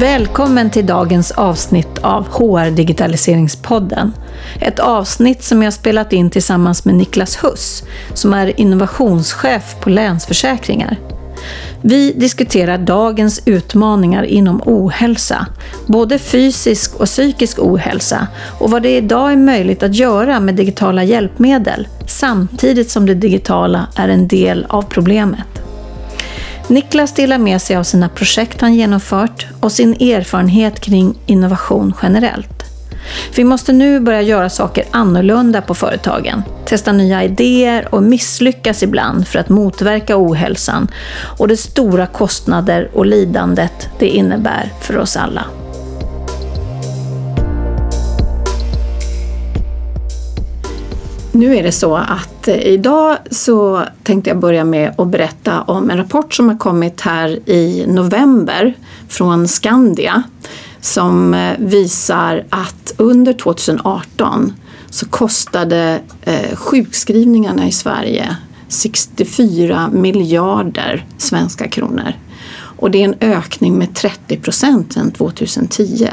Välkommen 0.00 0.70
till 0.70 0.86
dagens 0.86 1.30
avsnitt 1.30 1.98
av 2.02 2.28
HR 2.28 2.70
Digitaliseringspodden. 2.70 4.12
Ett 4.60 4.78
avsnitt 4.78 5.42
som 5.42 5.62
jag 5.62 5.72
spelat 5.72 6.12
in 6.12 6.30
tillsammans 6.30 6.84
med 6.84 6.94
Niklas 6.94 7.44
Huss, 7.44 7.82
som 8.14 8.34
är 8.34 8.60
innovationschef 8.60 9.76
på 9.80 9.90
Länsförsäkringar. 9.90 10.96
Vi 11.82 12.12
diskuterar 12.12 12.78
dagens 12.78 13.42
utmaningar 13.44 14.22
inom 14.22 14.62
ohälsa, 14.66 15.46
både 15.86 16.18
fysisk 16.18 16.94
och 16.94 17.06
psykisk 17.06 17.58
ohälsa 17.58 18.26
och 18.58 18.70
vad 18.70 18.82
det 18.82 18.96
idag 18.96 19.32
är 19.32 19.36
möjligt 19.36 19.82
att 19.82 19.94
göra 19.94 20.40
med 20.40 20.54
digitala 20.54 21.04
hjälpmedel, 21.04 21.88
samtidigt 22.06 22.90
som 22.90 23.06
det 23.06 23.14
digitala 23.14 23.86
är 23.96 24.08
en 24.08 24.28
del 24.28 24.66
av 24.68 24.82
problemet. 24.82 25.69
Niklas 26.70 27.14
delar 27.14 27.38
med 27.38 27.62
sig 27.62 27.76
av 27.76 27.82
sina 27.82 28.08
projekt 28.08 28.60
han 28.60 28.74
genomfört 28.74 29.46
och 29.60 29.72
sin 29.72 29.92
erfarenhet 29.92 30.80
kring 30.80 31.18
innovation 31.26 31.94
generellt. 32.02 32.64
Vi 33.36 33.44
måste 33.44 33.72
nu 33.72 34.00
börja 34.00 34.22
göra 34.22 34.50
saker 34.50 34.84
annorlunda 34.90 35.62
på 35.62 35.74
företagen, 35.74 36.42
testa 36.64 36.92
nya 36.92 37.24
idéer 37.24 37.94
och 37.94 38.02
misslyckas 38.02 38.82
ibland 38.82 39.28
för 39.28 39.38
att 39.38 39.48
motverka 39.48 40.16
ohälsan 40.16 40.88
och 41.38 41.48
de 41.48 41.56
stora 41.56 42.06
kostnader 42.06 42.90
och 42.94 43.06
lidandet 43.06 43.88
det 43.98 44.08
innebär 44.08 44.72
för 44.80 44.98
oss 44.98 45.16
alla. 45.16 45.44
Nu 51.40 51.56
är 51.56 51.62
det 51.62 51.72
så 51.72 51.96
att 51.96 52.48
eh, 52.48 52.56
idag 52.56 53.16
så 53.30 53.84
tänkte 54.02 54.30
jag 54.30 54.38
börja 54.38 54.64
med 54.64 54.94
att 54.98 55.08
berätta 55.08 55.62
om 55.62 55.90
en 55.90 55.96
rapport 55.96 56.34
som 56.34 56.48
har 56.48 56.58
kommit 56.58 57.00
här 57.00 57.48
i 57.48 57.84
november 57.88 58.74
från 59.08 59.48
Skandia 59.48 60.22
som 60.80 61.34
eh, 61.34 61.58
visar 61.58 62.44
att 62.50 62.94
under 62.96 63.32
2018 63.32 64.52
så 64.90 65.06
kostade 65.06 66.00
eh, 66.22 66.56
sjukskrivningarna 66.56 67.68
i 67.68 67.72
Sverige 67.72 68.36
64 68.68 69.90
miljarder 69.92 71.06
svenska 71.18 71.68
kronor. 71.68 72.12
Och 72.52 72.90
det 72.90 73.02
är 73.02 73.04
en 73.04 73.18
ökning 73.20 73.78
med 73.78 73.94
30 73.94 74.36
procent 74.36 74.92
sedan 74.92 75.10
2010. 75.10 76.08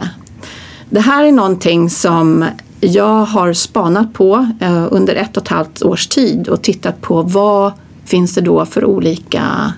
Det 0.89 0.99
här 0.99 1.23
är 1.23 1.31
någonting 1.31 1.89
som 1.89 2.45
jag 2.79 3.25
har 3.25 3.53
spanat 3.53 4.13
på 4.13 4.47
eh, 4.59 4.87
under 4.91 5.15
ett 5.15 5.37
och 5.37 5.43
ett 5.43 5.49
halvt 5.49 5.81
års 5.81 6.07
tid 6.07 6.47
och 6.47 6.61
tittat 6.61 7.01
på 7.01 7.21
vad 7.21 7.71
finns 8.05 8.35
det 8.35 8.41
då 8.41 8.65
för 8.65 8.85
olika 8.85 9.73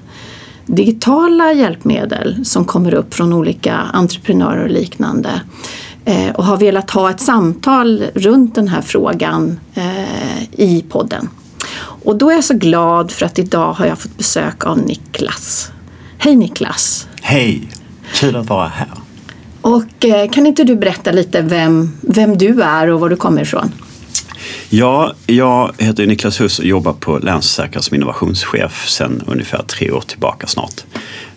digitala 0.65 1.53
hjälpmedel 1.53 2.45
som 2.45 2.65
kommer 2.65 2.93
upp 2.93 3.13
från 3.13 3.33
olika 3.33 3.75
entreprenörer 3.75 4.63
och 4.63 4.69
liknande 4.69 5.41
eh, 6.05 6.29
och 6.35 6.45
har 6.45 6.57
velat 6.57 6.91
ha 6.91 7.09
ett 7.09 7.21
samtal 7.21 8.03
runt 8.13 8.55
den 8.55 8.67
här 8.67 8.81
frågan 8.81 9.59
eh, 9.73 10.43
i 10.51 10.85
podden. 10.89 11.29
Och 12.03 12.15
då 12.15 12.29
är 12.29 12.35
jag 12.35 12.43
så 12.43 12.53
glad 12.53 13.11
för 13.11 13.25
att 13.25 13.39
idag 13.39 13.73
har 13.73 13.85
jag 13.85 13.99
fått 13.99 14.17
besök 14.17 14.65
av 14.65 14.77
Niklas. 14.77 15.71
Hej 16.17 16.35
Niklas! 16.35 17.07
Hej! 17.21 17.69
Kul 18.13 18.35
att 18.35 18.49
vara 18.49 18.67
här. 18.67 18.98
Och 19.69 20.05
eh, 20.05 20.29
kan 20.29 20.45
inte 20.45 20.63
du 20.63 20.75
berätta 20.75 21.11
lite 21.11 21.41
vem, 21.41 21.91
vem 22.01 22.37
du 22.37 22.61
är 22.61 22.87
och 22.87 22.99
var 22.99 23.09
du 23.09 23.15
kommer 23.15 23.41
ifrån? 23.41 23.71
Ja, 24.69 25.13
jag 25.25 25.71
heter 25.77 26.07
Niklas 26.07 26.41
Huss 26.41 26.59
och 26.59 26.65
jobbar 26.65 26.93
på 26.93 27.17
Länsförsäkringar 27.17 27.81
som 27.81 27.95
innovationschef 27.95 28.87
sedan 28.87 29.23
ungefär 29.27 29.63
tre 29.63 29.91
år 29.91 30.01
tillbaka 30.01 30.47
snart. 30.47 30.83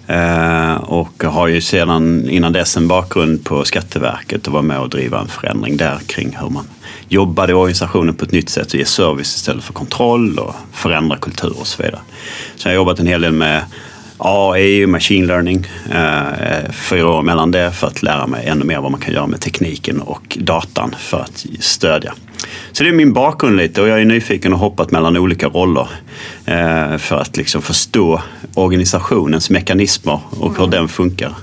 Eh, 0.07 0.75
och 0.75 1.25
har 1.25 1.49
ju 1.49 1.61
sedan 1.61 2.29
innan 2.29 2.53
dess 2.53 2.77
en 2.77 2.89
bakgrund 2.89 3.45
på 3.45 3.65
Skatteverket 3.65 4.47
och 4.47 4.53
var 4.53 4.63
med 4.63 4.79
och 4.79 4.89
driva 4.89 5.21
en 5.21 5.29
förändring 5.29 5.77
där 5.77 5.99
kring 6.07 6.37
hur 6.41 6.49
man 6.49 6.65
jobbade 7.09 7.53
i 7.53 7.55
organisationen 7.55 8.15
på 8.15 8.25
ett 8.25 8.33
nytt 8.33 8.51
sätt 8.51 8.67
och 8.67 8.75
ge 8.75 8.85
service 8.85 9.37
istället 9.37 9.65
för 9.65 9.73
kontroll 9.73 10.39
och 10.39 10.55
förändra 10.73 11.17
kultur 11.17 11.55
och 11.61 11.67
så 11.67 11.83
vidare. 11.83 12.01
Så 12.57 12.69
jag 12.69 12.73
har 12.73 12.77
jobbat 12.77 12.99
en 12.99 13.07
hel 13.07 13.21
del 13.21 13.33
med 13.33 13.63
AI, 14.25 14.87
machine 14.87 15.27
learning, 15.27 15.67
eh, 15.91 16.71
fyra 16.73 17.09
år 17.09 17.23
mellan 17.23 17.51
det 17.51 17.73
för 17.73 17.87
att 17.87 18.03
lära 18.03 18.27
mig 18.27 18.47
ännu 18.47 18.65
mer 18.65 18.81
vad 18.81 18.91
man 18.91 19.01
kan 19.01 19.15
göra 19.15 19.27
med 19.27 19.41
tekniken 19.41 20.01
och 20.01 20.39
datan 20.41 20.95
för 20.99 21.21
att 21.21 21.47
stödja. 21.61 22.15
Så 22.73 22.85
det 22.85 22.91
är 22.91 22.95
min 22.95 23.13
bakgrund 23.13 23.57
lite 23.57 23.83
och 23.83 23.89
jag 23.89 24.01
är 24.01 24.05
nyfiken 24.05 24.53
och 24.53 24.59
hoppat 24.59 24.91
mellan 24.91 25.17
olika 25.17 25.49
roller 25.49 25.89
eh, 26.47 26.99
för 26.99 27.17
att 27.17 27.37
liksom 27.37 27.63
förstå 27.63 28.23
organisationens 28.55 29.51
mekanismer 29.51 30.21
och 30.31 30.59
hur 30.59 30.67
den 30.67 30.89
funkar. 30.89 31.35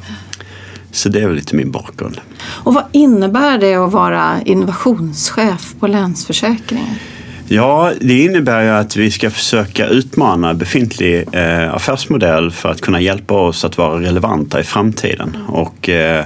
Så 0.91 1.09
det 1.09 1.21
är 1.21 1.27
väl 1.27 1.35
lite 1.35 1.55
min 1.55 1.71
bakgrund. 1.71 2.21
Och 2.41 2.73
vad 2.73 2.83
innebär 2.91 3.57
det 3.57 3.75
att 3.75 3.91
vara 3.91 4.41
innovationschef 4.45 5.75
på 5.79 5.87
Länsförsäkringar? 5.87 6.95
Ja, 7.51 7.91
det 8.01 8.23
innebär 8.23 8.63
ju 8.63 8.69
att 8.69 8.95
vi 8.95 9.11
ska 9.11 9.29
försöka 9.29 9.87
utmana 9.87 10.53
befintlig 10.53 11.25
eh, 11.31 11.73
affärsmodell 11.73 12.51
för 12.51 12.69
att 12.69 12.81
kunna 12.81 13.01
hjälpa 13.01 13.33
oss 13.33 13.65
att 13.65 13.77
vara 13.77 14.01
relevanta 14.01 14.59
i 14.59 14.63
framtiden. 14.63 15.37
Och 15.47 15.89
eh, 15.89 16.25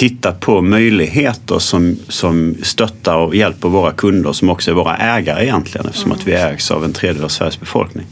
titta 0.00 0.32
på 0.32 0.62
möjligheter 0.62 1.58
som, 1.58 1.96
som 2.08 2.54
stöttar 2.62 3.16
och 3.16 3.36
hjälper 3.36 3.68
våra 3.68 3.92
kunder 3.92 4.32
som 4.32 4.50
också 4.50 4.70
är 4.70 4.74
våra 4.74 4.96
ägare 4.96 5.44
egentligen 5.44 5.86
eftersom 5.86 6.12
att 6.12 6.26
vi 6.26 6.32
ägs 6.32 6.70
av 6.70 6.84
en 6.84 6.92
tredjedel 6.92 7.24
av 7.24 7.28
Sveriges 7.28 7.60
befolkning. 7.60 8.06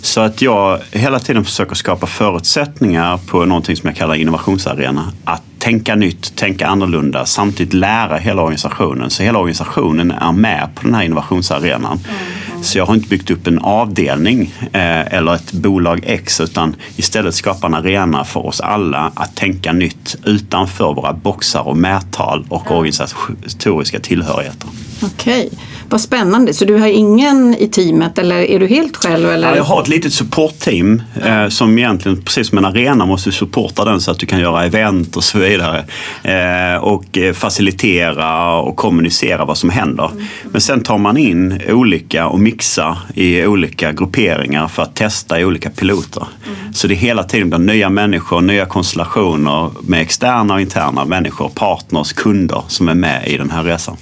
Så 0.00 0.20
att 0.20 0.42
jag 0.42 0.80
hela 0.92 1.18
tiden 1.18 1.44
försöker 1.44 1.74
skapa 1.74 2.06
förutsättningar 2.06 3.20
på 3.26 3.44
någonting 3.44 3.76
som 3.76 3.86
jag 3.88 3.96
kallar 3.96 4.14
innovationsarena. 4.14 5.12
Att 5.24 5.42
tänka 5.58 5.94
nytt, 5.94 6.36
tänka 6.36 6.66
annorlunda, 6.66 7.26
samtidigt 7.26 7.74
lära 7.74 8.16
hela 8.16 8.42
organisationen. 8.42 9.10
Så 9.10 9.22
hela 9.22 9.38
organisationen 9.38 10.10
är 10.10 10.32
med 10.32 10.68
på 10.74 10.82
den 10.82 10.94
här 10.94 11.02
innovationsarenan. 11.02 12.00
Mm. 12.08 12.47
Så 12.62 12.78
jag 12.78 12.86
har 12.86 12.94
inte 12.94 13.08
byggt 13.08 13.30
upp 13.30 13.46
en 13.46 13.58
avdelning 13.58 14.54
eh, 14.60 15.14
eller 15.14 15.34
ett 15.34 15.52
bolag 15.52 16.00
X 16.06 16.40
utan 16.40 16.76
istället 16.96 17.34
skapa 17.34 17.66
en 17.66 17.74
arena 17.74 18.24
för 18.24 18.46
oss 18.46 18.60
alla 18.60 19.12
att 19.14 19.36
tänka 19.36 19.72
nytt 19.72 20.16
utanför 20.24 20.94
våra 20.94 21.12
boxar 21.12 21.68
och 21.68 21.76
mättal 21.76 22.46
och 22.48 22.66
mm. 22.66 22.78
organisatoriska 22.78 24.00
tillhörigheter. 24.00 24.68
Okej, 25.02 25.46
okay. 25.46 25.58
Vad 25.90 26.00
spännande. 26.00 26.54
Så 26.54 26.64
du 26.64 26.76
har 26.76 26.86
ingen 26.86 27.54
i 27.54 27.68
teamet 27.68 28.18
eller 28.18 28.36
är 28.36 28.60
du 28.60 28.66
helt 28.66 28.96
själv? 28.96 29.30
Eller? 29.30 29.48
Ja, 29.48 29.56
jag 29.56 29.64
har 29.64 29.82
ett 29.82 29.88
litet 29.88 30.12
supportteam 30.12 31.02
eh, 31.24 31.48
som 31.48 31.78
egentligen, 31.78 32.22
precis 32.22 32.48
som 32.48 32.58
en 32.58 32.64
arena, 32.64 33.06
måste 33.06 33.32
supporta 33.32 33.84
den 33.84 34.00
så 34.00 34.10
att 34.10 34.18
du 34.18 34.26
kan 34.26 34.40
göra 34.40 34.64
event 34.64 35.16
och 35.16 35.24
så 35.24 35.38
vidare. 35.38 35.84
Eh, 36.22 36.82
och 36.82 37.18
eh, 37.18 37.32
facilitera 37.32 38.56
och 38.56 38.76
kommunicera 38.76 39.44
vad 39.44 39.58
som 39.58 39.70
händer. 39.70 40.10
Mm. 40.12 40.24
Men 40.44 40.60
sen 40.60 40.82
tar 40.82 40.98
man 40.98 41.16
in 41.16 41.60
olika 41.68 42.28
och 42.28 42.40
mixar 42.40 42.98
i 43.14 43.46
olika 43.46 43.92
grupperingar 43.92 44.68
för 44.68 44.82
att 44.82 44.94
testa 44.94 45.40
i 45.40 45.44
olika 45.44 45.70
piloter. 45.70 46.26
Mm. 46.46 46.74
Så 46.74 46.86
det 46.86 46.94
är 46.94 46.96
hela 46.96 47.24
tiden 47.24 47.66
nya 47.66 47.90
människor, 47.90 48.40
nya 48.40 48.66
konstellationer 48.66 49.70
med 49.80 50.00
externa 50.00 50.54
och 50.54 50.60
interna 50.60 51.04
människor, 51.04 51.48
partners, 51.48 52.12
kunder 52.12 52.62
som 52.68 52.88
är 52.88 52.94
med 52.94 53.28
i 53.28 53.36
den 53.36 53.50
här 53.50 53.62
resan. 53.62 53.96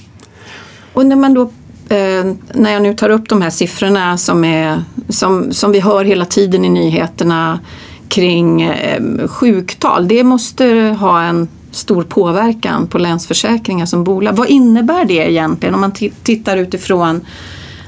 Och 0.92 1.06
när 1.06 1.16
man 1.16 1.34
då 1.34 1.50
eh, 1.88 2.32
när 2.54 2.72
jag 2.72 2.82
nu 2.82 2.94
tar 2.94 3.10
upp 3.10 3.28
de 3.28 3.42
här 3.42 3.50
siffrorna 3.50 4.18
som, 4.18 4.44
är, 4.44 4.82
som, 5.08 5.52
som 5.52 5.72
vi 5.72 5.80
hör 5.80 6.04
hela 6.04 6.24
tiden 6.24 6.64
i 6.64 6.68
nyheterna 6.68 7.60
kring 8.08 8.62
eh, 8.62 9.28
sjuktal, 9.28 10.08
det 10.08 10.24
måste 10.24 10.96
ha 11.00 11.22
en 11.22 11.48
stor 11.70 12.02
påverkan 12.02 12.86
på 12.86 12.98
Länsförsäkringar 12.98 13.86
som 13.86 14.04
bolag. 14.04 14.32
Vad 14.32 14.48
innebär 14.48 15.04
det 15.04 15.30
egentligen 15.30 15.74
om 15.74 15.80
man 15.80 15.92
tittar 16.22 16.56
utifrån 16.56 17.20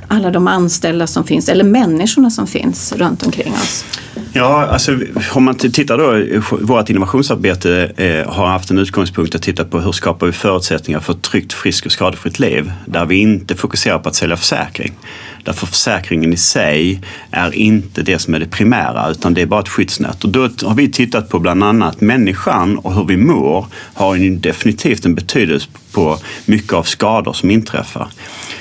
alla 0.09 0.31
de 0.31 0.49
anställda 0.49 1.07
som 1.07 1.25
finns, 1.25 1.49
eller 1.49 1.65
människorna 1.65 2.31
som 2.31 2.47
finns 2.47 2.93
runt 2.93 3.27
omkring 3.27 3.53
oss? 3.53 3.85
Ja, 4.33 4.67
alltså 4.67 4.99
om 5.33 5.45
man 5.45 5.55
tittar 5.55 5.99
då, 5.99 6.41
vårt 6.67 6.91
innovationsarbete 6.91 7.93
eh, 7.97 8.33
har 8.33 8.47
haft 8.47 8.71
en 8.71 8.79
utgångspunkt 8.79 9.35
att 9.35 9.43
titta 9.43 9.65
på 9.65 9.81
hur 9.81 9.93
skapar 9.93 10.27
vi 10.27 10.33
förutsättningar 10.33 11.01
för 11.01 11.13
ett 11.13 11.23
tryggt, 11.23 11.53
friskt 11.53 11.87
och 11.87 11.93
skadefritt 11.93 12.39
liv 12.39 12.73
där 12.87 13.05
vi 13.05 13.17
inte 13.17 13.55
fokuserar 13.55 13.99
på 13.99 14.09
att 14.09 14.15
sälja 14.15 14.37
försäkring. 14.37 14.93
Därför 15.45 15.67
försäkringen 15.67 16.33
i 16.33 16.37
sig 16.37 17.01
är 17.31 17.55
inte 17.55 18.03
det 18.03 18.19
som 18.19 18.35
är 18.35 18.39
det 18.39 18.47
primära 18.47 19.11
utan 19.11 19.35
det 19.35 19.43
är 19.43 19.47
bara 19.47 19.61
ett 19.61 19.69
skyddsnät. 19.69 20.25
Och 20.25 20.31
då 20.31 20.41
har 20.41 20.75
vi 20.75 20.91
tittat 20.91 21.29
på 21.29 21.39
bland 21.39 21.65
annat 21.65 22.01
människan 22.01 22.79
och 22.79 22.95
hur 22.95 23.05
vi 23.05 23.17
mår 23.17 23.67
har 23.95 24.15
ju 24.15 24.37
definitivt 24.37 25.05
en 25.05 25.15
betydelse 25.15 25.69
på 25.93 26.19
mycket 26.47 26.73
av 26.73 26.83
skador 26.83 27.33
som 27.33 27.51
inträffar. 27.51 28.09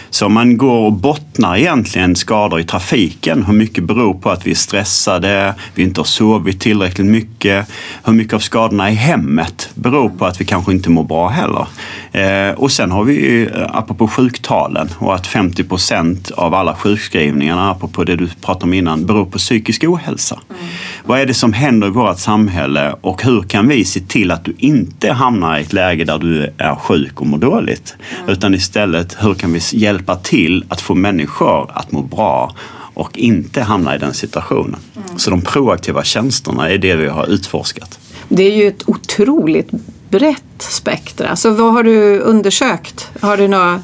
Så 0.09 0.25
om 0.25 0.33
man 0.33 0.57
går 0.57 0.85
och 0.85 0.93
bottnar 0.93 1.57
egentligen 1.57 2.15
skador 2.15 2.59
i 2.59 2.63
trafiken, 2.63 3.43
hur 3.43 3.53
mycket 3.53 3.83
beror 3.83 4.13
på 4.13 4.29
att 4.29 4.47
vi 4.47 4.51
är 4.51 4.55
stressade, 4.55 5.53
vi 5.75 5.83
inte 5.83 5.99
har 5.99 6.05
sovit 6.05 6.59
tillräckligt 6.59 7.07
mycket, 7.07 7.67
hur 8.03 8.13
mycket 8.13 8.33
av 8.33 8.39
skadorna 8.39 8.91
i 8.91 8.93
hemmet 8.93 9.69
beror 9.75 10.09
på 10.09 10.25
att 10.25 10.41
vi 10.41 10.45
kanske 10.45 10.71
inte 10.71 10.89
mår 10.89 11.03
bra 11.03 11.27
heller. 11.27 11.67
Eh, 12.11 12.51
och 12.51 12.71
sen 12.71 12.91
har 12.91 13.03
vi, 13.03 13.45
eh, 13.45 13.49
apropå 13.73 14.07
sjuktalen, 14.07 14.89
och 14.97 15.15
att 15.15 15.27
50 15.27 15.63
procent 15.63 16.31
av 16.31 16.53
alla 16.53 16.75
sjukskrivningarna, 16.75 17.71
apropå 17.71 18.03
det 18.03 18.15
du 18.15 18.27
pratade 18.27 18.65
om 18.65 18.73
innan, 18.73 19.05
beror 19.05 19.25
på 19.25 19.37
psykisk 19.37 19.83
ohälsa. 19.83 20.39
Mm. 20.49 20.61
Vad 21.05 21.19
är 21.19 21.25
det 21.25 21.33
som 21.33 21.53
händer 21.53 21.87
i 21.87 21.91
vårt 21.91 22.19
samhälle 22.19 22.95
och 23.01 23.23
hur 23.23 23.41
kan 23.41 23.67
vi 23.67 23.85
se 23.85 23.99
till 23.99 24.31
att 24.31 24.45
du 24.45 24.55
inte 24.57 25.11
hamnar 25.11 25.57
i 25.57 25.61
ett 25.61 25.73
läge 25.73 26.03
där 26.03 26.17
du 26.17 26.53
är 26.57 26.75
sjuk 26.75 27.21
och 27.21 27.27
mår 27.27 27.37
dåligt? 27.37 27.95
Mm. 28.17 28.29
Utan 28.29 28.53
istället, 28.53 29.17
hur 29.19 29.33
kan 29.33 29.53
vi 29.53 29.59
hjälpa 29.73 29.96
till 30.15 30.65
att 30.69 30.81
få 30.81 30.95
människor 30.95 31.71
att 31.73 31.91
må 31.91 32.01
bra 32.01 32.55
och 32.93 33.17
inte 33.17 33.61
hamna 33.61 33.95
i 33.95 33.99
den 33.99 34.13
situationen? 34.13 34.79
Mm. 34.95 35.19
Så 35.19 35.29
de 35.29 35.41
proaktiva 35.41 36.03
tjänsterna 36.03 36.69
är 36.69 36.77
det 36.77 36.95
vi 36.95 37.07
har 37.07 37.27
utforskat. 37.27 37.99
Det 38.29 38.43
är 38.43 38.55
ju 38.55 38.67
ett 38.67 38.83
otroligt 38.89 39.69
brett 40.09 40.43
spektra. 40.57 41.35
Så 41.35 41.51
vad 41.51 41.73
har 41.73 41.83
du 41.83 42.19
undersökt? 42.19 43.11
Har 43.21 43.37
du 43.37 43.47
några 43.47 43.81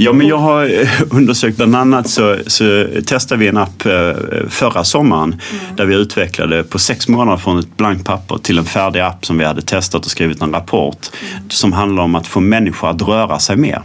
Ja, 0.00 0.12
men 0.12 0.26
jag 0.26 0.38
har 0.38 0.80
eh, 0.80 0.88
undersökt, 1.10 1.56
bland 1.56 1.76
annat 1.76 2.08
så, 2.10 2.36
så 2.46 2.86
testade 3.06 3.40
vi 3.40 3.48
en 3.48 3.56
app 3.56 3.86
eh, 3.86 4.12
förra 4.48 4.84
sommaren 4.84 5.32
mm. 5.32 5.76
där 5.76 5.86
vi 5.86 5.94
utvecklade 5.94 6.64
på 6.64 6.78
sex 6.78 7.08
månader 7.08 7.38
från 7.38 7.58
ett 7.58 7.76
blankt 7.76 8.04
papper 8.04 8.38
till 8.38 8.58
en 8.58 8.64
färdig 8.64 9.00
app 9.00 9.26
som 9.26 9.38
vi 9.38 9.44
hade 9.44 9.62
testat 9.62 10.04
och 10.04 10.10
skrivit 10.10 10.42
en 10.42 10.52
rapport 10.52 11.10
mm. 11.30 11.50
som 11.50 11.72
handlar 11.72 12.02
om 12.02 12.14
att 12.14 12.26
få 12.26 12.40
människor 12.40 12.90
att 12.90 13.02
röra 13.02 13.38
sig 13.38 13.56
mer. 13.56 13.82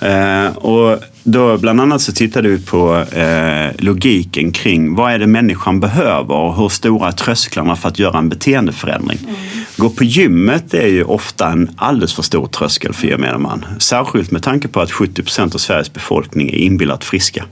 Eh, 0.00 0.56
och 0.56 1.02
då 1.22 1.58
bland 1.58 1.80
annat 1.80 2.02
så 2.02 2.12
tittade 2.12 2.48
vi 2.48 2.58
på 2.58 2.96
eh, 2.96 3.70
logiken 3.78 4.52
kring 4.52 4.94
vad 4.94 5.12
är 5.12 5.18
det 5.18 5.26
människan 5.26 5.80
behöver 5.80 6.34
och 6.34 6.56
hur 6.56 6.68
stora 6.68 7.08
är 7.08 7.12
trösklarna 7.12 7.76
för 7.76 7.88
att 7.88 7.98
göra 7.98 8.18
en 8.18 8.28
beteendeförändring. 8.28 9.18
Mm. 9.22 9.36
Gå 9.76 9.90
på 9.90 10.04
gymmet 10.04 10.74
är 10.74 10.86
ju 10.86 11.04
ofta 11.04 11.48
en 11.48 11.70
alldeles 11.76 12.14
för 12.14 12.22
stor 12.22 12.46
tröskel 12.46 12.92
för 12.92 13.06
gemene 13.06 13.38
man. 13.38 13.64
Särskilt 13.78 14.30
med 14.30 14.42
tanke 14.42 14.68
på 14.68 14.80
att 14.80 14.92
70 14.92 15.22
procent 15.22 15.54
av 15.54 15.58
Sveriges 15.58 15.92
befolkning 15.92 16.48
är 16.48 16.58
inbillat 16.58 17.04
friska. 17.04 17.44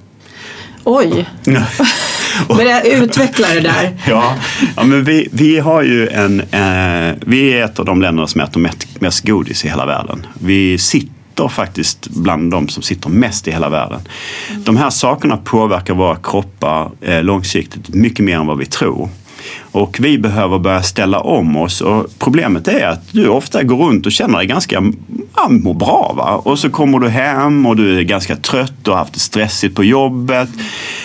Oj! 0.85 1.29
Börja 2.49 2.82
utveckla 2.82 3.49
det 3.49 3.61
där. 3.61 3.99
ja, 4.08 4.35
ja 4.76 4.85
men 4.85 5.05
vi, 5.05 5.29
vi 5.32 5.58
har 5.58 5.82
ju 5.82 6.08
en... 6.08 6.41
Eh, 6.41 7.14
vi 7.26 7.52
är 7.52 7.64
ett 7.64 7.79
av 7.79 7.85
de 7.85 8.02
länder 8.02 8.26
som 8.26 8.41
äter 8.41 8.61
mest, 8.61 9.00
mest 9.00 9.26
godis 9.26 9.64
i 9.64 9.69
hela 9.69 9.87
världen. 9.87 10.26
Vi 10.41 10.79
sitter 10.79 11.13
sitter 11.34 11.48
faktiskt 11.48 12.08
bland 12.08 12.50
de 12.50 12.69
som 12.69 12.82
sitter 12.82 13.10
mest 13.10 13.48
i 13.48 13.50
hela 13.50 13.69
världen. 13.69 14.00
Mm. 14.50 14.64
De 14.64 14.76
här 14.76 14.90
sakerna 14.90 15.36
påverkar 15.36 15.94
våra 15.94 16.16
kroppar 16.16 16.90
eh, 17.00 17.22
långsiktigt 17.22 17.94
mycket 17.94 18.25
mer 18.25 18.36
än 18.36 18.46
vad 18.46 18.58
vi 18.58 18.66
tror. 18.66 19.08
Och 19.72 19.96
vi 20.00 20.19
behöver 20.19 20.58
börja 20.58 20.82
ställa 20.82 21.20
om 21.20 21.56
oss 21.56 21.81
och 21.81 22.06
problemet 22.19 22.69
är 22.69 22.86
att 22.86 23.12
du 23.12 23.28
ofta 23.28 23.62
går 23.62 23.76
runt 23.76 24.06
och 24.06 24.12
känner 24.12 24.38
dig 24.38 24.46
ganska, 24.46 24.82
ja, 25.36 25.48
mår 25.48 25.75
bra 25.75 26.14
va. 26.16 26.42
Och 26.44 26.58
så 26.58 26.70
kommer 26.70 26.98
du 26.98 27.08
hem 27.08 27.66
och 27.66 27.76
du 27.76 27.98
är 27.98 28.02
ganska 28.02 28.36
trött 28.36 28.88
och 28.88 28.94
har 28.94 28.98
haft 28.98 29.14
det 29.14 29.20
stressigt 29.20 29.75
på 29.75 29.84
jobbet. 29.84 30.48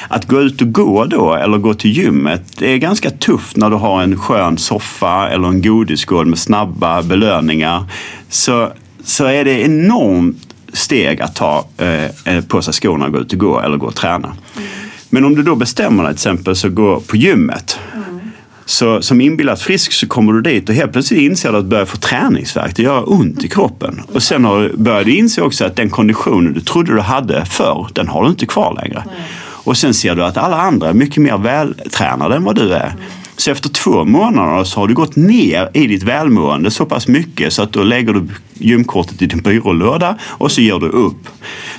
Att 0.09 0.25
gå 0.25 0.41
ut 0.41 0.61
och 0.61 0.71
gå 0.71 1.05
då 1.05 1.33
eller 1.33 1.57
gå 1.57 1.73
till 1.73 1.91
gymmet 1.91 2.43
det 2.57 2.73
är 2.73 2.77
ganska 2.77 3.09
tufft 3.09 3.57
när 3.57 3.69
du 3.69 3.75
har 3.75 4.03
en 4.03 4.17
skön 4.17 4.57
soffa 4.57 5.29
eller 5.29 5.47
en 5.47 5.61
godisskål 5.61 6.25
med 6.25 6.39
snabba 6.39 7.01
belöningar. 7.01 7.83
Så 8.29 8.69
så 9.09 9.25
är 9.25 9.45
det 9.45 9.61
enormt 9.61 10.47
steg 10.73 11.21
att 11.21 11.35
ta 11.35 11.65
eh, 11.77 12.35
eh, 12.35 12.43
på 12.47 12.61
sig 12.61 12.73
skorna 12.73 13.05
och 13.05 13.11
gå 13.11 13.19
ut 13.19 13.33
och 13.33 13.39
gå 13.39 13.59
eller 13.59 13.77
gå 13.77 13.87
och 13.87 13.95
träna. 13.95 14.27
Mm. 14.27 14.69
Men 15.09 15.25
om 15.25 15.35
du 15.35 15.43
då 15.43 15.55
bestämmer 15.55 16.03
dig 16.03 16.13
till 16.13 16.17
exempel 16.17 16.55
så 16.55 16.69
gå 16.69 16.99
på 16.99 17.17
gymmet. 17.17 17.79
Mm. 17.93 18.19
Så 18.65 19.01
som 19.01 19.21
inbillat 19.21 19.61
frisk 19.61 19.91
så 19.91 20.07
kommer 20.07 20.33
du 20.33 20.41
dit 20.41 20.69
och 20.69 20.75
helt 20.75 20.91
plötsligt 20.91 21.21
inser 21.21 21.51
du 21.51 21.57
att 21.57 21.63
du 21.63 21.69
börjar 21.69 21.85
få 21.85 21.97
träningsvärk. 21.97 22.75
Det 22.75 22.83
gör 22.83 23.11
ont 23.11 23.43
i 23.43 23.47
kroppen. 23.47 24.01
Och 24.13 24.23
sen 24.23 24.45
har, 24.45 24.71
börjar 24.75 25.03
du 25.03 25.15
inse 25.15 25.41
också 25.41 25.65
att 25.65 25.75
den 25.75 25.89
konditionen 25.89 26.53
du 26.53 26.61
trodde 26.61 26.93
du 26.95 27.01
hade 27.01 27.45
förr, 27.45 27.87
den 27.93 28.07
har 28.07 28.23
du 28.23 28.29
inte 28.29 28.45
kvar 28.45 28.79
längre. 28.83 29.03
Mm. 29.05 29.15
Och 29.63 29.77
sen 29.77 29.93
ser 29.93 30.15
du 30.15 30.23
att 30.23 30.37
alla 30.37 30.61
andra 30.61 30.89
är 30.89 30.93
mycket 30.93 31.23
mer 31.23 31.37
vältränade 31.37 32.35
än 32.35 32.43
vad 32.43 32.55
du 32.55 32.73
är. 32.73 32.93
Så 33.39 33.51
efter 33.51 33.69
två 33.69 34.05
månader 34.05 34.63
så 34.63 34.79
har 34.79 34.87
du 34.87 34.93
gått 34.93 35.15
ner 35.15 35.69
i 35.73 35.87
ditt 35.87 36.03
välmående 36.03 36.71
så 36.71 36.85
pass 36.85 37.07
mycket 37.07 37.53
så 37.53 37.63
att 37.63 37.73
då 37.73 37.83
lägger 37.83 38.13
du 38.13 38.27
gymkortet 38.53 39.21
i 39.21 39.25
din 39.25 39.41
byrålåda 39.41 40.17
och 40.23 40.51
så 40.51 40.61
ger 40.61 40.79
du 40.79 40.87
upp. 40.87 41.27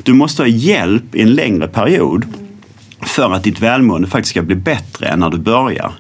Du 0.03 0.13
måste 0.13 0.43
ha 0.43 0.47
hjälp 0.47 1.15
i 1.15 1.23
en 1.23 1.35
längre 1.35 1.69
period 1.69 2.25
för 3.03 3.33
att 3.33 3.45
ditt 3.45 3.61
välmående 3.61 4.09
faktiskt 4.09 4.31
ska 4.31 4.43
bli 4.43 4.57
bättre 4.57 5.07
än 5.07 5.21
när 5.21 5.31
du 5.31 5.39
börjar. 5.39 5.93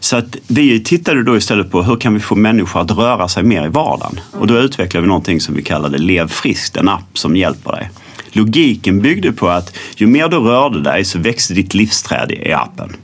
Så 0.00 0.16
att 0.16 0.36
vi 0.46 0.84
tittade 0.84 1.22
då 1.22 1.36
istället 1.36 1.70
på 1.70 1.82
hur 1.82 1.96
kan 1.96 2.14
vi 2.14 2.20
få 2.20 2.34
människor 2.34 2.80
att 2.80 2.90
röra 2.90 3.28
sig 3.28 3.42
mer 3.42 3.66
i 3.66 3.68
vardagen? 3.68 4.20
Och 4.32 4.46
då 4.46 4.58
utvecklade 4.58 5.02
vi 5.02 5.08
någonting 5.08 5.40
som 5.40 5.54
vi 5.54 5.62
kallade 5.62 5.98
Lev 5.98 6.28
friskt, 6.28 6.76
en 6.76 6.88
app 6.88 7.18
som 7.18 7.36
hjälper 7.36 7.72
dig. 7.72 7.90
Logiken 8.36 9.00
byggde 9.00 9.32
på 9.32 9.48
att 9.48 9.76
ju 9.96 10.06
mer 10.06 10.28
du 10.28 10.36
rörde 10.36 10.82
dig 10.82 11.04
så 11.04 11.18
växte 11.18 11.54
ditt 11.54 11.74
livsträd 11.74 12.32
i 12.32 12.52
appen. 12.52 12.96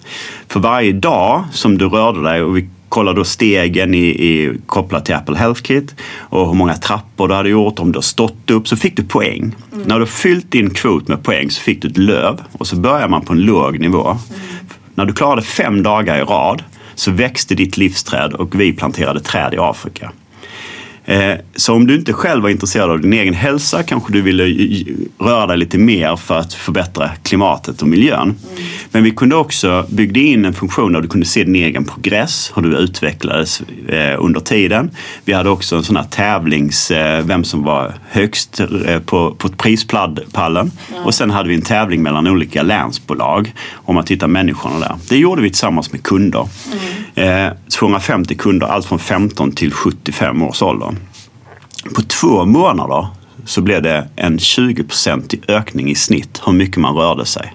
För 0.52 0.60
varje 0.60 0.92
dag 0.92 1.44
som 1.52 1.78
du 1.78 1.88
rörde 1.88 2.22
dig 2.22 2.42
och 2.42 2.56
vi 2.56 2.68
kollar 2.88 3.14
då 3.14 3.24
stegen 3.24 3.94
i, 3.94 3.98
i, 3.98 4.52
kopplat 4.66 5.04
till 5.04 5.14
Apple 5.14 5.36
Health 5.36 5.62
Kit 5.62 5.94
och 6.18 6.46
hur 6.46 6.54
många 6.54 6.74
trappor 6.74 7.28
du 7.28 7.34
hade 7.34 7.48
gjort, 7.48 7.78
om 7.78 7.92
du 7.92 7.96
har 7.96 8.02
stått 8.02 8.50
upp, 8.50 8.68
så 8.68 8.76
fick 8.76 8.96
du 8.96 9.02
poäng. 9.02 9.54
Mm. 9.72 9.84
När 9.86 10.00
du 10.00 10.06
fyllt 10.06 10.50
din 10.50 10.70
kvot 10.70 11.08
med 11.08 11.22
poäng 11.22 11.50
så 11.50 11.60
fick 11.60 11.82
du 11.82 11.88
ett 11.88 11.98
löv 11.98 12.40
och 12.52 12.66
så 12.66 12.76
börjar 12.76 13.08
man 13.08 13.24
på 13.24 13.32
en 13.32 13.40
låg 13.40 13.80
nivå. 13.80 14.06
Mm. 14.06 14.20
När 14.94 15.04
du 15.04 15.12
klarade 15.12 15.42
fem 15.42 15.82
dagar 15.82 16.18
i 16.18 16.22
rad 16.22 16.62
så 16.94 17.10
växte 17.10 17.54
ditt 17.54 17.76
livsträd 17.76 18.32
och 18.32 18.60
vi 18.60 18.72
planterade 18.72 19.20
träd 19.20 19.54
i 19.54 19.58
Afrika. 19.58 20.12
Eh, 21.04 21.34
så 21.56 21.74
om 21.74 21.86
du 21.86 21.94
inte 21.94 22.12
själv 22.12 22.42
var 22.42 22.50
intresserad 22.50 22.90
av 22.90 23.00
din 23.00 23.12
egen 23.12 23.34
hälsa 23.34 23.82
kanske 23.82 24.12
du 24.12 24.22
ville 24.22 24.44
röra 25.18 25.46
dig 25.46 25.56
lite 25.56 25.78
mer 25.78 26.16
för 26.16 26.38
att 26.38 26.54
förbättra 26.54 27.10
klimatet 27.22 27.82
och 27.82 27.88
miljön. 27.88 28.22
Mm. 28.22 28.36
Men 28.90 29.04
vi 29.04 29.10
kunde 29.10 29.36
också 29.36 29.86
bygga 29.88 30.22
in 30.22 30.44
en 30.44 30.54
funktion 30.54 30.92
där 30.92 31.00
du 31.00 31.08
kunde 31.08 31.26
se 31.26 31.44
din 31.44 31.56
egen 31.56 31.84
progress, 31.84 32.52
hur 32.54 32.62
du 32.62 32.76
utvecklades 32.76 33.62
eh, 33.88 34.24
under 34.24 34.40
tiden. 34.40 34.90
Vi 35.24 35.32
hade 35.32 35.50
också 35.50 35.76
en 35.76 35.82
sån 35.82 35.96
här 35.96 36.04
tävlings, 36.04 36.90
eh, 36.90 37.24
vem 37.24 37.44
som 37.44 37.62
var 37.62 37.94
högst 38.10 38.60
på, 39.06 39.34
på 39.34 39.48
prispallen. 39.48 40.20
Mm. 40.34 41.04
Och 41.04 41.14
sen 41.14 41.30
hade 41.30 41.48
vi 41.48 41.54
en 41.54 41.62
tävling 41.62 42.02
mellan 42.02 42.26
olika 42.26 42.62
länsbolag 42.62 43.52
om 43.72 43.96
att 43.96 44.10
hitta 44.10 44.26
människorna 44.26 44.78
där. 44.78 44.94
Det 45.08 45.16
gjorde 45.16 45.42
vi 45.42 45.50
tillsammans 45.50 45.92
med 45.92 46.02
kunder. 46.02 46.48
Mm. 47.16 47.54
250 47.68 48.34
kunder, 48.34 48.66
allt 48.66 48.86
från 48.86 48.98
15 48.98 49.52
till 49.52 49.72
75 49.72 50.42
års 50.42 50.62
ålder. 50.62 50.92
På 51.94 52.02
två 52.02 52.44
månader 52.44 53.06
så 53.44 53.62
blev 53.62 53.82
det 53.82 54.08
en 54.16 54.38
20-procentig 54.38 55.50
ökning 55.50 55.90
i 55.90 55.94
snitt 55.94 56.40
hur 56.46 56.52
mycket 56.52 56.76
man 56.76 56.94
rörde 56.94 57.26
sig. 57.26 57.52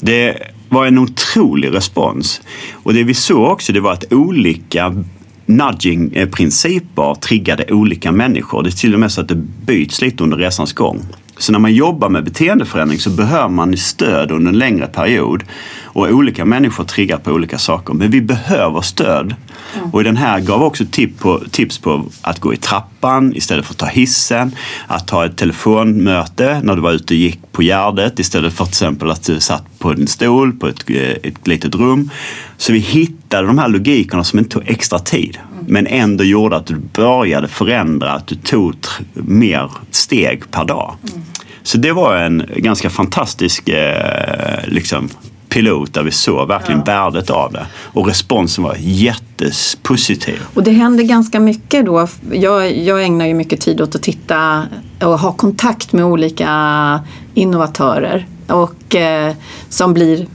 Det 0.00 0.38
var 0.68 0.86
en 0.86 0.98
otrolig 0.98 1.74
respons. 1.74 2.40
Och 2.72 2.94
det 2.94 3.02
vi 3.02 3.14
såg 3.14 3.50
också 3.50 3.72
det 3.72 3.80
var 3.80 3.92
att 3.92 4.12
olika 4.12 5.04
nudging-principer 5.46 7.14
triggade 7.14 7.72
olika 7.72 8.12
människor. 8.12 8.62
Det 8.62 8.68
är 8.68 8.72
till 8.72 8.94
och 8.94 9.00
med 9.00 9.12
så 9.12 9.20
att 9.20 9.28
det 9.28 9.34
byts 9.66 10.00
lite 10.00 10.24
under 10.24 10.36
resans 10.36 10.72
gång. 10.72 11.02
Så 11.38 11.52
när 11.52 11.58
man 11.58 11.74
jobbar 11.74 12.08
med 12.08 12.24
beteendeförändring 12.24 12.98
så 12.98 13.10
behöver 13.10 13.48
man 13.48 13.76
stöd 13.76 14.30
under 14.30 14.50
en 14.50 14.58
längre 14.58 14.86
period. 14.86 15.44
Och 15.84 16.08
olika 16.08 16.44
människor 16.44 16.84
triggar 16.84 17.18
på 17.18 17.30
olika 17.30 17.58
saker. 17.58 17.94
Men 17.94 18.10
vi 18.10 18.20
behöver 18.20 18.80
stöd. 18.80 19.34
Mm. 19.76 19.90
Och 19.90 20.04
den 20.04 20.16
här 20.16 20.40
gav 20.40 20.62
också 20.62 20.84
tip 20.90 21.18
på, 21.18 21.42
tips 21.50 21.78
på 21.78 22.04
att 22.22 22.40
gå 22.40 22.54
i 22.54 22.56
trappan 22.56 23.36
istället 23.36 23.66
för 23.66 23.74
att 23.74 23.78
ta 23.78 23.86
hissen. 23.86 24.52
Att 24.86 25.06
ta 25.06 25.24
ett 25.24 25.36
telefonmöte 25.36 26.60
när 26.62 26.74
du 26.74 26.80
var 26.80 26.92
ute 26.92 27.14
och 27.14 27.18
gick 27.18 27.52
på 27.52 27.62
Gärdet 27.62 28.18
istället 28.18 28.52
för 28.52 28.64
till 28.64 28.70
exempel 28.70 29.10
att 29.10 29.24
du 29.24 29.40
satt 29.40 29.78
på 29.78 29.90
en 29.90 30.06
stol 30.06 30.52
på 30.52 30.68
ett, 30.68 30.90
ett 31.22 31.46
litet 31.46 31.74
rum. 31.74 32.10
Så 32.56 32.72
vi 32.72 32.78
hittade 32.78 33.46
de 33.46 33.58
här 33.58 33.68
logikerna 33.68 34.24
som 34.24 34.38
inte 34.38 34.50
tog 34.50 34.62
extra 34.66 34.98
tid. 34.98 35.38
Men 35.66 35.86
ändå 35.86 36.24
gjorde 36.24 36.56
att 36.56 36.66
du 36.66 36.76
började 36.76 37.48
förändra, 37.48 38.12
att 38.12 38.26
du 38.26 38.34
tog 38.34 38.74
mer 39.14 39.70
steg 39.90 40.50
per 40.50 40.64
dag. 40.64 40.94
Mm. 41.10 41.22
Så 41.62 41.78
det 41.78 41.92
var 41.92 42.16
en 42.16 42.46
ganska 42.56 42.90
fantastisk 42.90 43.68
eh, 43.68 44.58
liksom, 44.66 45.08
pilot 45.48 45.94
där 45.94 46.02
vi 46.02 46.10
såg 46.10 46.48
verkligen 46.48 46.82
ja. 46.86 46.92
värdet 46.92 47.30
av 47.30 47.52
det. 47.52 47.66
Och 47.76 48.06
responsen 48.06 48.64
var 48.64 48.76
jättepositiv. 48.78 50.42
Och 50.54 50.62
det 50.62 50.70
händer 50.70 51.04
ganska 51.04 51.40
mycket 51.40 51.86
då. 51.86 52.08
Jag, 52.32 52.76
jag 52.76 53.04
ägnar 53.04 53.26
ju 53.26 53.34
mycket 53.34 53.60
tid 53.60 53.80
åt 53.80 53.94
att 53.94 54.02
titta 54.02 54.66
och 55.00 55.18
ha 55.18 55.32
kontakt 55.32 55.92
med 55.92 56.04
olika 56.04 57.00
innovatörer 57.34 58.26
och, 58.46 58.94
eh, 58.94 59.34
som 59.68 59.94
blir 59.94 60.26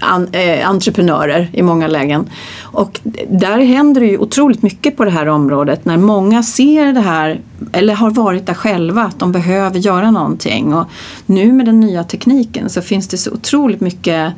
an, 0.00 0.28
eh, 0.32 0.68
entreprenörer 0.68 1.50
i 1.52 1.62
många 1.62 1.86
lägen. 1.86 2.30
Och 2.62 3.00
där 3.28 3.58
händer 3.58 4.00
det 4.00 4.06
ju 4.06 4.18
otroligt 4.18 4.62
mycket 4.62 4.96
på 4.96 5.04
det 5.04 5.10
här 5.10 5.26
området 5.26 5.84
när 5.84 5.96
många 5.96 6.42
ser 6.42 6.92
det 6.92 7.00
här 7.00 7.40
eller 7.72 7.94
har 7.94 8.10
varit 8.10 8.46
där 8.46 8.54
själva 8.54 9.02
att 9.02 9.18
de 9.18 9.32
behöver 9.32 9.78
göra 9.78 10.10
någonting. 10.10 10.74
Och 10.74 10.86
nu 11.26 11.52
med 11.52 11.66
den 11.66 11.80
nya 11.80 12.04
tekniken 12.04 12.70
så 12.70 12.82
finns 12.82 13.08
det 13.08 13.16
så 13.16 13.30
otroligt 13.30 13.80
mycket 13.80 14.32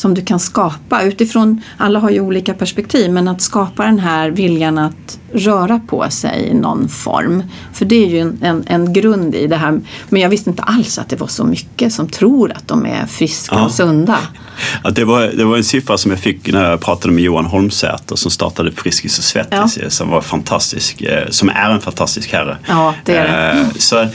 som 0.00 0.14
du 0.14 0.22
kan 0.22 0.40
skapa 0.40 1.02
utifrån, 1.02 1.62
alla 1.76 1.98
har 1.98 2.10
ju 2.10 2.20
olika 2.20 2.54
perspektiv, 2.54 3.12
men 3.12 3.28
att 3.28 3.42
skapa 3.42 3.84
den 3.84 3.98
här 3.98 4.30
viljan 4.30 4.78
att 4.78 5.18
röra 5.32 5.80
på 5.88 6.10
sig 6.10 6.48
i 6.50 6.54
någon 6.54 6.88
form. 6.88 7.42
För 7.72 7.84
det 7.84 8.04
är 8.04 8.06
ju 8.06 8.18
en, 8.20 8.38
en, 8.42 8.64
en, 8.66 8.92
grund 8.92 9.34
i 9.34 9.46
det 9.46 9.56
här. 9.56 9.80
Men 10.08 10.22
jag 10.22 10.28
visste 10.28 10.50
inte 10.50 10.62
alls 10.62 10.98
att 10.98 11.08
det 11.08 11.16
var 11.16 11.26
så 11.26 11.44
mycket 11.44 11.92
som 11.92 12.08
tror 12.08 12.52
att 12.52 12.68
de 12.68 12.86
är 12.86 13.06
friska 13.06 13.54
ja. 13.54 13.64
och 13.64 13.72
sunda. 13.72 14.18
Ja, 14.84 14.90
det, 14.90 15.04
var, 15.04 15.22
det 15.22 15.44
var 15.44 15.56
en 15.56 15.64
siffra 15.64 15.98
som 15.98 16.10
jag 16.10 16.20
fick 16.20 16.52
när 16.52 16.70
jag 16.70 16.80
pratade 16.80 17.14
med 17.14 17.24
Johan 17.24 17.44
Holmsäter 17.44 18.16
som 18.16 18.30
startade 18.30 18.72
Friskis 18.72 19.18
och 19.18 19.24
Svettis 19.24 19.78
ja. 19.82 19.90
som 19.90 20.08
var 20.10 20.20
fantastisk, 20.20 21.00
eh, 21.00 21.28
som 21.30 21.48
är 21.48 21.70
en 21.70 21.80
fantastisk 21.80 22.32
herre. 22.32 22.58
Ja, 22.68 22.94
det 23.04 23.16
är 23.16 23.54
det. 23.54 23.60
Eh, 23.60 23.66
så, 23.78 24.06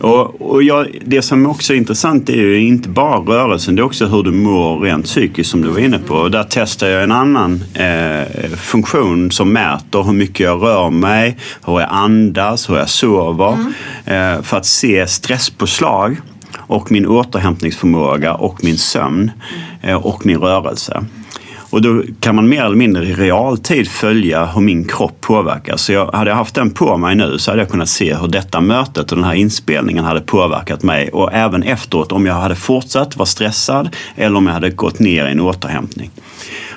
och, 0.00 0.50
och 0.50 0.62
jag, 0.62 0.86
det 1.04 1.22
som 1.22 1.46
också 1.46 1.72
är 1.72 1.76
intressant 1.76 2.28
är 2.28 2.34
ju 2.34 2.60
inte 2.60 2.88
bara 2.88 3.18
rörelsen, 3.18 3.76
det 3.76 3.82
är 3.82 3.84
också 3.84 4.06
hur 4.06 4.22
du 4.22 4.32
mår 4.32 4.80
rent 4.80 5.04
psykiskt 5.04 5.50
som 5.50 5.62
du 5.62 5.68
var 5.68 5.78
inne 5.78 5.98
på. 5.98 6.14
Och 6.14 6.30
där 6.30 6.46
testar 6.50 6.86
jag 6.88 7.02
en 7.02 7.12
annan 7.12 7.64
eh, 7.74 8.48
funktion 8.56 9.30
som 9.30 9.52
mäter 9.52 10.02
hur 10.02 10.12
mycket 10.12 10.40
jag 10.40 10.62
rör 10.62 10.90
mig, 10.90 11.36
hur 11.66 11.80
jag 11.80 11.88
andas, 11.90 12.70
hur 12.70 12.76
jag 12.76 12.88
sover. 12.88 13.52
Mm. 14.06 14.36
Eh, 14.36 14.42
för 14.42 14.56
att 14.56 14.66
se 14.66 15.06
stresspåslag 15.06 16.16
och 16.56 16.92
min 16.92 17.06
återhämtningsförmåga 17.06 18.34
och 18.34 18.64
min 18.64 18.78
sömn 18.78 19.30
eh, 19.82 20.06
och 20.06 20.26
min 20.26 20.38
rörelse. 20.38 21.04
Och 21.70 21.82
då 21.82 22.02
kan 22.20 22.34
man 22.34 22.48
mer 22.48 22.64
eller 22.64 22.76
mindre 22.76 23.04
i 23.04 23.14
realtid 23.14 23.88
följa 23.88 24.46
hur 24.46 24.60
min 24.60 24.84
kropp 24.84 25.20
påverkas. 25.20 25.82
Så 25.82 25.92
jag, 25.92 26.12
hade 26.12 26.30
jag 26.30 26.36
haft 26.36 26.54
den 26.54 26.70
på 26.70 26.96
mig 26.96 27.16
nu 27.16 27.38
så 27.38 27.50
hade 27.50 27.62
jag 27.62 27.70
kunnat 27.70 27.88
se 27.88 28.14
hur 28.14 28.28
detta 28.28 28.60
mötet 28.60 29.12
och 29.12 29.18
den 29.18 29.24
här 29.24 29.34
inspelningen 29.34 30.04
hade 30.04 30.20
påverkat 30.20 30.82
mig. 30.82 31.08
Och 31.08 31.32
även 31.32 31.62
efteråt 31.62 32.12
om 32.12 32.26
jag 32.26 32.34
hade 32.34 32.56
fortsatt 32.56 33.16
vara 33.16 33.26
stressad 33.26 33.96
eller 34.16 34.36
om 34.36 34.46
jag 34.46 34.54
hade 34.54 34.70
gått 34.70 34.98
ner 34.98 35.26
i 35.26 35.30
en 35.30 35.40
återhämtning. 35.40 36.10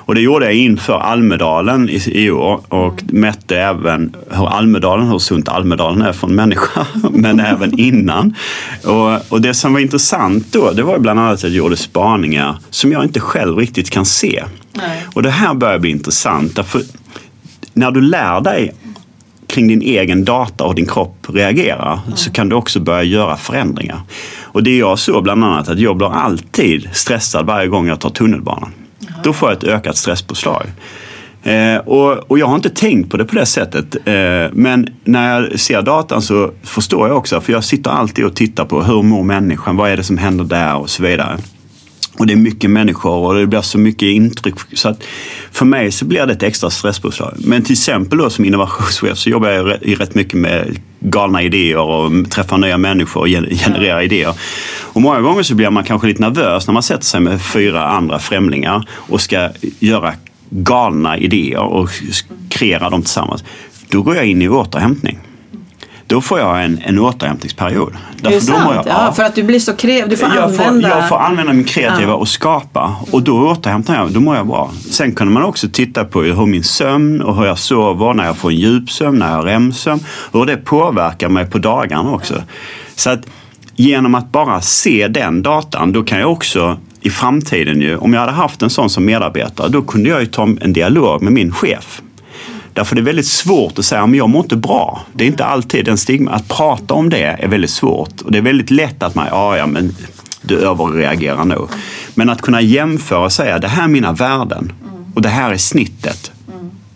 Och 0.05 0.15
det 0.15 0.21
gjorde 0.21 0.45
jag 0.45 0.53
inför 0.53 0.99
Almedalen 0.99 1.89
i, 1.89 2.01
i 2.05 2.31
år 2.31 2.61
och 2.67 3.03
mätte 3.03 3.57
även 3.57 4.15
hur 4.29 4.47
Almedalen, 4.47 5.07
hur 5.07 5.19
sunt 5.19 5.49
Almedalen 5.49 6.01
är 6.01 6.13
för 6.13 6.27
en 6.27 6.35
människa, 6.35 6.87
men 7.11 7.39
även 7.39 7.79
innan. 7.79 8.35
Och, 8.83 9.31
och 9.31 9.41
det 9.41 9.53
som 9.53 9.73
var 9.73 9.79
intressant 9.79 10.45
då, 10.51 10.71
det 10.71 10.83
var 10.83 10.99
bland 10.99 11.19
annat 11.19 11.33
att 11.33 11.43
jag 11.43 11.51
gjorde 11.51 11.77
spaningar 11.77 12.55
som 12.69 12.91
jag 12.91 13.03
inte 13.03 13.19
själv 13.19 13.57
riktigt 13.57 13.89
kan 13.89 14.05
se. 14.05 14.43
Nej. 14.73 15.05
Och 15.13 15.23
det 15.23 15.29
här 15.29 15.53
börjar 15.53 15.79
bli 15.79 15.89
intressant, 15.89 16.55
därför 16.55 16.81
när 17.73 17.91
du 17.91 18.01
lär 18.01 18.41
dig 18.41 18.73
kring 19.47 19.67
din 19.67 19.81
egen 19.81 20.25
data 20.25 20.63
och 20.63 20.75
din 20.75 20.85
kropp 20.85 21.27
reagerar 21.29 21.99
mm. 22.05 22.17
så 22.17 22.31
kan 22.31 22.49
du 22.49 22.55
också 22.55 22.79
börja 22.79 23.03
göra 23.03 23.37
förändringar. 23.37 24.01
Och 24.41 24.63
det 24.63 24.77
jag 24.77 24.99
såg 24.99 25.23
bland 25.23 25.43
annat 25.43 25.69
att 25.69 25.79
jag 25.79 25.97
blir 25.97 26.13
alltid 26.13 26.89
stressad 26.93 27.45
varje 27.45 27.67
gång 27.67 27.87
jag 27.87 27.99
tar 27.99 28.09
tunnelbanan. 28.09 28.71
Då 29.23 29.33
får 29.33 29.49
jag 29.49 29.57
ett 29.57 29.63
ökat 29.63 29.97
stresspåslag. 29.97 30.65
Eh, 31.43 31.77
och, 31.77 32.31
och, 32.31 32.39
jag 32.39 32.47
har 32.47 32.55
inte 32.55 32.69
tänkt 32.69 33.11
på 33.11 33.17
det 33.17 33.25
på 33.25 33.35
det 33.35 33.45
sättet. 33.45 33.95
Eh, 33.95 34.53
men 34.53 34.87
när 35.03 35.41
jag 35.41 35.59
ser 35.59 35.81
datan 35.81 36.21
så 36.21 36.51
förstår 36.63 37.07
jag 37.07 37.17
också, 37.17 37.41
för 37.41 37.53
jag 37.53 37.63
sitter 37.63 37.91
alltid 37.91 38.25
och 38.25 38.35
tittar 38.35 38.65
på 38.65 38.83
hur 38.83 39.01
mår 39.01 39.23
människan, 39.23 39.77
vad 39.77 39.91
är 39.91 39.97
det 39.97 40.03
som 40.03 40.17
händer 40.17 40.43
där 40.43 40.75
och 40.75 40.89
så 40.89 41.03
vidare. 41.03 41.37
Och 42.21 42.27
det 42.27 42.33
är 42.33 42.37
mycket 42.37 42.69
människor 42.69 43.27
och 43.27 43.35
det 43.35 43.47
blir 43.47 43.61
så 43.61 43.77
mycket 43.77 44.07
intryck. 44.07 44.55
Så 44.73 44.89
att 44.89 45.03
för 45.51 45.65
mig 45.65 45.91
så 45.91 46.05
blir 46.05 46.25
det 46.25 46.33
ett 46.33 46.43
extra 46.43 46.69
stresspåslag. 46.69 47.33
Men 47.37 47.63
till 47.63 47.73
exempel 47.73 48.17
då 48.17 48.29
som 48.29 48.45
innovationschef 48.45 49.17
så 49.17 49.29
jobbar 49.29 49.49
jag 49.49 49.99
rätt 49.99 50.15
mycket 50.15 50.33
med 50.33 50.79
galna 50.99 51.43
idéer 51.43 51.77
och 51.77 52.31
träffar 52.31 52.57
nya 52.57 52.77
människor 52.77 53.21
och 53.21 53.27
genererar 53.27 54.01
idéer. 54.01 54.33
Och 54.81 55.01
många 55.01 55.21
gånger 55.21 55.43
så 55.43 55.55
blir 55.55 55.69
man 55.69 55.83
kanske 55.83 56.07
lite 56.07 56.21
nervös 56.21 56.67
när 56.67 56.73
man 56.73 56.83
sätter 56.83 57.05
sig 57.05 57.19
med 57.19 57.41
fyra 57.41 57.87
andra 57.87 58.19
främlingar 58.19 58.87
och 58.91 59.21
ska 59.21 59.49
göra 59.79 60.13
galna 60.49 61.17
idéer 61.17 61.63
och 61.63 61.89
kreera 62.49 62.89
dem 62.89 63.01
tillsammans. 63.01 63.43
Då 63.89 64.01
går 64.01 64.15
jag 64.15 64.25
in 64.25 64.41
i 64.41 64.49
återhämtning 64.49 65.19
då 66.11 66.21
får 66.21 66.39
jag 66.39 66.63
en, 66.65 66.79
en 66.85 66.99
återhämtningsperiod. 66.99 67.93
Därför 68.21 68.35
det 68.35 68.41
sant? 68.41 68.71
Jag, 68.75 68.87
ja, 68.87 69.13
för 69.13 69.23
att 69.23 69.35
du 69.35 69.43
blir 69.43 69.59
så 69.59 69.73
kreativ. 69.73 70.09
Du 70.09 70.17
får 70.17 70.29
jag 70.35 70.43
använda... 70.43 70.89
Får, 70.89 70.99
jag 70.99 71.09
får 71.09 71.17
använda 71.17 71.53
min 71.53 71.63
kreativa 71.63 72.11
ja. 72.11 72.15
och 72.15 72.27
skapa 72.27 72.95
och 73.11 73.21
då 73.23 73.49
återhämtar 73.49 73.95
jag, 73.95 74.11
då 74.11 74.19
mår 74.19 74.35
jag 74.35 74.47
bra. 74.47 74.71
Sen 74.89 75.11
kunde 75.11 75.33
man 75.33 75.43
också 75.43 75.67
titta 75.69 76.05
på 76.05 76.21
hur 76.21 76.45
min 76.45 76.63
sömn 76.63 77.21
och 77.21 77.35
hur 77.35 77.45
jag 77.45 77.59
sover, 77.59 78.13
när 78.13 78.25
jag 78.25 78.37
får 78.37 78.49
en 78.49 78.55
djupsömn, 78.55 79.19
när 79.19 79.29
jag 79.29 79.35
har 79.35 79.43
REM-sömn, 79.43 79.99
hur 80.33 80.45
det 80.45 80.57
påverkar 80.57 81.29
mig 81.29 81.45
på 81.45 81.57
dagarna 81.57 82.11
också. 82.11 82.43
Så 82.95 83.09
att 83.09 83.21
genom 83.75 84.15
att 84.15 84.31
bara 84.31 84.61
se 84.61 85.07
den 85.07 85.41
datan, 85.41 85.91
då 85.91 86.03
kan 86.03 86.19
jag 86.19 86.31
också 86.31 86.77
i 87.01 87.09
framtiden 87.09 87.81
ju, 87.81 87.97
om 87.97 88.13
jag 88.13 88.19
hade 88.19 88.31
haft 88.31 88.61
en 88.61 88.69
sån 88.69 88.89
som 88.89 89.05
medarbetare, 89.05 89.69
då 89.69 89.81
kunde 89.81 90.09
jag 90.09 90.19
ju 90.19 90.25
ta 90.25 90.43
en 90.61 90.73
dialog 90.73 91.21
med 91.21 91.33
min 91.33 91.51
chef 91.51 92.01
Därför 92.73 92.95
det 92.95 93.01
är 93.01 93.03
väldigt 93.03 93.27
svårt 93.27 93.79
att 93.79 93.85
säga, 93.85 94.05
men 94.05 94.17
jag 94.17 94.29
mår 94.29 94.43
inte 94.43 94.55
bra. 94.55 95.01
Det 95.13 95.23
är 95.23 95.27
inte 95.27 95.45
alltid 95.45 95.87
en 95.87 95.97
stigma. 95.97 96.31
Att 96.31 96.47
prata 96.47 96.93
om 96.93 97.09
det 97.09 97.23
är 97.23 97.47
väldigt 97.47 97.69
svårt. 97.69 98.21
Och 98.21 98.31
det 98.31 98.37
är 98.37 98.41
väldigt 98.41 98.71
lätt 98.71 99.03
att 99.03 99.15
man, 99.15 99.27
ja, 99.31 99.57
ja 99.57 99.67
men 99.67 99.95
du 100.41 100.59
överreagerar 100.59 101.45
nog. 101.45 101.69
Men 102.15 102.29
att 102.29 102.41
kunna 102.41 102.61
jämföra 102.61 103.25
och 103.25 103.31
säga, 103.31 103.59
det 103.59 103.67
här 103.67 103.83
är 103.83 103.87
mina 103.87 104.11
värden 104.11 104.73
och 105.15 105.21
det 105.21 105.29
här 105.29 105.51
är 105.51 105.57
snittet. 105.57 106.31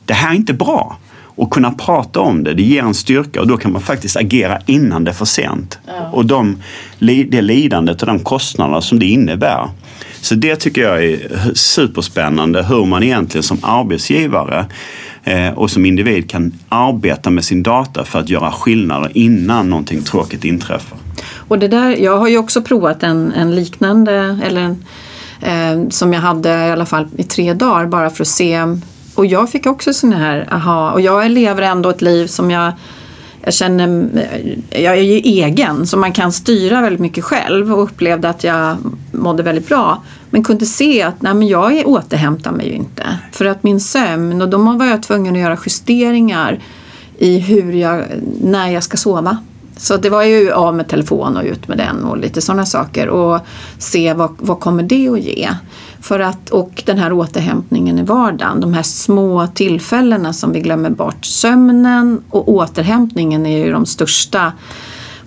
Det 0.05 0.13
här 0.13 0.31
är 0.31 0.35
inte 0.35 0.53
bra. 0.53 0.97
Och 1.37 1.51
kunna 1.51 1.71
prata 1.71 2.19
om 2.19 2.43
det, 2.43 2.53
det 2.53 2.63
ger 2.63 2.83
en 2.83 2.93
styrka 2.93 3.41
och 3.41 3.47
då 3.47 3.57
kan 3.57 3.71
man 3.71 3.81
faktiskt 3.81 4.17
agera 4.17 4.59
innan 4.65 5.03
det 5.03 5.11
är 5.11 5.15
för 5.15 5.25
sent. 5.25 5.79
Ja. 5.87 6.09
Och 6.11 6.25
de, 6.25 6.57
det 6.99 7.41
lidandet 7.41 8.01
och 8.01 8.07
de 8.07 8.19
kostnaderna 8.19 8.81
som 8.81 8.99
det 8.99 9.05
innebär. 9.05 9.69
Så 10.21 10.35
det 10.35 10.55
tycker 10.55 10.81
jag 10.81 11.05
är 11.05 11.19
superspännande 11.53 12.63
hur 12.63 12.85
man 12.85 13.03
egentligen 13.03 13.43
som 13.43 13.57
arbetsgivare 13.61 14.65
Eh, 15.27 15.53
och 15.53 15.71
som 15.71 15.85
individ 15.85 16.29
kan 16.29 16.53
arbeta 16.69 17.29
med 17.29 17.45
sin 17.45 17.63
data 17.63 18.05
för 18.05 18.19
att 18.19 18.29
göra 18.29 18.51
skillnader 18.51 19.11
innan 19.13 19.69
någonting 19.69 20.01
tråkigt 20.01 20.45
inträffar. 20.45 20.97
Och 21.47 21.59
det 21.59 21.67
där, 21.67 21.89
jag 21.89 22.17
har 22.17 22.27
ju 22.27 22.37
också 22.37 22.61
provat 22.61 23.03
en, 23.03 23.31
en 23.31 23.55
liknande, 23.55 24.39
eller 24.43 24.61
en, 24.61 24.85
eh, 25.41 25.89
som 25.89 26.13
jag 26.13 26.21
hade 26.21 26.49
i 26.49 26.71
alla 26.71 26.85
fall 26.85 27.07
i 27.17 27.23
tre 27.23 27.53
dagar 27.53 27.85
bara 27.85 28.09
för 28.09 28.23
att 28.23 28.27
se. 28.27 28.59
Och 29.15 29.25
jag 29.25 29.49
fick 29.49 29.65
också 29.65 29.93
sådana 29.93 30.17
här, 30.17 30.47
aha, 30.51 30.91
och 30.91 31.01
jag 31.01 31.31
lever 31.31 31.61
ändå 31.61 31.89
ett 31.89 32.01
liv 32.01 32.27
som 32.27 32.51
jag 32.51 32.71
jag 33.45 33.53
känner, 33.53 34.09
eh, 34.69 34.83
jag 34.83 34.97
är 34.97 35.01
ju 35.01 35.17
egen 35.17 35.87
så 35.87 35.97
man 35.97 36.13
kan 36.13 36.31
styra 36.31 36.81
väldigt 36.81 36.99
mycket 36.99 37.23
själv 37.23 37.73
och 37.73 37.83
upplevde 37.83 38.29
att 38.29 38.43
jag 38.43 38.77
mådde 39.11 39.43
väldigt 39.43 39.67
bra. 39.67 40.03
Men 40.29 40.43
kunde 40.43 40.65
se 40.65 41.01
att 41.01 41.21
nej, 41.21 41.33
men 41.33 41.47
jag 41.47 41.87
återhämtar 41.87 42.51
mig 42.51 42.67
ju 42.67 42.73
inte. 42.73 43.03
För 43.31 43.45
att 43.45 43.63
min 43.63 43.79
sömn, 43.79 44.41
och 44.41 44.49
då 44.49 44.57
var 44.57 44.85
jag 44.85 45.03
tvungen 45.03 45.35
att 45.35 45.41
göra 45.41 45.57
justeringar 45.65 46.59
i 47.17 47.39
hur 47.39 47.73
jag, 47.73 48.03
när 48.41 48.69
jag 48.69 48.83
ska 48.83 48.97
sova. 48.97 49.37
Så 49.77 49.97
det 49.97 50.09
var 50.09 50.23
ju 50.23 50.51
av 50.51 50.75
med 50.75 50.87
telefon 50.87 51.37
och 51.37 51.43
ut 51.43 51.67
med 51.67 51.77
den 51.77 52.03
och 52.03 52.17
lite 52.17 52.41
sådana 52.41 52.65
saker 52.65 53.07
och 53.07 53.39
se 53.77 54.13
vad, 54.13 54.35
vad 54.39 54.59
kommer 54.59 54.83
det 54.83 55.09
att 55.09 55.19
ge. 55.19 55.49
För 56.01 56.19
att, 56.19 56.49
och 56.49 56.83
den 56.85 56.97
här 56.97 57.13
återhämtningen 57.13 57.99
i 57.99 58.03
vardagen, 58.03 58.61
de 58.61 58.73
här 58.73 58.83
små 58.83 59.47
tillfällena 59.47 60.33
som 60.33 60.51
vi 60.51 60.59
glömmer 60.59 60.89
bort. 60.89 61.25
Sömnen 61.25 62.21
och 62.29 62.49
återhämtningen 62.49 63.45
är 63.45 63.65
ju 63.65 63.71
de 63.71 63.85
största 63.85 64.53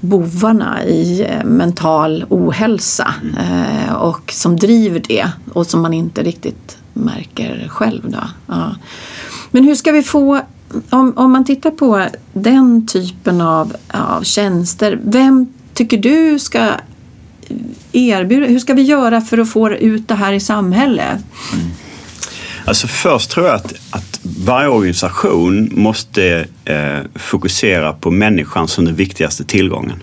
bovarna 0.01 0.85
i 0.85 1.27
eh, 1.29 1.45
mental 1.45 2.25
ohälsa 2.29 3.15
mm. 3.23 3.95
och 3.97 4.33
som 4.33 4.57
driver 4.57 5.03
det 5.09 5.29
och 5.53 5.67
som 5.67 5.83
man 5.83 5.95
inte 5.95 6.23
riktigt 6.23 6.79
märker 6.93 7.69
själv. 7.69 8.11
Då. 8.11 8.21
Ja. 8.47 8.75
Men 9.51 9.65
hur 9.65 9.75
ska 9.75 9.93
vi 9.93 10.03
få, 10.03 10.41
om, 10.91 11.13
om 11.17 11.33
man 11.33 11.45
tittar 11.45 11.71
på 11.71 12.07
den 12.33 12.87
typen 12.87 13.41
av, 13.41 13.77
av 13.89 14.23
tjänster, 14.23 15.01
vem 15.05 15.47
tycker 15.75 15.99
du 15.99 16.39
ska 16.39 16.71
erbjuda, 17.93 18.47
hur 18.47 18.59
ska 18.59 18.75
vi 18.75 18.83
göra 18.83 19.21
för 19.21 19.39
att 19.39 19.51
få 19.51 19.71
ut 19.71 20.09
det 20.09 20.15
här 20.15 20.33
i 20.33 20.41
samhället? 20.41 21.19
Mm. 21.53 21.67
Alltså 22.65 22.87
först 22.87 23.31
tror 23.31 23.47
jag 23.47 23.55
att, 23.55 23.73
att 23.91 24.21
varje 24.47 24.69
organisation 24.69 25.71
måste 25.73 26.47
eh, 26.65 26.99
fokusera 27.15 27.93
på 27.93 28.11
människan 28.11 28.69
som 28.69 28.85
den 28.85 28.95
viktigaste 28.95 29.45
tillgången. 29.45 30.03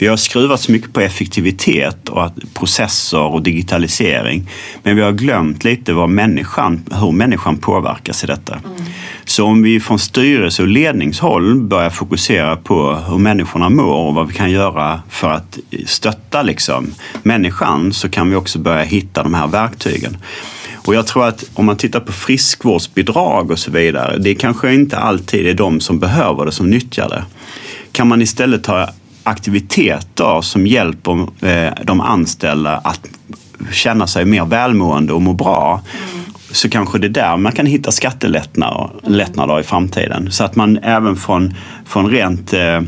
Vi 0.00 0.06
har 0.06 0.16
skruvat 0.16 0.60
så 0.60 0.72
mycket 0.72 0.92
på 0.92 1.00
effektivitet 1.00 2.08
och 2.08 2.24
att 2.24 2.54
processer 2.54 3.22
och 3.22 3.42
digitalisering. 3.42 4.50
Men 4.82 4.96
vi 4.96 5.02
har 5.02 5.12
glömt 5.12 5.64
lite 5.64 5.92
vad 5.92 6.08
människan, 6.08 6.84
hur 7.00 7.12
människan 7.12 7.58
påverkas 7.58 8.24
i 8.24 8.26
detta. 8.26 8.54
Mm. 8.54 8.82
Så 9.24 9.44
om 9.44 9.62
vi 9.62 9.80
från 9.80 9.98
styrelse 9.98 10.62
och 10.62 10.68
ledningshåll 10.68 11.60
börjar 11.60 11.90
fokusera 11.90 12.56
på 12.56 12.94
hur 12.94 13.18
människorna 13.18 13.68
mår 13.68 13.94
och 13.94 14.14
vad 14.14 14.28
vi 14.28 14.34
kan 14.34 14.50
göra 14.50 15.02
för 15.08 15.30
att 15.30 15.58
stötta 15.86 16.42
liksom, 16.42 16.86
människan 17.22 17.92
så 17.92 18.08
kan 18.08 18.30
vi 18.30 18.36
också 18.36 18.58
börja 18.58 18.82
hitta 18.82 19.22
de 19.22 19.34
här 19.34 19.46
verktygen. 19.46 20.16
Och 20.74 20.94
jag 20.94 21.06
tror 21.06 21.26
att 21.26 21.44
om 21.54 21.66
man 21.66 21.76
tittar 21.76 22.00
på 22.00 22.12
friskvårdsbidrag 22.12 23.50
och 23.50 23.58
så 23.58 23.70
vidare, 23.70 24.18
det 24.18 24.34
kanske 24.34 24.74
inte 24.74 24.98
alltid 24.98 25.46
är 25.46 25.54
de 25.54 25.80
som 25.80 25.98
behöver 25.98 26.46
det 26.46 26.52
som 26.52 26.70
nyttjar 26.70 27.08
det. 27.08 27.24
Kan 27.92 28.08
man 28.08 28.22
istället 28.22 28.64
ta 28.64 28.88
aktiviteter 29.22 30.40
som 30.40 30.66
hjälper 30.66 31.26
eh, 31.46 31.72
de 31.84 32.00
anställda 32.00 32.76
att 32.76 33.00
känna 33.72 34.06
sig 34.06 34.24
mer 34.24 34.44
välmående 34.44 35.12
och 35.12 35.22
må 35.22 35.32
bra 35.32 35.82
mm. 36.12 36.24
så 36.50 36.68
kanske 36.68 36.98
det 36.98 37.06
är 37.06 37.08
där 37.08 37.36
man 37.36 37.52
kan 37.52 37.66
hitta 37.66 37.92
skattelättnader 37.92 39.60
i 39.60 39.62
framtiden. 39.62 40.30
Så 40.30 40.44
att 40.44 40.56
man 40.56 40.78
även 40.78 41.16
från, 41.16 41.54
från 41.86 42.10
rent 42.10 42.52
eh, 42.52 42.80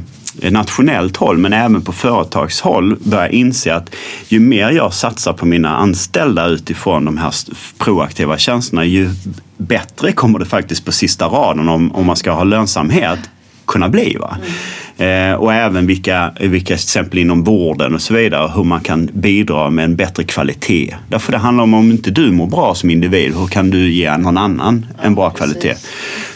nationellt 0.50 1.16
håll 1.16 1.38
men 1.38 1.52
även 1.52 1.82
på 1.82 1.92
företagshåll 1.92 2.96
börjar 3.04 3.28
inse 3.28 3.74
att 3.74 3.94
ju 4.28 4.40
mer 4.40 4.70
jag 4.70 4.94
satsar 4.94 5.32
på 5.32 5.46
mina 5.46 5.76
anställda 5.76 6.46
utifrån 6.46 7.04
de 7.04 7.18
här 7.18 7.34
proaktiva 7.78 8.38
tjänsterna 8.38 8.84
ju 8.84 9.10
bättre 9.56 10.12
kommer 10.12 10.38
det 10.38 10.44
faktiskt 10.44 10.84
på 10.84 10.92
sista 10.92 11.26
raden 11.26 11.68
om, 11.68 11.92
om 11.92 12.06
man 12.06 12.16
ska 12.16 12.32
ha 12.32 12.44
lönsamhet 12.44 13.18
kunna 13.66 13.88
bli. 13.88 14.16
Va? 14.20 14.36
Mm. 14.40 14.52
Eh, 15.02 15.34
och 15.34 15.54
även 15.54 15.86
vilka, 15.86 16.32
vilka 16.40 16.66
till 16.66 16.74
exempel 16.74 17.18
inom 17.18 17.44
vården 17.44 17.94
och 17.94 18.02
så 18.02 18.14
vidare, 18.14 18.52
hur 18.54 18.64
man 18.64 18.80
kan 18.80 19.10
bidra 19.12 19.70
med 19.70 19.84
en 19.84 19.96
bättre 19.96 20.24
kvalitet. 20.24 20.94
Därför 21.08 21.32
det 21.32 21.38
handlar 21.38 21.64
om 21.64 21.74
om 21.74 21.90
inte 21.90 22.10
du 22.10 22.32
mår 22.32 22.46
bra 22.46 22.74
som 22.74 22.90
individ, 22.90 23.34
hur 23.36 23.46
kan 23.46 23.70
du 23.70 23.90
ge 23.90 24.16
någon 24.16 24.38
annan 24.38 24.86
en 25.02 25.14
bra 25.14 25.30
kvalitet? 25.30 25.74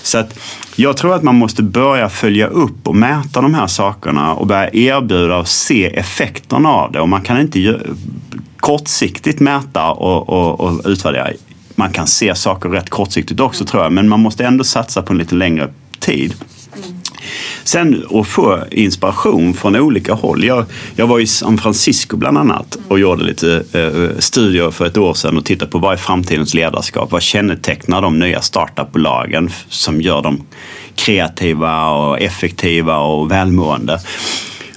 Så 0.02 0.18
att 0.18 0.38
jag 0.76 0.96
tror 0.96 1.14
att 1.14 1.22
man 1.22 1.34
måste 1.34 1.62
börja 1.62 2.08
följa 2.08 2.46
upp 2.46 2.88
och 2.88 2.96
mäta 2.96 3.40
de 3.40 3.54
här 3.54 3.66
sakerna 3.66 4.34
och 4.34 4.46
börja 4.46 4.70
erbjuda 4.70 5.36
och 5.36 5.48
se 5.48 5.86
effekterna 5.86 6.68
av 6.68 6.92
det. 6.92 7.00
Och 7.00 7.08
man 7.08 7.22
kan 7.22 7.40
inte 7.40 7.80
kortsiktigt 8.56 9.40
mäta 9.40 9.90
och, 9.90 10.28
och, 10.28 10.60
och 10.60 10.80
utvärdera. 10.84 11.28
Man 11.74 11.90
kan 11.90 12.06
se 12.06 12.34
saker 12.34 12.68
rätt 12.68 12.90
kortsiktigt 12.90 13.40
också 13.40 13.64
tror 13.64 13.82
jag, 13.82 13.92
men 13.92 14.08
man 14.08 14.20
måste 14.20 14.44
ändå 14.44 14.64
satsa 14.64 15.02
på 15.02 15.12
en 15.12 15.18
lite 15.18 15.34
längre 15.34 15.68
tid. 15.98 16.34
Sen 17.64 18.04
att 18.10 18.26
få 18.26 18.58
inspiration 18.70 19.54
från 19.54 19.76
olika 19.76 20.14
håll. 20.14 20.44
Jag, 20.44 20.64
jag 20.96 21.06
var 21.06 21.20
i 21.20 21.26
San 21.26 21.58
Francisco 21.58 22.16
bland 22.16 22.38
annat 22.38 22.78
och 22.88 22.98
gjorde 22.98 23.24
lite 23.24 23.64
eh, 23.72 24.18
studier 24.18 24.70
för 24.70 24.86
ett 24.86 24.96
år 24.96 25.14
sedan 25.14 25.38
och 25.38 25.44
tittade 25.44 25.70
på 25.70 25.78
vad 25.78 25.92
är 25.92 25.96
framtidens 25.96 26.54
ledarskap? 26.54 27.12
Vad 27.12 27.22
kännetecknar 27.22 28.02
de 28.02 28.18
nya 28.18 28.40
startupbolagen 28.40 29.50
som 29.68 30.00
gör 30.00 30.22
dem 30.22 30.46
kreativa 30.94 31.90
och 31.90 32.20
effektiva 32.20 32.98
och 32.98 33.30
välmående? 33.30 34.00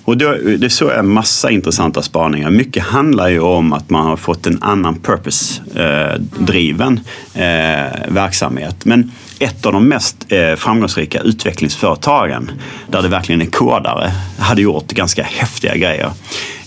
Och 0.09 0.17
det, 0.17 0.57
det 0.57 0.69
så 0.69 0.89
är 0.89 1.01
massa 1.01 1.51
intressanta 1.51 2.01
spaningar. 2.01 2.49
Mycket 2.49 2.83
handlar 2.83 3.27
ju 3.27 3.39
om 3.39 3.73
att 3.73 3.89
man 3.89 4.07
har 4.07 4.17
fått 4.17 4.47
en 4.47 4.63
annan 4.63 4.95
purpose-driven 4.95 6.99
eh, 7.33 7.85
eh, 7.85 7.91
verksamhet. 8.07 8.85
Men 8.85 9.11
ett 9.39 9.65
av 9.65 9.73
de 9.73 9.87
mest 9.87 10.25
eh, 10.29 10.55
framgångsrika 10.55 11.19
utvecklingsföretagen 11.19 12.51
där 12.87 13.01
det 13.01 13.07
verkligen 13.07 13.41
är 13.41 13.45
kodare 13.45 14.11
hade 14.39 14.61
gjort 14.61 14.87
ganska 14.87 15.23
häftiga 15.23 15.75
grejer. 15.75 16.11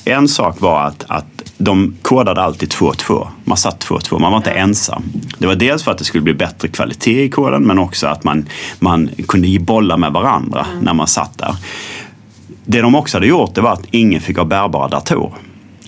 En 0.04 0.28
sak 0.28 0.60
var 0.60 0.86
att, 0.86 1.04
att 1.08 1.26
de 1.58 1.96
kodade 2.02 2.42
alltid 2.42 2.68
2-2. 2.68 3.28
Man 3.44 3.56
satt 3.56 3.84
2-2, 3.84 4.18
man 4.18 4.32
var 4.32 4.38
inte 4.38 4.50
ensam. 4.50 5.02
Det 5.38 5.46
var 5.46 5.54
dels 5.54 5.82
för 5.82 5.90
att 5.90 5.98
det 5.98 6.04
skulle 6.04 6.22
bli 6.22 6.34
bättre 6.34 6.68
kvalitet 6.68 7.24
i 7.24 7.28
koden 7.28 7.62
men 7.62 7.78
också 7.78 8.06
att 8.06 8.24
man, 8.24 8.48
man 8.78 9.10
kunde 9.28 9.58
bolla 9.58 9.96
med 9.96 10.12
varandra 10.12 10.66
när 10.80 10.94
man 10.94 11.06
satt 11.06 11.38
där. 11.38 11.56
Det 12.64 12.80
de 12.80 12.94
också 12.94 13.16
hade 13.16 13.26
gjort 13.26 13.54
det 13.54 13.60
var 13.60 13.72
att 13.72 13.86
ingen 13.90 14.20
fick 14.20 14.36
ha 14.36 14.44
bärbara 14.44 14.88
datorer. 14.88 15.32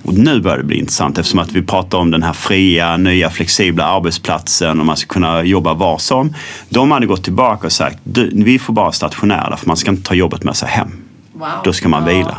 Och 0.05 0.15
nu 0.15 0.41
börjar 0.41 0.59
det 0.59 0.65
bli 0.65 0.79
intressant 0.79 1.19
eftersom 1.19 1.41
att 1.41 1.53
vi 1.53 1.63
pratar 1.63 1.99
om 1.99 2.11
den 2.11 2.23
här 2.23 2.33
fria, 2.33 2.97
nya, 2.97 3.31
flexibla 3.31 3.85
arbetsplatsen 3.85 4.81
och 4.81 4.87
man 4.87 4.97
ska 4.97 5.13
kunna 5.13 5.43
jobba 5.43 5.75
var 5.75 5.99
som. 5.99 6.35
De 6.69 6.91
hade 6.91 7.07
gått 7.07 7.25
tillbaka 7.25 7.67
och 7.67 7.73
sagt, 7.73 7.99
vi 8.33 8.59
får 8.59 8.73
bara 8.73 8.93
stationära 8.93 9.57
för 9.57 9.67
man 9.67 9.77
ska 9.77 9.91
inte 9.91 10.09
ta 10.09 10.15
jobbet 10.15 10.45
med 10.45 10.57
sig 10.57 10.69
hem. 10.69 10.89
Wow. 11.33 11.49
Då 11.65 11.73
ska 11.73 11.89
man 11.89 12.05
vila. 12.05 12.37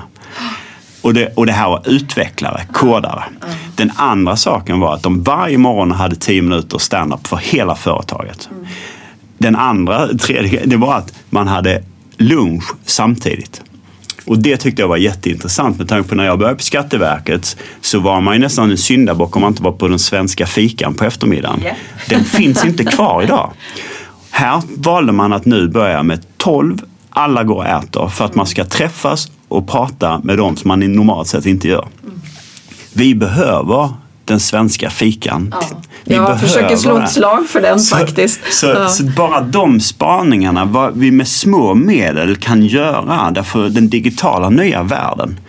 Och 1.01 1.13
det, 1.13 1.33
och 1.35 1.45
det 1.45 1.51
här 1.51 1.69
var 1.69 1.81
utvecklare, 1.85 2.65
kodare. 2.73 3.23
Mm. 3.43 3.55
Den 3.75 3.91
andra 3.95 4.35
saken 4.35 4.79
var 4.79 4.93
att 4.93 5.03
de 5.03 5.23
varje 5.23 5.57
morgon 5.57 5.91
hade 5.91 6.15
tio 6.15 6.41
minuter 6.41 6.77
stand-up 6.77 7.27
för 7.27 7.37
hela 7.37 7.75
företaget. 7.75 8.49
Mm. 8.51 8.65
Den 9.37 9.55
andra, 9.55 10.07
tredje, 10.07 10.65
det 10.65 10.77
var 10.77 10.95
att 10.95 11.13
man 11.29 11.47
hade 11.47 11.83
lunch 12.17 12.63
samtidigt. 12.85 13.61
Och 14.25 14.39
det 14.39 14.57
tyckte 14.57 14.81
jag 14.81 14.87
var 14.87 14.97
jätteintressant 14.97 15.77
med 15.77 15.89
tanke 15.89 16.09
på 16.09 16.15
när 16.15 16.25
jag 16.25 16.39
började 16.39 16.57
på 16.57 16.63
Skatteverket 16.63 17.57
så 17.81 17.99
var 17.99 18.21
man 18.21 18.33
ju 18.33 18.39
nästan 18.39 18.71
en 18.71 18.77
syndabock 18.77 19.35
om 19.35 19.41
man 19.41 19.51
inte 19.51 19.63
var 19.63 19.71
på 19.71 19.87
den 19.87 19.99
svenska 19.99 20.45
fikan 20.45 20.93
på 20.93 21.05
eftermiddagen. 21.05 21.61
Yeah. 21.61 21.75
Den 22.09 22.23
finns 22.25 22.65
inte 22.65 22.83
kvar 22.83 23.23
idag. 23.23 23.51
Här 24.29 24.61
valde 24.77 25.11
man 25.11 25.33
att 25.33 25.45
nu 25.45 25.67
börja 25.67 26.03
med 26.03 26.25
12, 26.37 26.81
alla 27.09 27.43
går 27.43 27.55
och 27.55 27.67
äter 27.67 28.07
för 28.07 28.25
att 28.25 28.35
man 28.35 28.45
ska 28.45 28.65
träffas 28.65 29.31
och 29.47 29.67
prata 29.67 30.19
med 30.23 30.37
dem 30.37 30.57
som 30.57 30.67
man 30.67 30.79
normalt 30.79 31.27
sett 31.27 31.45
inte 31.45 31.67
gör. 31.67 31.87
Vi 32.93 33.15
behöver 33.15 33.89
den 34.25 34.39
svenska 34.39 34.89
fikan. 34.89 35.55
Ja. 35.61 35.77
Vi 36.03 36.15
jag 36.15 36.39
försöker 36.39 36.75
slå 36.75 36.97
ett 36.97 37.11
slag 37.11 37.47
för 37.47 37.61
den 37.61 37.79
så, 37.79 37.95
faktiskt. 37.95 38.39
Så, 38.53 38.67
ja. 38.67 38.87
så, 38.87 39.03
bara 39.03 39.41
de 39.41 39.79
spaningarna, 39.79 40.65
vad 40.65 40.97
vi 40.97 41.11
med 41.11 41.27
små 41.27 41.73
medel 41.73 42.35
kan 42.35 42.65
göra, 42.65 43.31
därför 43.31 43.69
den 43.69 43.89
digitala 43.89 44.49
nya 44.49 44.83
världen, 44.83 45.39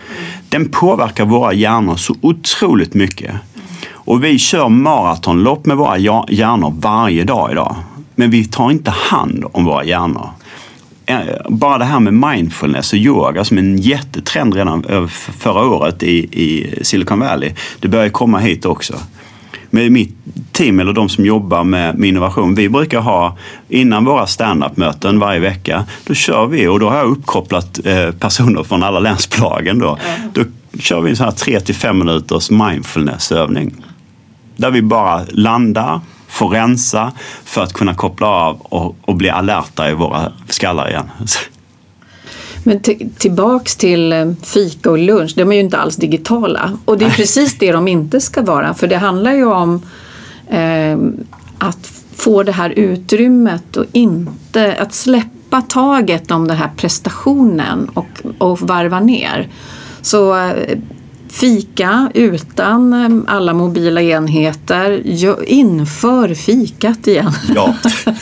den 0.49 0.69
påverkar 0.69 1.25
våra 1.25 1.53
hjärnor 1.53 1.95
så 1.95 2.15
otroligt 2.21 2.93
mycket. 2.93 3.31
Och 3.91 4.23
vi 4.23 4.39
kör 4.39 4.69
maratonlopp 4.69 5.65
med 5.65 5.77
våra 5.77 5.97
hjärnor 6.29 6.73
varje 6.79 7.23
dag 7.23 7.51
idag. 7.51 7.75
Men 8.15 8.29
vi 8.29 8.45
tar 8.45 8.71
inte 8.71 8.91
hand 8.91 9.45
om 9.51 9.65
våra 9.65 9.83
hjärnor. 9.83 10.29
Eh, 11.09 11.19
bara 11.49 11.77
det 11.77 11.85
här 11.85 11.99
med 11.99 12.13
mindfulness 12.13 12.93
och 12.93 12.99
yoga 12.99 13.45
som 13.45 13.57
en 13.57 13.77
jättetrend 13.77 14.53
redan 14.53 15.09
förra 15.37 15.65
året 15.65 16.03
i, 16.03 16.17
i 16.17 16.79
Silicon 16.81 17.19
Valley. 17.19 17.51
Det 17.79 17.87
börjar 17.87 18.09
komma 18.09 18.39
hit 18.39 18.65
också 18.65 18.95
med 19.69 19.91
mitt 19.91 20.15
team 20.51 20.79
eller 20.79 20.93
de 20.93 21.09
som 21.09 21.25
jobbar 21.25 21.63
med, 21.63 21.95
med 21.95 22.09
innovation, 22.09 22.55
vi 22.55 22.69
brukar 22.69 22.99
ha 22.99 23.37
innan 23.69 24.05
våra 24.05 24.27
standup-möten 24.27 25.19
varje 25.19 25.39
vecka, 25.39 25.85
då 26.03 26.13
kör 26.13 26.45
vi 26.45 26.67
och 26.67 26.79
då 26.79 26.89
har 26.89 26.97
jag 26.97 27.07
uppkopplat 27.07 27.79
eh, 27.85 28.11
personer 28.11 28.63
från 28.63 28.83
alla 28.83 28.99
länsbolagen 28.99 29.79
då. 29.79 29.97
Då 30.33 30.43
kör 30.79 31.01
vi 31.01 31.09
en 31.09 31.15
sån 31.15 31.25
här 31.25 31.31
3 31.31 31.59
till 31.59 31.75
5 31.75 31.99
minuters 31.99 32.49
mindfulness-övning. 32.51 33.75
Där 34.55 34.71
vi 34.71 34.81
bara 34.81 35.25
landar, 35.29 36.01
får 36.37 36.49
rensa 36.49 37.11
för 37.45 37.63
att 37.63 37.73
kunna 37.73 37.93
koppla 37.93 38.27
av 38.27 38.61
och, 38.61 38.95
och 39.01 39.15
bli 39.15 39.29
alerta 39.29 39.89
i 39.89 39.93
våra 39.93 40.31
skallar 40.49 40.89
igen. 40.89 41.09
Men 42.63 42.81
tillbaks 43.17 43.75
till 43.75 44.13
eh, 44.13 44.31
fika 44.43 44.91
och 44.91 44.97
lunch, 44.97 45.33
de 45.35 45.51
är 45.51 45.55
ju 45.55 45.61
inte 45.61 45.77
alls 45.77 45.95
digitala. 45.95 46.77
Och 46.85 46.97
det 46.97 47.05
är 47.05 47.09
precis 47.09 47.57
det 47.57 47.71
de 47.71 47.87
inte 47.87 48.21
ska 48.21 48.41
vara, 48.41 48.73
för 48.73 48.87
det 48.87 48.97
handlar 48.97 49.33
ju 49.33 49.45
om 49.45 49.81
eh, 50.49 50.97
att 51.59 51.91
få 52.15 52.43
det 52.43 52.51
här 52.51 52.69
utrymmet 52.69 53.77
och 53.77 53.85
inte 53.91 54.77
att 54.79 54.93
släppa 54.93 55.61
taget 55.61 56.31
om 56.31 56.47
den 56.47 56.57
här 56.57 56.71
prestationen 56.77 57.89
och, 57.93 58.21
och 58.37 58.61
varva 58.61 58.99
ner. 58.99 59.49
Så 60.01 60.37
eh, 60.37 60.77
fika 61.29 62.11
utan 62.13 62.93
eh, 62.93 63.33
alla 63.35 63.53
mobila 63.53 64.01
enheter, 64.01 65.01
inför 65.49 66.33
fikat 66.33 67.07
igen. 67.07 67.31
Ja. 67.55 67.75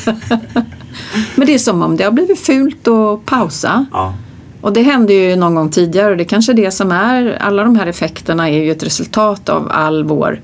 Men 1.36 1.48
det 1.48 1.54
är 1.54 1.60
som 1.60 1.82
om 1.82 1.98
det 1.98 2.04
har 2.04 2.12
blivit 2.12 2.40
fult 2.40 2.88
att 2.88 3.26
pausa. 3.26 3.86
Ja. 3.92 4.14
Och 4.62 4.74
det 4.74 4.82
hände 4.82 5.14
ju 5.14 5.36
någon 5.36 5.56
gång 5.56 5.70
tidigare 5.70 6.12
och 6.12 6.18
det 6.18 6.26
kanske 6.26 6.52
är 6.52 6.54
det 6.54 6.72
som 6.72 6.92
är, 6.92 7.38
alla 7.42 7.64
de 7.64 7.76
här 7.76 7.88
effekterna 7.88 8.50
är 8.50 8.64
ju 8.64 8.72
ett 8.72 8.84
resultat 8.84 9.50
av 9.50 9.68
all 9.72 10.04
vår 10.04 10.42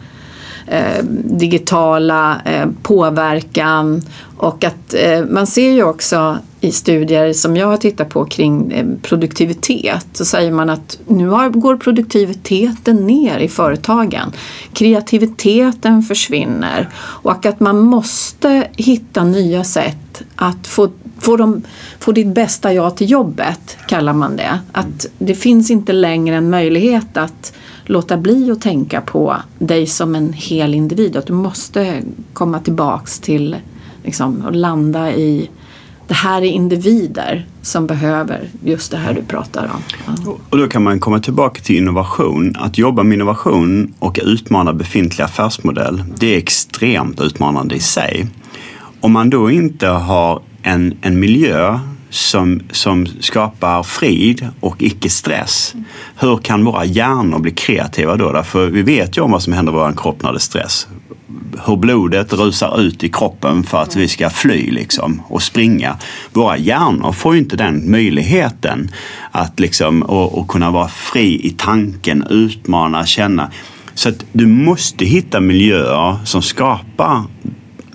eh, 0.68 1.04
digitala 1.24 2.42
eh, 2.46 2.68
påverkan 2.84 4.02
och 4.38 4.64
att 4.64 4.94
eh, 4.94 5.26
man 5.30 5.48
ser 5.48 5.72
ju 5.72 5.84
också 5.84 6.38
i 6.62 6.72
studier 6.72 7.34
som 7.34 7.58
jag 7.58 7.68
har 7.68 7.78
tittat 7.78 8.10
på 8.10 8.26
kring 8.26 8.72
eh, 8.72 8.86
produktivitet 9.02 10.08
så 10.14 10.26
säger 10.26 10.52
man 10.52 10.70
att 10.70 11.00
nu 11.08 11.30
går 11.52 11.78
produktiviteten 11.78 13.08
ner 13.08 13.40
i 13.40 13.48
företagen. 13.48 14.32
Kreativiteten 14.74 16.04
försvinner 16.04 16.90
och 16.98 17.46
att 17.46 17.60
man 17.60 17.80
måste 17.80 18.68
hitta 18.78 19.24
nya 19.24 19.64
sätt 19.64 20.22
att 20.36 20.68
få 20.68 20.90
få, 21.22 21.38
dem, 21.38 21.62
få 22.00 22.12
ditt 22.12 22.28
bästa 22.28 22.74
jag 22.74 22.98
till 22.98 23.12
jobbet, 23.12 23.78
kallar 23.88 24.14
man 24.14 24.36
det. 24.36 24.60
Att 24.72 25.06
det 25.20 25.36
finns 25.36 25.72
inte 25.72 25.94
längre 25.94 26.36
en 26.36 26.50
möjlighet 26.50 27.18
att 27.18 27.54
låta 27.86 28.18
bli 28.18 28.52
att 28.52 28.62
tänka 28.62 29.02
på 29.02 29.36
dig 29.60 29.88
som 29.88 30.16
en 30.16 30.34
hel 30.34 30.74
individ. 30.74 31.18
Att 31.18 31.26
du 31.26 31.34
måste 31.34 32.02
komma 32.34 32.60
tillbaks 32.60 33.20
till 33.20 33.56
liksom, 34.04 34.46
och 34.46 34.56
landa 34.56 35.12
i 35.12 35.50
det 36.08 36.14
här 36.14 36.42
är 36.42 36.46
individer 36.46 37.46
som 37.62 37.88
behöver 37.88 38.50
just 38.64 38.92
det 38.92 38.98
här 38.98 39.14
du 39.14 39.22
pratar 39.22 39.64
om. 39.64 39.82
Ja. 40.26 40.36
Och 40.50 40.58
då 40.58 40.68
kan 40.68 40.84
man 40.84 41.00
komma 41.00 41.20
tillbaka 41.20 41.62
till 41.62 41.78
innovation. 41.78 42.56
Att 42.60 42.78
jobba 42.78 43.04
med 43.04 43.16
innovation 43.16 43.94
och 44.00 44.20
utmana 44.24 44.74
befintlig 44.74 45.24
affärsmodell, 45.24 46.04
det 46.18 46.34
är 46.34 46.38
extremt 46.38 47.22
utmanande 47.22 47.76
i 47.76 47.80
sig. 47.80 48.28
Om 49.02 49.12
man 49.12 49.30
då 49.30 49.52
inte 49.52 49.88
har 49.88 50.42
en, 50.62 50.98
en 51.02 51.20
miljö 51.20 51.80
som, 52.10 52.62
som 52.72 53.06
skapar 53.06 53.84
frid 53.84 54.48
och 54.60 54.82
icke-stress. 54.82 55.76
Hur 56.16 56.38
kan 56.38 56.66
våra 56.66 56.86
hjärnor 56.86 57.40
bli 57.40 57.52
kreativa 57.52 58.16
då? 58.16 58.44
För 58.44 58.68
vi 58.68 58.82
vet 58.82 59.18
ju 59.18 59.22
om 59.22 59.32
vad 59.32 59.44
som 59.44 59.54
händer 59.54 59.74
i 59.74 59.76
vår 59.76 59.94
kropp 59.98 60.24
när 60.24 60.32
det 60.32 60.38
är 60.38 60.40
stress 60.40 60.88
hur 61.66 61.76
blodet 61.76 62.34
rusar 62.34 62.82
ut 62.82 63.04
i 63.04 63.10
kroppen 63.10 63.64
för 63.64 63.82
att 63.82 63.96
vi 63.96 64.08
ska 64.08 64.30
fly 64.30 64.72
liksom, 64.72 65.22
och 65.28 65.44
springa. 65.44 65.98
Våra 66.34 66.58
hjärnor 66.58 67.12
får 67.12 67.34
ju 67.34 67.40
inte 67.40 67.56
den 67.56 67.92
möjligheten 67.92 68.92
att 69.32 69.60
liksom, 69.60 70.02
och, 70.02 70.38
och 70.38 70.48
kunna 70.48 70.72
vara 70.72 70.88
fri 70.88 71.48
i 71.48 71.50
tanken, 71.58 72.26
utmana, 72.30 73.06
känna. 73.06 73.52
Så 73.94 74.10
att 74.10 74.26
du 74.32 74.48
måste 74.48 75.06
hitta 75.06 75.40
miljöer 75.40 76.18
som 76.26 76.42
skapar 76.42 77.24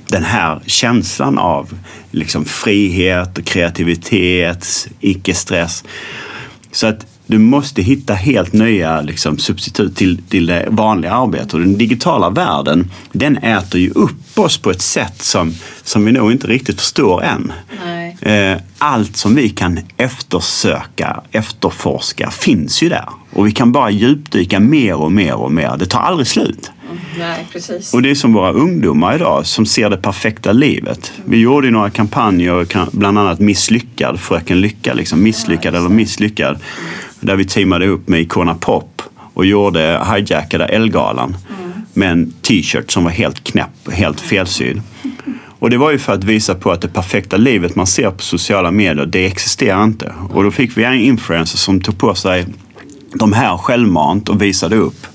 den 0.09 0.25
här 0.25 0.61
känslan 0.67 1.39
av 1.39 1.79
liksom 2.11 2.45
frihet, 2.45 3.45
kreativitet, 3.45 4.89
icke-stress. 5.01 5.85
Så 6.73 6.87
att 6.87 7.07
du 7.27 7.39
måste 7.39 7.83
hitta 7.83 8.15
helt 8.15 8.53
nya 8.53 9.01
liksom, 9.01 9.39
substitut 9.39 9.97
till, 9.97 10.23
till 10.23 10.47
det 10.47 10.69
vanliga 10.71 11.13
arbetet. 11.13 11.55
Och 11.55 11.61
den 11.61 11.79
digitala 11.79 12.31
världen, 12.31 12.91
den 13.13 13.37
äter 13.37 13.81
ju 13.81 13.91
upp 13.91 14.39
oss 14.39 14.59
på 14.59 14.71
ett 14.71 14.83
sätt 14.83 15.23
som, 15.23 15.55
som 15.83 16.05
vi 16.05 16.13
nog 16.13 16.33
inte 16.33 16.47
riktigt 16.47 16.81
förstår 16.81 17.23
än. 17.23 17.53
Nej. 17.85 18.17
Eh, 18.21 18.59
allt 18.79 19.17
som 19.17 19.35
vi 19.35 19.49
kan 19.49 19.79
eftersöka, 19.97 21.23
efterforska, 21.33 22.31
finns 22.31 22.83
ju 22.83 22.89
där. 22.89 23.09
Och 23.33 23.47
vi 23.47 23.53
kan 23.53 23.73
bara 23.73 23.91
djupdyka 23.91 24.61
mer 24.61 24.95
och 24.95 25.13
mer 25.13 25.35
och 25.35 25.53
mer. 25.53 25.77
Det 25.79 25.87
tar 25.87 26.01
aldrig 26.01 26.27
slut. 26.27 26.71
Nej, 27.19 27.47
precis. 27.53 27.95
Och 27.95 28.03
det 28.03 28.11
är 28.11 28.15
som 28.15 28.33
våra 28.33 28.53
ungdomar 28.53 29.15
idag 29.15 29.47
som 29.47 29.67
ser 29.67 29.91
det 29.91 29.97
perfekta 29.97 30.53
livet. 30.53 31.13
Vi 31.25 31.37
gjorde 31.37 31.67
ju 31.67 31.73
några 31.73 31.91
kampanjer, 31.91 32.67
bland 32.97 33.19
annat 33.19 33.41
Misslyckad, 33.41 34.21
Fröken 34.21 34.61
Lycka, 34.61 34.95
liksom 34.95 35.23
misslyckad 35.23 35.75
eller 35.75 35.89
misslyckad. 35.89 36.59
Där 37.27 37.37
vi 37.37 37.45
teamade 37.45 37.87
upp 37.87 38.09
med 38.09 38.21
Icona 38.21 38.55
Pop 38.55 39.03
och 39.35 39.47
gjorde 39.47 40.07
hijackade 40.15 40.65
Elgalan 40.65 41.37
mm. 41.59 41.73
med 41.93 42.13
en 42.13 42.33
t-shirt 42.43 42.91
som 42.91 43.05
var 43.05 43.11
helt 43.11 43.45
knäpp, 43.45 43.93
helt 43.93 44.21
felsydd. 44.21 44.83
Och 45.59 45.71
det 45.71 45.77
var 45.77 45.91
ju 45.91 45.99
för 45.99 46.13
att 46.13 46.25
visa 46.25 46.55
på 46.55 46.71
att 46.71 46.81
det 46.81 46.89
perfekta 46.89 47.37
livet 47.37 47.77
man 47.77 47.87
ser 47.87 48.11
på 48.11 48.23
sociala 48.23 48.71
medier, 48.71 49.07
det 49.07 49.27
existerar 49.27 49.85
inte. 49.85 50.13
Och 50.31 50.45
då 50.45 50.51
fick 50.51 50.77
vi 50.77 50.85
en 50.85 50.95
influencer 50.95 51.59
som 51.59 51.81
tog 51.81 51.99
på 51.99 52.15
sig 52.15 52.47
de 53.15 53.33
här 53.33 53.57
självmant 53.57 54.29
och 54.29 54.43
visade 54.43 54.77
upp. 54.77 55.07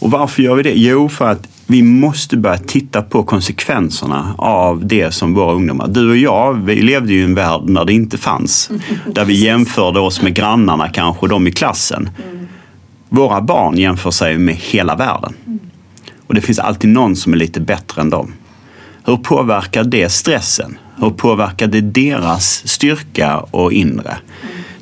Och 0.00 0.10
varför 0.10 0.42
gör 0.42 0.54
vi 0.54 0.62
det? 0.62 0.74
Jo, 0.74 1.08
för 1.08 1.30
att 1.30 1.48
vi 1.70 1.82
måste 1.82 2.36
börja 2.36 2.58
titta 2.58 3.02
på 3.02 3.22
konsekvenserna 3.22 4.34
av 4.38 4.86
det 4.86 5.14
som 5.14 5.34
våra 5.34 5.52
ungdomar... 5.52 5.88
Du 5.88 6.10
och 6.10 6.16
jag, 6.16 6.54
vi 6.54 6.82
levde 6.82 7.12
ju 7.12 7.20
i 7.20 7.24
en 7.24 7.34
värld 7.34 7.60
när 7.64 7.84
det 7.84 7.92
inte 7.92 8.18
fanns. 8.18 8.70
Där 9.06 9.24
vi 9.24 9.44
jämförde 9.44 10.00
oss 10.00 10.22
med 10.22 10.34
grannarna 10.34 10.88
kanske, 10.88 11.28
de 11.28 11.46
i 11.46 11.52
klassen. 11.52 12.10
Våra 13.08 13.40
barn 13.40 13.78
jämför 13.78 14.10
sig 14.10 14.38
med 14.38 14.54
hela 14.54 14.96
världen. 14.96 15.34
Och 16.26 16.34
det 16.34 16.40
finns 16.40 16.58
alltid 16.58 16.90
någon 16.90 17.16
som 17.16 17.32
är 17.32 17.36
lite 17.36 17.60
bättre 17.60 18.02
än 18.02 18.10
dem. 18.10 18.32
Hur 19.04 19.16
påverkar 19.16 19.84
det 19.84 20.08
stressen? 20.08 20.78
Hur 20.96 21.10
påverkar 21.10 21.66
det 21.66 21.80
deras 21.80 22.68
styrka 22.68 23.38
och 23.38 23.72
inre? 23.72 24.16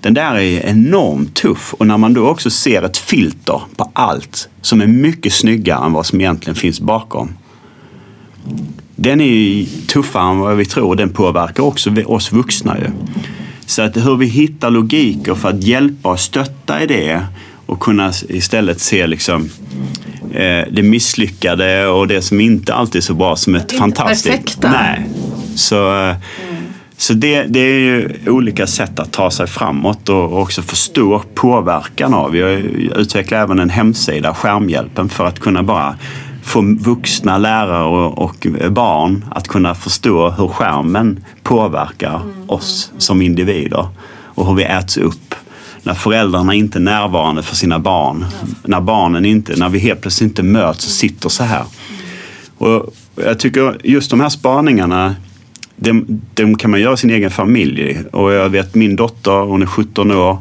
Den 0.01 0.15
där 0.15 0.35
är 0.35 0.67
enormt 0.67 1.35
tuff 1.35 1.75
och 1.75 1.87
när 1.87 1.99
man 1.99 2.15
då 2.15 2.29
också 2.29 2.51
ser 2.51 2.83
ett 2.83 2.97
filter 2.97 3.61
på 3.77 3.91
allt 3.93 4.49
som 4.61 4.81
är 4.81 4.87
mycket 4.87 5.33
snyggare 5.33 5.87
än 5.87 5.93
vad 5.93 6.07
som 6.07 6.21
egentligen 6.21 6.55
finns 6.55 6.81
bakom. 6.81 7.35
Den 8.97 9.21
är 9.21 9.67
tuffare 9.87 10.31
än 10.31 10.39
vad 10.39 10.57
vi 10.57 10.65
tror. 10.65 10.97
Den 10.97 11.11
påverkar 11.11 11.63
också 11.63 11.91
oss 12.07 12.33
vuxna 12.33 12.79
ju. 12.79 12.91
Så 13.67 13.83
att 13.83 13.97
hur 13.97 14.17
vi 14.17 14.27
hittar 14.27 14.71
logiker 14.71 15.35
för 15.35 15.49
att 15.49 15.63
hjälpa 15.63 16.09
och 16.09 16.21
stötta 16.21 16.83
i 16.83 16.87
det 16.87 17.27
och 17.67 17.81
kunna 17.81 18.13
istället 18.29 18.81
se 18.81 19.07
liksom 19.07 19.51
eh, 20.33 20.65
det 20.71 20.83
misslyckade 20.83 21.87
och 21.87 22.09
det 22.09 22.23
som 22.23 22.41
inte 22.41 22.75
alltid 22.75 22.99
är 22.99 23.03
så 23.03 23.15
bra 23.15 23.37
som 23.37 23.55
ett 23.55 23.73
fantastiskt. 23.73 24.27
Perfekta. 24.27 24.71
Nej. 24.71 25.07
Så, 25.55 25.89
mm. 25.91 26.17
Så 26.99 27.13
det, 27.13 27.43
det 27.43 27.61
är 27.61 27.79
ju 27.79 28.11
olika 28.27 28.67
sätt 28.67 28.99
att 28.99 29.13
ta 29.13 29.31
sig 29.31 29.47
framåt 29.47 30.09
och 30.09 30.41
också 30.41 30.63
förstå 30.63 31.23
påverkan 31.35 32.15
av. 32.15 32.31
Vi 32.31 32.41
utvecklar 32.97 33.39
även 33.39 33.59
en 33.59 33.71
hemsida, 33.71 34.35
Skärmhjälpen, 34.35 35.09
för 35.09 35.27
att 35.27 35.41
kunna 35.41 35.63
bara 35.63 35.97
få 36.43 36.77
vuxna 36.81 37.39
lärare 37.39 37.85
och, 37.85 38.19
och 38.19 38.47
barn 38.71 39.25
att 39.31 39.49
kunna 39.49 39.75
förstå 39.75 40.31
hur 40.31 40.49
skärmen 40.49 41.25
påverkar 41.43 42.17
mm. 42.17 42.51
oss 42.51 42.93
som 42.99 43.23
individer 43.23 43.89
och 44.09 44.47
hur 44.47 44.55
vi 44.55 44.65
äts 44.65 44.97
upp 44.97 45.35
när 45.83 45.95
föräldrarna 45.95 46.55
inte 46.55 46.79
är 46.79 46.81
närvarande 46.81 47.43
för 47.43 47.57
sina 47.57 47.79
barn. 47.79 48.25
När 48.63 48.81
barnen 48.81 49.25
inte, 49.25 49.57
när 49.57 49.69
vi 49.69 49.79
helt 49.79 50.01
plötsligt 50.01 50.31
inte 50.31 50.43
möts 50.43 50.87
och 50.87 50.91
sitter 50.91 51.29
så 51.29 51.45
här. 51.45 51.65
Och 52.59 52.95
jag 53.15 53.39
tycker 53.39 53.77
just 53.85 54.11
de 54.11 54.21
här 54.21 54.29
spaningarna 54.29 55.15
de, 55.77 56.21
de 56.35 56.57
kan 56.57 56.71
man 56.71 56.81
göra 56.81 56.97
sin 56.97 57.11
egen 57.11 57.31
familj. 57.31 57.99
Och 58.13 58.33
jag 58.33 58.49
vet 58.49 58.75
min 58.75 58.97
dotter, 58.97 59.45
hon 59.45 59.63
är 59.63 59.67
17 59.67 60.11
år. 60.11 60.39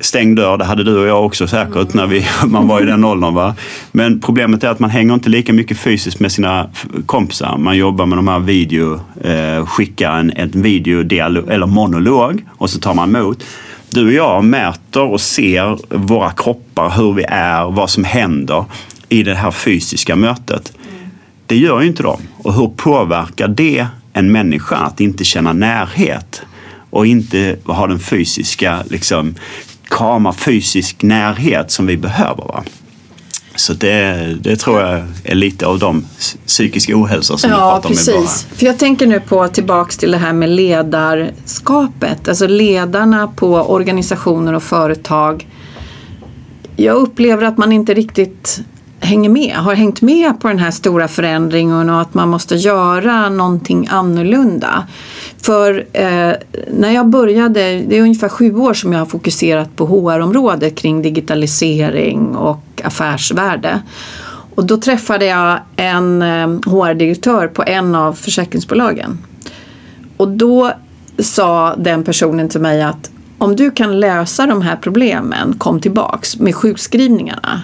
Stängd 0.00 0.36
dörr, 0.36 0.56
det 0.56 0.64
hade 0.64 0.84
du 0.84 0.98
och 0.98 1.06
jag 1.06 1.26
också 1.26 1.46
säkert 1.46 1.94
när 1.94 2.06
vi, 2.06 2.26
man 2.46 2.68
var 2.68 2.82
i 2.82 2.84
den 2.84 3.04
åldern. 3.04 3.34
Va? 3.34 3.54
Men 3.92 4.20
problemet 4.20 4.64
är 4.64 4.68
att 4.68 4.78
man 4.78 4.90
hänger 4.90 5.14
inte 5.14 5.28
lika 5.28 5.52
mycket 5.52 5.78
fysiskt 5.78 6.20
med 6.20 6.32
sina 6.32 6.70
kompisar. 7.06 7.56
Man 7.58 7.76
jobbar 7.76 8.06
med 8.06 8.18
de 8.18 8.28
här 8.28 8.38
video, 8.38 9.00
eh, 9.24 9.66
skickar 9.66 10.12
en, 10.12 10.32
en 10.36 10.50
videodialog 10.50 11.48
eller 11.50 11.66
monolog 11.66 12.44
och 12.50 12.70
så 12.70 12.78
tar 12.78 12.94
man 12.94 13.16
emot. 13.16 13.44
Du 13.90 14.06
och 14.06 14.12
jag 14.12 14.44
mäter 14.44 15.02
och 15.02 15.20
ser 15.20 15.96
våra 15.96 16.30
kroppar, 16.30 16.90
hur 16.90 17.12
vi 17.12 17.24
är, 17.28 17.70
vad 17.70 17.90
som 17.90 18.04
händer 18.04 18.64
i 19.08 19.22
det 19.22 19.34
här 19.34 19.50
fysiska 19.50 20.16
mötet. 20.16 20.72
Det 21.48 21.56
gör 21.56 21.80
ju 21.80 21.86
inte 21.86 22.02
de. 22.02 22.20
Och 22.38 22.54
hur 22.54 22.68
påverkar 22.68 23.48
det 23.48 23.86
en 24.12 24.32
människa 24.32 24.76
att 24.76 25.00
inte 25.00 25.24
känna 25.24 25.52
närhet 25.52 26.42
och 26.90 27.06
inte 27.06 27.56
ha 27.64 27.86
den 27.86 27.98
fysiska, 27.98 28.82
liksom, 28.90 29.34
krama 29.84 30.32
fysisk 30.32 31.02
närhet 31.02 31.70
som 31.70 31.86
vi 31.86 31.96
behöver. 31.96 32.44
Va? 32.44 32.64
Så 33.54 33.72
det, 33.72 34.36
det 34.40 34.56
tror 34.56 34.80
jag 34.80 35.02
är 35.24 35.34
lite 35.34 35.66
av 35.66 35.78
de 35.78 36.04
psykiska 36.46 36.96
ohälsor 36.96 37.36
som 37.36 37.50
ja, 37.50 37.56
vi 37.56 37.60
pratar 37.60 37.88
precis. 37.88 38.46
om. 38.50 38.56
För 38.56 38.66
jag 38.66 38.78
tänker 38.78 39.06
nu 39.06 39.20
på 39.20 39.48
tillbaks 39.48 39.96
till 39.96 40.10
det 40.10 40.18
här 40.18 40.32
med 40.32 40.48
ledarskapet. 40.48 42.28
Alltså 42.28 42.46
ledarna 42.46 43.28
på 43.28 43.54
organisationer 43.54 44.52
och 44.52 44.62
företag. 44.62 45.46
Jag 46.76 46.96
upplever 46.96 47.42
att 47.42 47.58
man 47.58 47.72
inte 47.72 47.94
riktigt 47.94 48.60
hänger 49.00 49.30
med, 49.30 49.56
har 49.56 49.74
hängt 49.74 50.02
med 50.02 50.40
på 50.40 50.48
den 50.48 50.58
här 50.58 50.70
stora 50.70 51.08
förändringen 51.08 51.90
och 51.90 52.00
att 52.00 52.14
man 52.14 52.28
måste 52.28 52.54
göra 52.54 53.28
någonting 53.28 53.88
annorlunda. 53.90 54.86
För 55.42 55.86
eh, 55.92 56.32
när 56.72 56.90
jag 56.90 57.06
började, 57.08 57.60
det 57.88 57.98
är 57.98 58.02
ungefär 58.02 58.28
sju 58.28 58.56
år 58.56 58.74
som 58.74 58.92
jag 58.92 59.00
har 59.00 59.06
fokuserat 59.06 59.76
på 59.76 59.86
HR-området 59.86 60.74
kring 60.76 61.02
digitalisering 61.02 62.36
och 62.36 62.82
affärsvärde. 62.84 63.80
Och 64.54 64.64
då 64.64 64.76
träffade 64.76 65.26
jag 65.26 65.58
en 65.76 66.22
eh, 66.22 66.48
HR-direktör 66.48 67.48
på 67.48 67.62
en 67.66 67.94
av 67.94 68.12
försäkringsbolagen. 68.12 69.18
Och 70.16 70.28
då 70.28 70.72
sa 71.18 71.74
den 71.74 72.04
personen 72.04 72.48
till 72.48 72.60
mig 72.60 72.82
att 72.82 73.10
om 73.38 73.56
du 73.56 73.70
kan 73.70 74.00
lösa 74.00 74.46
de 74.46 74.62
här 74.62 74.76
problemen, 74.76 75.54
kom 75.58 75.80
tillbaks 75.80 76.36
med 76.36 76.54
sjukskrivningarna. 76.54 77.62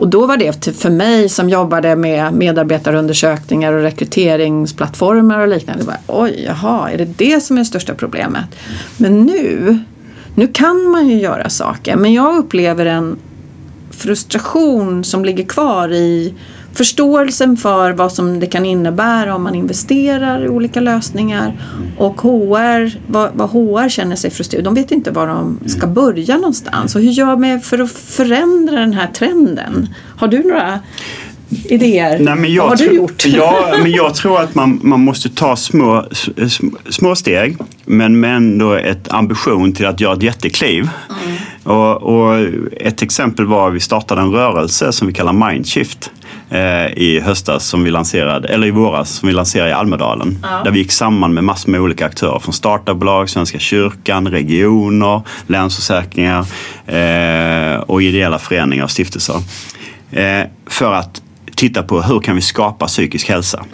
Och 0.00 0.08
då 0.08 0.26
var 0.26 0.36
det 0.36 0.52
typ 0.52 0.76
för 0.76 0.90
mig 0.90 1.28
som 1.28 1.48
jobbade 1.48 1.96
med 1.96 2.34
medarbetarundersökningar 2.34 3.72
och 3.72 3.82
rekryteringsplattformar 3.82 5.38
och 5.38 5.48
liknande. 5.48 5.84
Bara, 5.84 5.98
Oj, 6.06 6.44
jaha, 6.46 6.90
är 6.90 6.98
det 6.98 7.04
det 7.04 7.40
som 7.40 7.56
är 7.56 7.60
det 7.60 7.64
största 7.64 7.94
problemet? 7.94 8.44
Men 8.96 9.22
nu, 9.22 9.78
nu 10.34 10.46
kan 10.46 10.90
man 10.90 11.08
ju 11.08 11.20
göra 11.20 11.48
saker. 11.48 11.96
Men 11.96 12.12
jag 12.12 12.36
upplever 12.36 12.86
en 12.86 13.18
frustration 13.90 15.04
som 15.04 15.24
ligger 15.24 15.44
kvar 15.44 15.92
i 15.92 16.34
förståelsen 16.72 17.56
för 17.56 17.92
vad 17.92 18.12
som 18.12 18.40
det 18.40 18.46
kan 18.46 18.66
innebära 18.66 19.34
om 19.34 19.42
man 19.42 19.54
investerar 19.54 20.44
i 20.44 20.48
olika 20.48 20.80
lösningar 20.80 21.52
och 21.98 22.20
HR, 22.20 22.98
vad, 23.06 23.30
vad 23.34 23.50
HR 23.50 23.88
känner 23.88 24.16
sig 24.16 24.30
frustrerade. 24.30 24.64
De 24.64 24.74
vet 24.74 24.90
inte 24.90 25.10
var 25.10 25.26
de 25.26 25.58
ska 25.66 25.86
börja 25.86 26.36
någonstans. 26.36 26.94
Och 26.94 27.02
hur 27.02 27.10
gör 27.10 27.36
man 27.36 27.60
för 27.60 27.78
att 27.78 27.90
förändra 27.90 28.80
den 28.80 28.92
här 28.92 29.06
trenden? 29.06 29.94
Har 30.16 30.28
du 30.28 30.42
några 30.42 30.80
idéer? 31.64 32.18
Nej, 32.18 32.36
men 32.36 32.52
jag 32.54 32.62
vad 32.62 32.70
har 32.70 32.76
du 32.76 32.84
tror- 32.84 32.96
gjort? 32.96 33.26
Ja, 33.26 33.68
men 33.82 33.90
jag 33.92 34.14
tror 34.14 34.40
att 34.40 34.54
man, 34.54 34.80
man 34.82 35.00
måste 35.00 35.28
ta 35.28 35.56
små, 35.56 36.06
små 36.90 37.14
steg 37.14 37.56
men 37.84 38.20
med 38.20 38.36
ändå 38.36 38.72
ett 38.74 39.12
ambition 39.12 39.72
till 39.72 39.86
att 39.86 40.00
göra 40.00 40.12
ett 40.16 40.22
jättekliv. 40.22 40.88
Och, 41.64 42.02
och 42.02 42.38
ett 42.76 43.02
exempel 43.02 43.46
var 43.46 43.68
att 43.68 43.74
vi 43.74 43.80
startade 43.80 44.20
en 44.20 44.30
rörelse 44.30 44.92
som 44.92 45.06
vi 45.06 45.12
kallar 45.12 45.32
Mindshift 45.32 46.10
eh, 46.50 46.86
i 46.86 47.20
höstas 47.24 47.66
som 47.66 47.84
vi 47.84 47.90
lanserade, 47.90 48.48
eller 48.48 48.66
i 48.66 48.70
våras 48.70 49.10
som 49.10 49.26
vi 49.26 49.32
lanserade 49.32 49.70
i 49.70 49.72
Almedalen. 49.72 50.38
Ja. 50.42 50.60
Där 50.64 50.70
vi 50.70 50.78
gick 50.78 50.92
samman 50.92 51.34
med 51.34 51.44
massor 51.44 51.70
med 51.70 51.80
olika 51.80 52.06
aktörer 52.06 52.38
från 52.38 52.52
startupbolag, 52.52 53.30
Svenska 53.30 53.58
kyrkan, 53.58 54.28
regioner, 54.28 55.22
Länsförsäkringar 55.46 56.46
eh, 56.86 57.80
och 57.80 58.02
ideella 58.02 58.38
föreningar 58.38 58.84
och 58.84 58.90
stiftelser. 58.90 59.36
Eh, 60.12 60.42
för 60.66 60.92
att 60.92 61.22
titta 61.60 61.82
på 61.82 62.02
hur 62.02 62.20
kan 62.20 62.36
vi 62.36 62.42
skapa 62.42 62.86
psykisk 62.86 63.28
hälsa. 63.28 63.64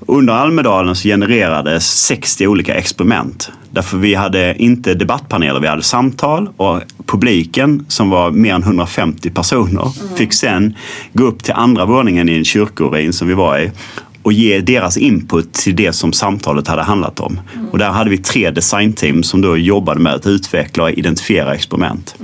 Under 0.00 0.34
Almedalen 0.34 0.96
så 0.96 1.08
genererades 1.08 2.06
60 2.06 2.46
olika 2.46 2.74
experiment. 2.74 3.50
Därför 3.70 3.98
vi 3.98 4.14
hade 4.14 4.62
inte 4.62 4.94
debattpaneler, 4.94 5.60
vi 5.60 5.66
hade 5.66 5.82
samtal 5.82 6.48
och 6.56 6.80
publiken 7.06 7.86
som 7.88 8.10
var 8.10 8.30
mer 8.30 8.54
än 8.54 8.62
150 8.62 9.30
personer 9.30 10.16
fick 10.16 10.32
sen 10.32 10.74
gå 11.12 11.24
upp 11.24 11.42
till 11.42 11.54
andra 11.54 11.84
våningen 11.84 12.28
i 12.28 12.32
en 12.32 12.44
kyrkoruin 12.44 13.12
som 13.12 13.28
vi 13.28 13.34
var 13.34 13.58
i 13.58 13.70
och 14.22 14.32
ge 14.32 14.60
deras 14.60 14.96
input 14.96 15.52
till 15.52 15.76
det 15.76 15.92
som 15.92 16.12
samtalet 16.12 16.68
hade 16.68 16.82
handlat 16.82 17.20
om. 17.20 17.40
Och 17.72 17.78
där 17.78 17.90
hade 17.90 18.10
vi 18.10 18.18
tre 18.18 18.50
designteam 18.50 19.22
som 19.22 19.40
då 19.40 19.56
jobbade 19.56 20.00
med 20.00 20.14
att 20.14 20.26
utveckla 20.26 20.82
och 20.82 20.90
identifiera 20.90 21.54
experiment. 21.54 22.14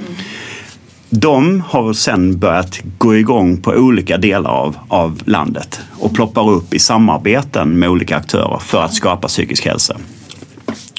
De 1.15 1.63
har 1.67 1.93
sen 1.93 2.39
börjat 2.39 2.81
gå 2.99 3.17
igång 3.17 3.57
på 3.57 3.71
olika 3.71 4.19
delar 4.19 4.51
av, 4.51 4.77
av 4.89 5.21
landet 5.25 5.81
och 5.99 6.15
ploppar 6.15 6.51
upp 6.51 6.75
i 6.75 6.79
samarbeten 6.79 7.79
med 7.79 7.89
olika 7.89 8.17
aktörer 8.17 8.59
för 8.59 8.83
att 8.83 8.95
skapa 8.95 9.29
psykisk 9.29 9.67
hälsa. 9.67 9.97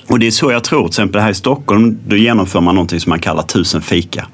Och 0.07 0.19
det 0.19 0.27
är 0.27 0.31
så 0.31 0.51
jag 0.51 0.63
tror, 0.63 0.81
till 0.81 0.89
exempel 0.89 1.21
här 1.21 1.29
i 1.29 1.33
Stockholm, 1.33 1.97
då 2.07 2.15
genomför 2.15 2.61
man 2.61 2.75
någonting 2.75 2.99
som 2.99 3.09
man 3.09 3.19
kallar 3.19 3.43
tusen 3.43 3.81
fika. 3.81 4.27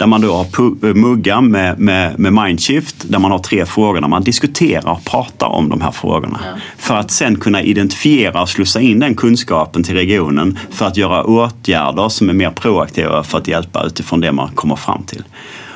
Där 0.00 0.06
man 0.06 0.20
då 0.20 0.32
har 0.32 0.44
pu- 0.44 0.94
muggar 0.94 1.40
med, 1.40 1.78
med, 1.78 2.18
med 2.18 2.32
Mindshift, 2.32 2.96
där 3.08 3.18
man 3.18 3.30
har 3.30 3.38
tre 3.38 3.66
frågor 3.66 4.00
där 4.00 4.08
man 4.08 4.22
diskuterar 4.22 4.92
och 4.92 5.04
pratar 5.04 5.46
om 5.46 5.68
de 5.68 5.80
här 5.80 5.90
frågorna. 5.90 6.40
För 6.78 6.94
att 6.96 7.10
sen 7.10 7.36
kunna 7.36 7.62
identifiera 7.62 8.42
och 8.42 8.48
slussa 8.48 8.80
in 8.80 8.98
den 8.98 9.14
kunskapen 9.14 9.82
till 9.82 9.94
regionen 9.94 10.58
för 10.70 10.86
att 10.86 10.96
göra 10.96 11.24
åtgärder 11.24 12.08
som 12.08 12.28
är 12.28 12.32
mer 12.32 12.50
proaktiva 12.50 13.22
för 13.22 13.38
att 13.38 13.48
hjälpa 13.48 13.84
utifrån 13.84 14.20
det 14.20 14.32
man 14.32 14.48
kommer 14.54 14.76
fram 14.76 15.02
till. 15.02 15.24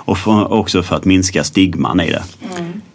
Och 0.06 0.18
för, 0.18 0.52
också 0.52 0.82
för 0.82 0.96
att 0.96 1.04
minska 1.04 1.44
stigman 1.44 2.00
i 2.00 2.10
det. 2.10 2.22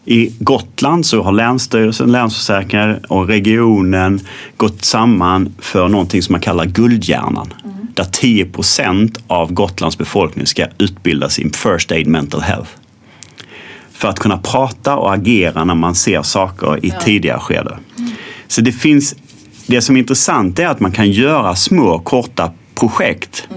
I 0.05 0.33
Gotland 0.39 1.05
så 1.05 1.23
har 1.23 1.31
Länsstyrelsen, 1.31 2.11
Länsförsäkringar 2.11 2.99
och 3.07 3.27
regionen 3.27 4.19
gått 4.57 4.85
samman 4.85 5.53
för 5.59 5.87
någonting 5.87 6.21
som 6.21 6.33
man 6.33 6.41
kallar 6.41 6.65
Guldhjärnan. 6.65 7.53
Där 7.99 8.05
10 8.05 8.45
procent 8.45 9.17
av 9.27 9.53
Gotlands 9.53 9.97
befolkning 9.97 10.45
ska 10.45 10.65
utbildas 10.77 11.39
i 11.39 11.49
First 11.49 11.91
Aid 11.91 12.07
Mental 12.07 12.41
Health. 12.41 12.69
För 13.91 14.07
att 14.07 14.19
kunna 14.19 14.37
prata 14.37 14.95
och 14.95 15.13
agera 15.13 15.65
när 15.65 15.75
man 15.75 15.95
ser 15.95 16.21
saker 16.21 16.85
i 16.85 16.93
tidiga 17.01 17.39
skede. 17.39 17.77
Så 18.47 18.61
det 18.61 18.71
finns, 18.71 19.15
det 19.67 19.81
som 19.81 19.95
är 19.95 19.99
intressant 19.99 20.59
är 20.59 20.67
att 20.67 20.79
man 20.79 20.91
kan 20.91 21.11
göra 21.11 21.55
små 21.55 21.99
korta 21.99 22.51
projekt 22.75 23.47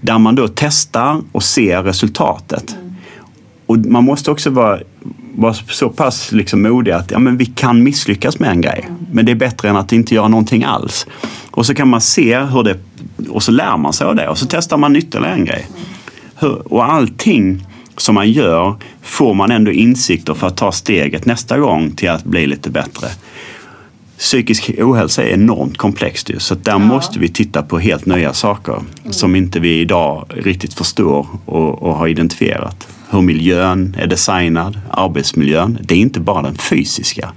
där 0.00 0.18
man 0.18 0.34
då 0.34 0.48
testar 0.48 1.22
och 1.32 1.42
ser 1.42 1.82
resultatet. 1.82 2.76
Och 3.66 3.78
man 3.78 4.04
måste 4.04 4.30
också 4.30 4.50
vara, 4.50 4.80
vara 5.34 5.54
så 5.54 5.88
pass 5.88 6.32
liksom 6.32 6.62
modig 6.62 6.92
att 6.92 7.10
ja, 7.10 7.18
men 7.18 7.36
vi 7.36 7.46
kan 7.46 7.82
misslyckas 7.82 8.38
med 8.38 8.50
en 8.50 8.60
grej. 8.60 8.88
Men 9.12 9.26
det 9.26 9.32
är 9.32 9.36
bättre 9.36 9.68
än 9.68 9.76
att 9.76 9.92
inte 9.92 10.14
göra 10.14 10.28
någonting 10.28 10.64
alls. 10.64 11.06
Och 11.52 11.66
så 11.66 11.74
kan 11.74 11.88
man 11.88 12.00
se 12.00 12.38
hur 12.38 12.62
det... 12.62 12.78
Och 13.28 13.42
så 13.42 13.52
lär 13.52 13.76
man 13.76 13.92
sig 13.92 14.06
av 14.06 14.14
det 14.14 14.28
och 14.28 14.38
så 14.38 14.46
testar 14.46 14.76
man 14.76 14.96
ytterligare 14.96 15.34
en 15.34 15.44
grej. 15.44 15.66
Hur, 16.34 16.72
och 16.72 16.92
allting 16.92 17.66
som 17.96 18.14
man 18.14 18.30
gör 18.30 18.74
får 19.02 19.34
man 19.34 19.50
ändå 19.50 19.70
insikter 19.70 20.34
för 20.34 20.46
att 20.46 20.56
ta 20.56 20.72
steget 20.72 21.26
nästa 21.26 21.58
gång 21.58 21.90
till 21.90 22.10
att 22.10 22.24
bli 22.24 22.46
lite 22.46 22.70
bättre. 22.70 23.08
Psykisk 24.18 24.70
ohälsa 24.78 25.22
är 25.22 25.28
enormt 25.28 25.76
komplext 25.76 26.30
ju, 26.30 26.38
så 26.38 26.54
där 26.54 26.78
måste 26.78 27.18
vi 27.18 27.28
titta 27.28 27.62
på 27.62 27.78
helt 27.78 28.06
nya 28.06 28.32
saker 28.32 28.82
som 29.10 29.36
inte 29.36 29.60
vi 29.60 29.80
idag 29.80 30.26
riktigt 30.28 30.74
förstår 30.74 31.26
och, 31.44 31.82
och 31.82 31.94
har 31.94 32.08
identifierat. 32.08 32.88
Hur 33.10 33.20
miljön 33.20 33.96
är 33.98 34.06
designad, 34.06 34.80
arbetsmiljön. 34.90 35.78
Det 35.82 35.94
är 35.94 35.98
inte 35.98 36.20
bara 36.20 36.42
den 36.42 36.54
fysiska. 36.54 37.32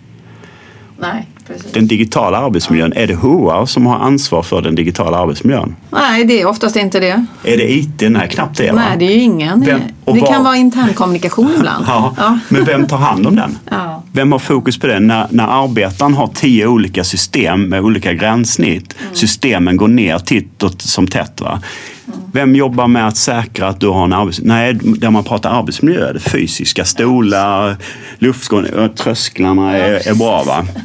Nej, 0.99 1.28
precis. 1.48 1.72
Den 1.72 1.88
digitala 1.88 2.38
arbetsmiljön, 2.38 2.94
är 2.96 3.08
det 3.08 3.16
HR 3.16 3.66
som 3.66 3.86
har 3.86 3.96
ansvar 4.00 4.44
för 4.44 4.62
den 4.62 4.76
digitala 4.76 5.18
arbetsmiljön? 5.18 5.76
Nej, 5.92 6.24
det 6.26 6.42
är 6.42 6.46
oftast 6.46 6.76
inte 6.76 7.00
det. 7.00 7.26
Är 7.44 7.58
det 7.58 7.72
IT? 7.74 8.02
Nej, 8.10 8.30
knappt 8.30 8.58
det. 8.58 8.72
va? 8.72 8.76
Nej, 8.90 8.98
det 9.00 9.06
är 9.06 9.16
ju 9.16 9.22
ingen. 9.22 9.62
Vem- 9.62 9.80
det 10.06 10.20
var- 10.20 10.28
kan 10.28 10.44
vara 10.44 10.56
internkommunikation 10.56 11.52
ibland. 11.58 11.86
Ja, 11.88 12.14
Ja. 12.18 12.40
men 12.50 12.66
vem 12.66 12.88
tar 12.88 12.98
hand 12.98 13.28
om 13.28 13.36
den? 13.36 13.58
Ja. 13.72 14.04
Vem 14.12 14.32
har 14.32 14.40
fokus 14.40 14.80
på 14.80 14.88
det? 14.88 15.00
När, 15.00 15.28
när 15.30 15.64
arbetaren 15.64 16.14
har 16.14 16.28
tio 16.28 16.68
olika 16.68 17.04
system 17.04 17.62
med 17.70 17.82
olika 17.82 18.14
gränssnitt, 18.14 18.96
Mm. 19.02 19.16
systemen 19.16 19.78
går 19.78 19.88
ner 19.88 20.20
titt 20.20 20.64
och 20.64 20.72
som 20.82 21.08
tätt. 21.08 21.42
Va? 21.42 21.62
Vem 22.32 22.56
jobbar 22.56 22.88
med 22.88 23.08
att 23.08 23.18
säkra 23.18 23.68
att 23.68 23.80
du 23.80 23.88
har 23.88 24.04
en 24.04 24.13
arbetsmiljö? 24.13 24.56
Nej, 24.56 24.74
där 24.74 25.10
man 25.10 25.24
pratar 25.24 25.60
arbetsmiljö, 25.60 26.13
det 26.13 26.20
fysiska, 26.20 26.86
stolar, 26.86 27.78
luftskål, 28.18 28.89
trösklarna 28.96 29.78
är, 29.78 30.08
är 30.08 30.15
bra. 30.15 30.44
Va? 30.44 30.65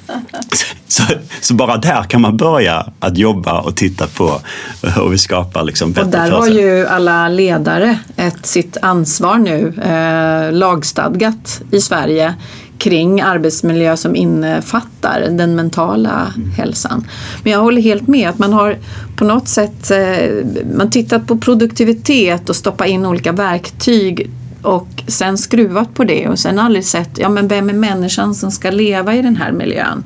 Så, 0.88 1.02
så 1.40 1.54
bara 1.54 1.76
där 1.76 2.02
kan 2.02 2.20
man 2.20 2.36
börja 2.36 2.86
att 3.00 3.18
jobba 3.18 3.60
och 3.60 3.76
titta 3.76 4.06
på 4.06 4.40
hur 4.82 5.08
vi 5.08 5.18
skapar 5.18 5.64
liksom 5.64 5.92
bättre 5.92 6.04
Och 6.04 6.10
där 6.10 6.30
har 6.30 6.46
ju 6.46 6.86
alla 6.86 7.28
ledare 7.28 7.98
ett 8.16 8.46
sitt 8.46 8.76
ansvar 8.82 9.38
nu, 9.38 9.74
eh, 9.82 10.52
lagstadgat 10.52 11.62
i 11.70 11.80
Sverige 11.80 12.34
kring 12.80 13.20
arbetsmiljö 13.20 13.96
som 13.96 14.16
innefattar 14.16 15.26
den 15.30 15.56
mentala 15.56 16.32
hälsan. 16.56 17.06
Men 17.42 17.52
jag 17.52 17.60
håller 17.60 17.82
helt 17.82 18.08
med 18.08 18.28
att 18.28 18.38
man 18.38 18.52
har 18.52 18.78
på 19.16 19.24
något 19.24 19.48
sätt 19.48 19.90
eh, 19.90 20.46
man 20.76 20.90
tittat 20.90 21.26
på 21.26 21.38
produktivitet 21.38 22.48
och 22.48 22.56
stoppat 22.56 22.88
in 22.88 23.06
olika 23.06 23.32
verktyg 23.32 24.30
och 24.62 24.88
sen 25.06 25.38
skruvat 25.38 25.94
på 25.94 26.04
det 26.04 26.28
och 26.28 26.38
sen 26.38 26.58
aldrig 26.58 26.84
sett, 26.84 27.18
ja 27.18 27.28
men 27.28 27.48
vem 27.48 27.68
är 27.68 27.74
människan 27.74 28.34
som 28.34 28.50
ska 28.50 28.70
leva 28.70 29.14
i 29.14 29.22
den 29.22 29.36
här 29.36 29.52
miljön? 29.52 30.04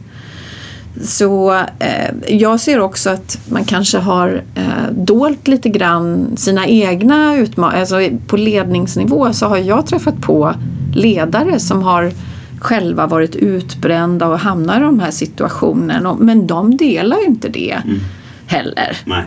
Så 1.03 1.55
eh, 1.79 2.15
jag 2.29 2.61
ser 2.61 2.81
också 2.81 3.11
att 3.11 3.39
man 3.49 3.65
kanske 3.65 3.99
har 3.99 4.43
eh, 4.55 4.93
dolt 4.93 5.49
lite 5.49 5.69
grann 5.69 6.37
sina 6.37 6.67
egna 6.67 7.37
utmaningar. 7.37 7.81
Alltså, 7.81 7.97
på 8.27 8.37
ledningsnivå 8.37 9.33
så 9.33 9.47
har 9.47 9.57
jag 9.57 9.87
träffat 9.87 10.21
på 10.21 10.55
ledare 10.95 11.61
som 11.61 11.83
har 11.83 12.13
själva 12.65 13.07
varit 13.07 13.37
utbrända 13.37 14.27
och 14.27 14.39
hamnar 14.39 14.81
i 14.81 14.83
de 14.83 15.01
här 15.01 15.11
situationerna. 15.11 16.17
Men 16.21 16.47
de 16.47 16.77
delar 16.77 17.19
ju 17.19 17.25
inte 17.25 17.49
det 17.49 17.77
heller. 18.47 18.97
Nej. 19.05 19.25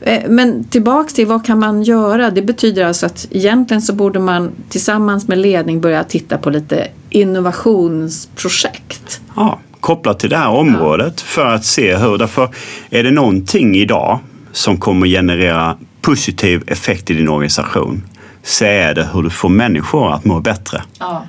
Eh, 0.00 0.22
Men 0.28 0.64
tillbaks 0.64 1.14
till 1.14 1.26
vad 1.26 1.46
kan 1.46 1.58
man 1.58 1.82
göra? 1.82 2.30
Det 2.30 2.42
betyder 2.42 2.84
alltså 2.84 3.06
att 3.06 3.26
egentligen 3.30 3.82
så 3.82 3.92
borde 3.92 4.18
man 4.18 4.50
tillsammans 4.68 5.28
med 5.28 5.38
ledning 5.38 5.80
börja 5.80 6.04
titta 6.04 6.38
på 6.38 6.50
lite 6.50 6.88
innovationsprojekt. 7.10 9.20
Ja, 9.36 9.58
kopplat 9.80 10.18
till 10.18 10.30
det 10.30 10.36
här 10.36 10.48
området 10.48 11.20
för 11.20 11.46
att 11.46 11.64
se 11.64 11.96
hur, 11.96 12.18
därför 12.18 12.48
är 12.90 13.02
det 13.02 13.10
någonting 13.10 13.76
idag 13.76 14.18
som 14.52 14.76
kommer 14.76 15.06
generera 15.06 15.76
positiv 16.00 16.62
effekt 16.66 17.10
i 17.10 17.14
din 17.14 17.28
organisation 17.28 18.02
så 18.42 18.64
är 18.64 18.94
det 18.94 19.08
hur 19.12 19.22
du 19.22 19.30
får 19.30 19.48
människor 19.48 20.12
att 20.12 20.24
må 20.24 20.40
bättre. 20.40 20.82
Ja. 20.98 21.26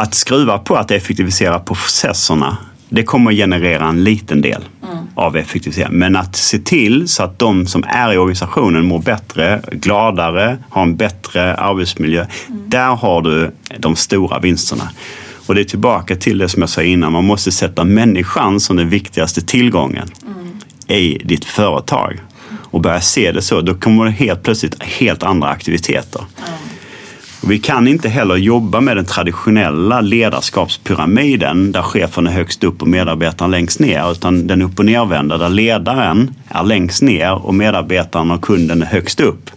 Att 0.00 0.14
skruva 0.14 0.58
på 0.58 0.76
att 0.76 0.90
effektivisera 0.90 1.58
processerna, 1.58 2.56
det 2.88 3.02
kommer 3.02 3.32
generera 3.32 3.88
en 3.88 4.04
liten 4.04 4.40
del 4.40 4.64
av 5.14 5.36
effektivisering. 5.36 5.98
Men 5.98 6.16
att 6.16 6.36
se 6.36 6.58
till 6.58 7.08
så 7.08 7.22
att 7.22 7.38
de 7.38 7.66
som 7.66 7.84
är 7.88 8.12
i 8.12 8.18
organisationen 8.18 8.84
mår 8.84 8.98
bättre, 8.98 9.62
gladare, 9.72 10.58
har 10.70 10.82
en 10.82 10.96
bättre 10.96 11.54
arbetsmiljö. 11.54 12.26
Där 12.48 12.96
har 12.96 13.22
du 13.22 13.50
de 13.78 13.96
stora 13.96 14.38
vinsterna. 14.38 14.90
Och 15.46 15.54
det 15.54 15.60
är 15.60 15.64
tillbaka 15.64 16.16
till 16.16 16.38
det 16.38 16.48
som 16.48 16.62
jag 16.62 16.70
sa 16.70 16.82
innan, 16.82 17.12
man 17.12 17.24
måste 17.24 17.52
sätta 17.52 17.84
människan 17.84 18.60
som 18.60 18.76
den 18.76 18.88
viktigaste 18.88 19.40
tillgången 19.40 20.08
i 20.88 21.18
ditt 21.24 21.44
företag. 21.44 22.20
Och 22.70 22.80
börja 22.80 23.00
se 23.00 23.32
det 23.32 23.42
så, 23.42 23.60
då 23.60 23.74
kommer 23.74 24.04
det 24.04 24.10
helt 24.10 24.42
plötsligt 24.42 24.82
helt 24.82 25.22
andra 25.22 25.48
aktiviteter. 25.48 26.22
Vi 27.42 27.58
kan 27.58 27.88
inte 27.88 28.08
heller 28.08 28.36
jobba 28.36 28.80
med 28.80 28.96
den 28.96 29.04
traditionella 29.04 30.00
ledarskapspyramiden 30.00 31.72
där 31.72 31.82
chefen 31.82 32.26
är 32.26 32.30
högst 32.30 32.64
upp 32.64 32.82
och 32.82 32.88
medarbetaren 32.88 33.50
längst 33.50 33.80
ner. 33.80 34.12
Utan 34.12 34.46
den 34.46 34.62
upp 34.62 34.78
och 34.78 34.84
nervända 34.84 35.38
där 35.38 35.48
ledaren 35.48 36.34
är 36.48 36.64
längst 36.64 37.02
ner 37.02 37.46
och 37.46 37.54
medarbetaren 37.54 38.30
och 38.30 38.42
kunden 38.42 38.82
är 38.82 38.86
högst 38.86 39.20
upp. 39.20 39.50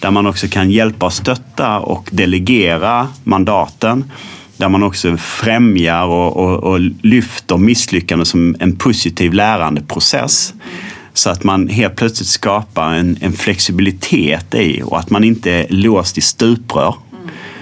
Där 0.00 0.10
man 0.10 0.26
också 0.26 0.48
kan 0.48 0.70
hjälpa 0.70 1.06
och 1.06 1.12
stötta 1.12 1.78
och 1.78 2.08
delegera 2.12 3.08
mandaten. 3.24 4.10
Där 4.56 4.68
man 4.68 4.82
också 4.82 5.16
främjar 5.16 6.04
och, 6.04 6.36
och, 6.36 6.72
och 6.72 6.80
lyfter 7.02 7.56
misslyckanden 7.56 8.26
som 8.26 8.56
en 8.60 8.76
positiv 8.76 9.32
lärandeprocess. 9.32 10.54
Så 11.16 11.30
att 11.30 11.44
man 11.44 11.68
helt 11.68 11.96
plötsligt 11.96 12.28
skapar 12.28 12.94
en, 12.94 13.18
en 13.20 13.32
flexibilitet 13.32 14.54
i 14.54 14.82
och 14.84 14.98
att 14.98 15.10
man 15.10 15.24
inte 15.24 15.50
är 15.50 15.66
låst 15.68 16.18
i 16.18 16.20
stuprör. 16.20 16.94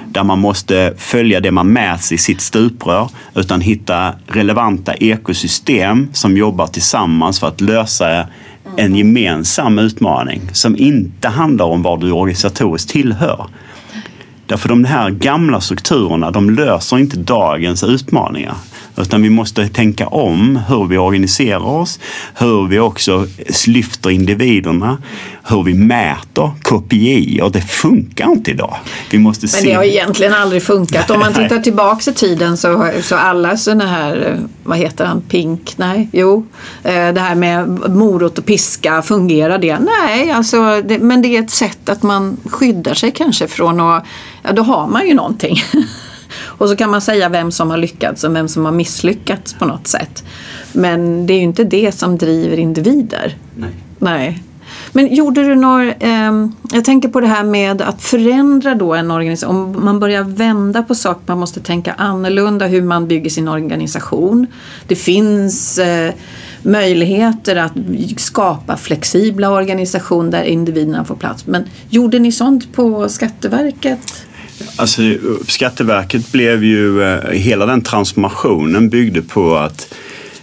Där 0.06 0.24
man 0.24 0.38
måste 0.38 0.94
följa 0.98 1.40
det 1.40 1.50
man 1.50 1.72
mäts 1.72 2.12
i 2.12 2.18
sitt 2.18 2.40
stuprör 2.40 3.10
utan 3.34 3.60
hitta 3.60 4.12
relevanta 4.26 4.94
ekosystem 4.94 6.08
som 6.12 6.36
jobbar 6.36 6.66
tillsammans 6.66 7.40
för 7.40 7.48
att 7.48 7.60
lösa 7.60 8.26
en 8.76 8.96
gemensam 8.96 9.78
utmaning 9.78 10.40
som 10.52 10.76
inte 10.76 11.28
handlar 11.28 11.64
om 11.64 11.82
vad 11.82 12.00
du 12.00 12.12
organisatoriskt 12.12 12.90
tillhör. 12.90 13.46
Därför 14.46 14.68
de 14.68 14.84
här 14.84 15.10
gamla 15.10 15.60
strukturerna, 15.60 16.30
de 16.30 16.50
löser 16.50 16.98
inte 16.98 17.16
dagens 17.16 17.84
utmaningar. 17.84 18.54
Utan 18.96 19.22
vi 19.22 19.30
måste 19.30 19.68
tänka 19.68 20.06
om 20.06 20.60
hur 20.68 20.86
vi 20.86 20.98
organiserar 20.98 21.66
oss, 21.66 21.98
hur 22.34 22.68
vi 22.68 22.78
också 22.78 23.26
lyfter 23.66 24.10
individerna, 24.10 24.98
hur 25.48 25.62
vi 25.62 25.74
mäter 25.74 26.50
KPI 26.62 27.40
och 27.42 27.52
det 27.52 27.60
funkar 27.60 28.32
inte 28.32 28.50
idag. 28.50 28.76
Vi 29.10 29.18
måste 29.18 29.46
Men 29.52 29.64
det 29.64 29.72
har 29.72 29.84
egentligen 29.84 30.34
aldrig 30.34 30.62
funkat. 30.62 31.10
Om 31.10 31.20
man 31.20 31.32
tittar 31.32 31.58
tillbaks 31.58 32.08
i 32.08 32.12
tiden 32.12 32.56
så, 32.56 32.90
så 33.02 33.16
alla 33.16 33.56
sådana 33.56 33.86
här, 33.86 34.38
vad 34.64 34.78
heter 34.78 35.04
han, 35.04 35.20
Pink? 35.20 35.74
Nej, 35.76 36.08
jo. 36.12 36.46
Eh, 36.82 36.92
det 36.92 37.20
här 37.20 37.34
med 37.34 37.68
morot 37.90 38.38
och 38.38 38.46
piska, 38.46 39.02
fungerar 39.02 39.58
det? 39.58 39.78
Nej, 39.78 40.30
alltså, 40.30 40.82
det, 40.84 40.98
men 40.98 41.22
det 41.22 41.36
är 41.36 41.42
ett 41.42 41.50
sätt 41.50 41.88
att 41.88 42.02
man 42.02 42.36
skyddar 42.44 42.94
sig 42.94 43.10
kanske 43.10 43.48
från 43.48 43.80
att, 43.80 44.04
ja 44.42 44.52
då 44.52 44.62
har 44.62 44.86
man 44.86 45.08
ju 45.08 45.14
någonting. 45.14 45.62
Och 46.58 46.68
så 46.68 46.76
kan 46.76 46.90
man 46.90 47.00
säga 47.00 47.28
vem 47.28 47.52
som 47.52 47.70
har 47.70 47.76
lyckats 47.76 48.24
och 48.24 48.36
vem 48.36 48.48
som 48.48 48.64
har 48.64 48.72
misslyckats 48.72 49.54
på 49.54 49.64
något 49.64 49.86
sätt. 49.86 50.24
Men 50.72 51.26
det 51.26 51.32
är 51.32 51.38
ju 51.38 51.42
inte 51.42 51.64
det 51.64 51.92
som 51.92 52.18
driver 52.18 52.56
individer. 52.58 53.36
Nej. 53.56 53.70
Nej. 53.98 54.42
Men 54.92 55.14
gjorde 55.14 55.42
du 55.42 55.54
några, 55.54 55.92
eh, 55.92 56.32
jag 56.72 56.84
tänker 56.84 57.08
på 57.08 57.20
det 57.20 57.26
här 57.26 57.44
med 57.44 57.82
att 57.82 58.02
förändra 58.02 58.74
då 58.74 58.94
en 58.94 59.10
organisation, 59.10 59.76
om 59.76 59.84
man 59.84 60.00
börjar 60.00 60.22
vända 60.22 60.82
på 60.82 60.94
saker, 60.94 61.22
man 61.26 61.38
måste 61.38 61.60
tänka 61.60 61.92
annorlunda 61.92 62.66
hur 62.66 62.82
man 62.82 63.08
bygger 63.08 63.30
sin 63.30 63.48
organisation. 63.48 64.46
Det 64.86 64.96
finns 64.96 65.78
eh, 65.78 66.14
möjligheter 66.62 67.56
att 67.56 67.72
skapa 68.16 68.76
flexibla 68.76 69.50
organisationer 69.50 70.30
där 70.30 70.42
individerna 70.42 71.04
får 71.04 71.14
plats. 71.14 71.46
Men 71.46 71.64
gjorde 71.88 72.18
ni 72.18 72.32
sånt 72.32 72.72
på 72.72 73.08
Skatteverket? 73.08 74.26
Alltså, 74.76 75.02
Skatteverket 75.48 76.32
blev 76.32 76.64
ju, 76.64 77.02
eh, 77.02 77.30
hela 77.30 77.66
den 77.66 77.82
transformationen 77.82 78.88
byggde 78.88 79.22
på 79.22 79.56
att 79.56 79.94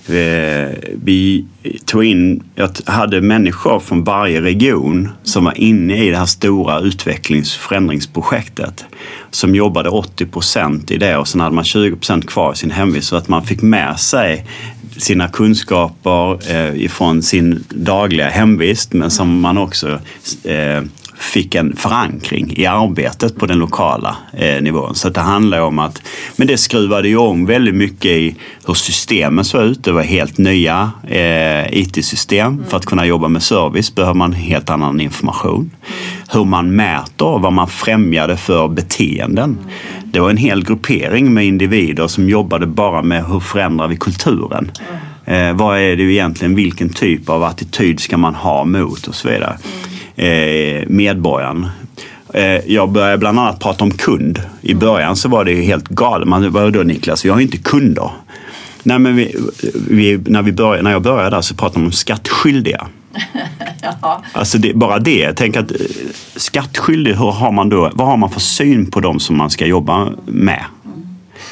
eh, 0.07 0.77
vi 1.03 1.45
tog 1.85 2.03
in, 2.03 2.43
jag 2.55 2.69
hade 2.85 3.21
människor 3.21 3.79
från 3.79 4.03
varje 4.03 4.41
region 4.41 5.09
som 5.23 5.45
var 5.45 5.57
inne 5.57 6.03
i 6.03 6.09
det 6.09 6.17
här 6.17 6.25
stora 6.25 6.79
utvecklings 6.79 7.55
och 7.55 7.61
förändringsprojektet. 7.61 8.85
Som 9.31 9.55
jobbade 9.55 9.89
80 9.89 10.25
procent 10.25 10.91
i 10.91 10.97
det 10.97 11.17
och 11.17 11.27
sen 11.27 11.41
hade 11.41 11.55
man 11.55 11.63
20 11.63 11.95
procent 11.95 12.27
kvar 12.27 12.53
i 12.53 12.55
sin 12.55 12.71
hemvist 12.71 13.07
så 13.07 13.15
att 13.15 13.27
man 13.27 13.43
fick 13.43 13.61
med 13.61 13.99
sig 13.99 14.45
sina 14.97 15.27
kunskaper 15.27 16.51
eh, 16.51 16.83
ifrån 16.83 17.23
sin 17.23 17.63
dagliga 17.69 18.29
hemvist 18.29 18.93
men 18.93 19.11
som 19.11 19.39
man 19.39 19.57
också 19.57 19.99
eh, 20.43 20.81
fick 21.21 21.55
en 21.55 21.75
förankring 21.75 22.53
i 22.57 22.65
arbetet 22.65 23.37
på 23.37 23.45
den 23.45 23.59
lokala 23.59 24.15
eh, 24.33 24.61
nivån. 24.61 24.95
Så 24.95 25.09
det 25.09 25.19
handlar 25.19 25.61
om 25.61 25.79
att, 25.79 26.01
men 26.35 26.47
det 26.47 26.57
skruvade 26.57 27.07
ju 27.07 27.17
om 27.17 27.45
väldigt 27.45 27.75
mycket 27.75 28.11
i 28.11 28.35
hur 28.67 28.73
systemen 28.73 29.45
såg 29.45 29.63
ut. 29.63 29.83
Det 29.83 29.91
var 29.91 30.01
helt 30.01 30.37
nya 30.37 30.91
eh, 31.07 31.77
IT-system. 31.77 32.53
Mm. 32.53 32.65
För 32.65 32.77
att 32.77 32.85
kunna 32.85 33.05
jobba 33.05 33.27
med 33.27 33.43
service 33.43 33.95
behöver 33.95 34.13
man 34.13 34.33
helt 34.33 34.69
annan 34.69 35.01
information. 35.01 35.59
Mm. 35.59 35.71
Hur 36.31 36.45
man 36.45 36.75
mäter, 36.75 37.39
vad 37.39 37.53
man 37.53 37.67
främjade 37.67 38.37
för 38.37 38.67
beteenden. 38.67 39.57
Mm. 39.61 40.11
Det 40.11 40.19
var 40.19 40.29
en 40.29 40.37
hel 40.37 40.63
gruppering 40.63 41.33
med 41.33 41.45
individer 41.45 42.07
som 42.07 42.29
jobbade 42.29 42.65
bara 42.65 43.01
med 43.01 43.25
hur 43.25 43.39
förändrar 43.39 43.87
vi 43.87 43.97
kulturen. 43.97 44.71
Eh, 45.25 45.53
vad 45.53 45.79
är 45.79 45.95
det 45.95 46.03
egentligen, 46.03 46.55
vilken 46.55 46.89
typ 46.89 47.29
av 47.29 47.43
attityd 47.43 47.99
ska 47.99 48.17
man 48.17 48.35
ha 48.35 48.65
mot 48.65 49.07
och 49.07 49.15
så 49.15 49.27
vidare. 49.29 49.57
Eh, 50.21 50.83
medborgaren. 50.87 51.67
Eh, 52.33 52.71
jag 52.71 52.89
började 52.89 53.17
bland 53.17 53.39
annat 53.39 53.59
prata 53.59 53.83
om 53.83 53.91
kund. 53.91 54.41
I 54.61 54.73
början 54.73 55.15
så 55.15 55.29
var 55.29 55.45
det 55.45 55.61
helt 55.61 55.87
galet. 55.87 56.27
Man, 56.27 56.51
vadå 56.51 56.83
Niklas, 56.83 57.25
vi 57.25 57.29
har 57.29 57.37
ju 57.37 57.43
inte 57.43 57.57
kunder. 57.57 58.09
Nej, 58.83 58.99
men 58.99 59.15
vi, 59.15 59.35
vi, 59.89 60.19
när, 60.25 60.41
vi 60.41 60.51
började, 60.51 60.81
när 60.81 60.91
jag 60.91 61.01
började 61.01 61.29
där 61.29 61.41
så 61.41 61.55
pratade 61.55 61.79
man 61.79 61.85
om 61.85 61.91
skattskyldiga. 61.91 62.87
ja. 64.01 64.23
Alltså 64.33 64.57
det, 64.57 64.73
bara 64.73 64.99
det. 64.99 65.33
Tänk 65.33 65.55
att 65.55 65.71
eh, 65.71 65.77
skattskyldig, 66.35 67.13
hur 67.13 67.31
har 67.31 67.51
man 67.51 67.69
då, 67.69 67.91
vad 67.93 68.07
har 68.07 68.17
man 68.17 68.29
för 68.29 68.39
syn 68.39 68.91
på 68.91 68.99
dem 68.99 69.19
som 69.19 69.37
man 69.37 69.49
ska 69.49 69.65
jobba 69.65 70.09
med? 70.25 70.63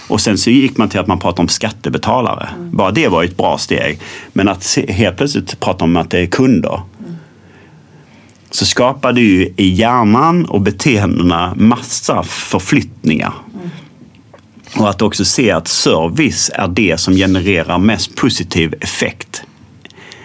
Och 0.08 0.22
sen 0.22 0.38
så 0.38 0.50
gick 0.50 0.78
man 0.78 0.90
till 0.90 1.00
att 1.00 1.08
man 1.08 1.20
pratade 1.20 1.42
om 1.42 1.48
skattebetalare. 1.48 2.50
Mm. 2.56 2.78
Bara 2.78 2.92
det 2.92 3.08
var 3.08 3.24
ett 3.24 3.38
bra 3.38 3.58
steg. 3.58 4.00
Men 4.34 4.48
att 4.48 4.78
helt 4.90 5.18
plötsligt 5.18 5.60
prata 5.60 5.84
om 5.84 5.98
att 5.98 6.10
det 6.10 6.20
är 6.20 6.26
kunder 6.26 6.82
så 8.52 8.66
skapar 8.66 9.14
ju 9.14 9.54
i 9.58 9.68
hjärnan 9.68 10.46
och 10.46 10.62
beteendena 10.62 11.54
massa 11.56 12.24
förflyttningar. 12.24 13.34
Och 14.78 14.90
att 14.90 15.02
också 15.02 15.26
se 15.26 15.52
att 15.52 15.68
service 15.68 16.52
är 16.54 16.68
det 16.68 17.00
som 17.00 17.14
genererar 17.16 17.78
mest 17.78 18.16
positiv 18.16 18.76
effekt. 18.82 19.44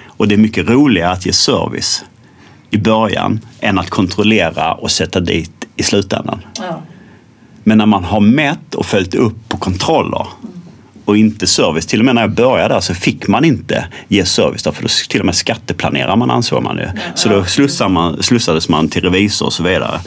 Och 0.06 0.28
det 0.28 0.34
är 0.34 0.38
mycket 0.38 0.68
roligare 0.68 1.12
att 1.12 1.26
ge 1.26 1.32
service 1.32 2.04
i 2.70 2.78
början 2.78 3.40
än 3.60 3.78
att 3.78 3.90
kontrollera 3.90 4.74
och 4.74 4.90
sätta 4.90 5.20
dit 5.20 5.66
i 5.76 5.82
slutändan. 5.82 6.40
Ja. 6.58 6.82
Men 7.64 7.78
när 7.78 7.86
man 7.86 8.04
har 8.04 8.20
mätt 8.20 8.74
och 8.74 8.86
följt 8.86 9.14
upp 9.14 9.48
på 9.48 9.56
kontroller 9.56 10.26
och 11.04 11.16
inte 11.16 11.46
service. 11.46 11.86
Till 11.86 11.98
och 11.98 12.04
med 12.04 12.14
när 12.14 12.22
jag 12.22 12.34
började 12.34 12.74
där 12.74 12.80
så 12.80 12.94
fick 12.94 13.28
man 13.28 13.44
inte 13.44 13.86
ge 14.08 14.24
service 14.24 14.62
där, 14.62 14.72
för 14.72 14.82
då 14.82 14.88
till 15.08 15.20
och 15.20 15.26
med 15.26 15.34
skatteplanerar 15.34 16.16
man 16.16 16.30
ansåg 16.30 16.62
man 16.62 16.76
det. 16.76 16.94
Så 17.14 17.28
då 17.28 17.88
man, 17.88 18.22
slussades 18.22 18.68
man 18.68 18.88
till 18.88 19.02
revisor 19.02 19.46
och 19.46 19.52
så 19.52 19.62
vidare. 19.62 20.00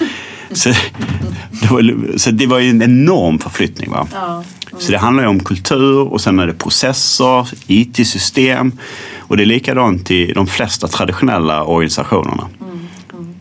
Så 0.52 0.70
det 1.62 1.72
var, 1.72 2.18
så 2.18 2.32
det 2.32 2.48
var 2.48 2.60
ju 2.60 2.70
en 2.70 2.82
enorm 2.82 3.40
förflyttning. 3.40 3.92
Va? 3.92 4.08
Så 4.80 4.92
det 4.92 4.98
handlar 4.98 5.24
ju 5.24 5.30
om 5.30 5.40
kultur 5.40 6.14
och 6.14 6.22
sen 6.22 6.40
är 6.40 6.48
det 6.48 6.54
processer, 6.54 7.48
IT-system 7.68 8.72
och 9.18 9.38
det 9.38 9.44
är 9.44 9.46
likadant 9.46 10.12
i 10.12 10.34
de 10.34 10.48
flesta 10.48 10.88
traditionella 10.88 11.64
organisationerna 11.64 12.48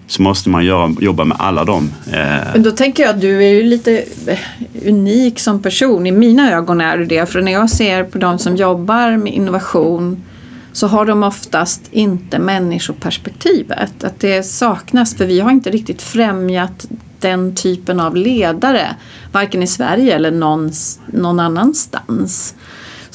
så 0.07 0.23
måste 0.23 0.49
man 0.49 0.65
göra, 0.65 0.95
jobba 1.01 1.25
med 1.25 1.37
alla 1.41 1.65
dem. 1.65 1.91
Eh. 2.13 2.53
Men 2.53 2.63
då 2.63 2.71
tänker 2.71 3.03
jag 3.03 3.11
att 3.11 3.21
du 3.21 3.45
är 3.45 3.49
ju 3.49 3.63
lite 3.63 4.05
eh, 4.27 4.39
unik 4.87 5.39
som 5.41 5.63
person. 5.63 6.07
I 6.07 6.13
mina 6.13 6.53
ögon 6.53 6.81
är 6.81 6.99
du 6.99 7.05
det. 7.05 7.27
För 7.27 7.43
när 7.43 7.53
jag 7.53 7.71
ser 7.71 8.05
på 8.05 8.19
de 8.19 8.39
som 8.39 8.57
jobbar 8.57 9.17
med 9.17 9.33
innovation 9.33 10.25
så 10.73 10.87
har 10.87 11.07
de 11.07 11.23
oftast 11.23 11.83
inte 11.91 12.39
människoperspektivet. 12.39 14.05
Att 14.05 14.21
det 14.21 14.43
saknas, 14.43 15.15
för 15.17 15.27
vi 15.27 15.41
har 15.41 15.51
inte 15.51 15.71
riktigt 15.71 16.03
främjat 16.03 16.87
den 17.21 17.55
typen 17.55 18.01
av 18.01 18.17
ledare. 18.17 18.97
Varken 19.33 19.63
i 19.63 19.67
Sverige 19.67 20.15
eller 20.15 20.31
någon, 20.31 20.71
någon 21.07 21.41
annanstans. 21.41 22.55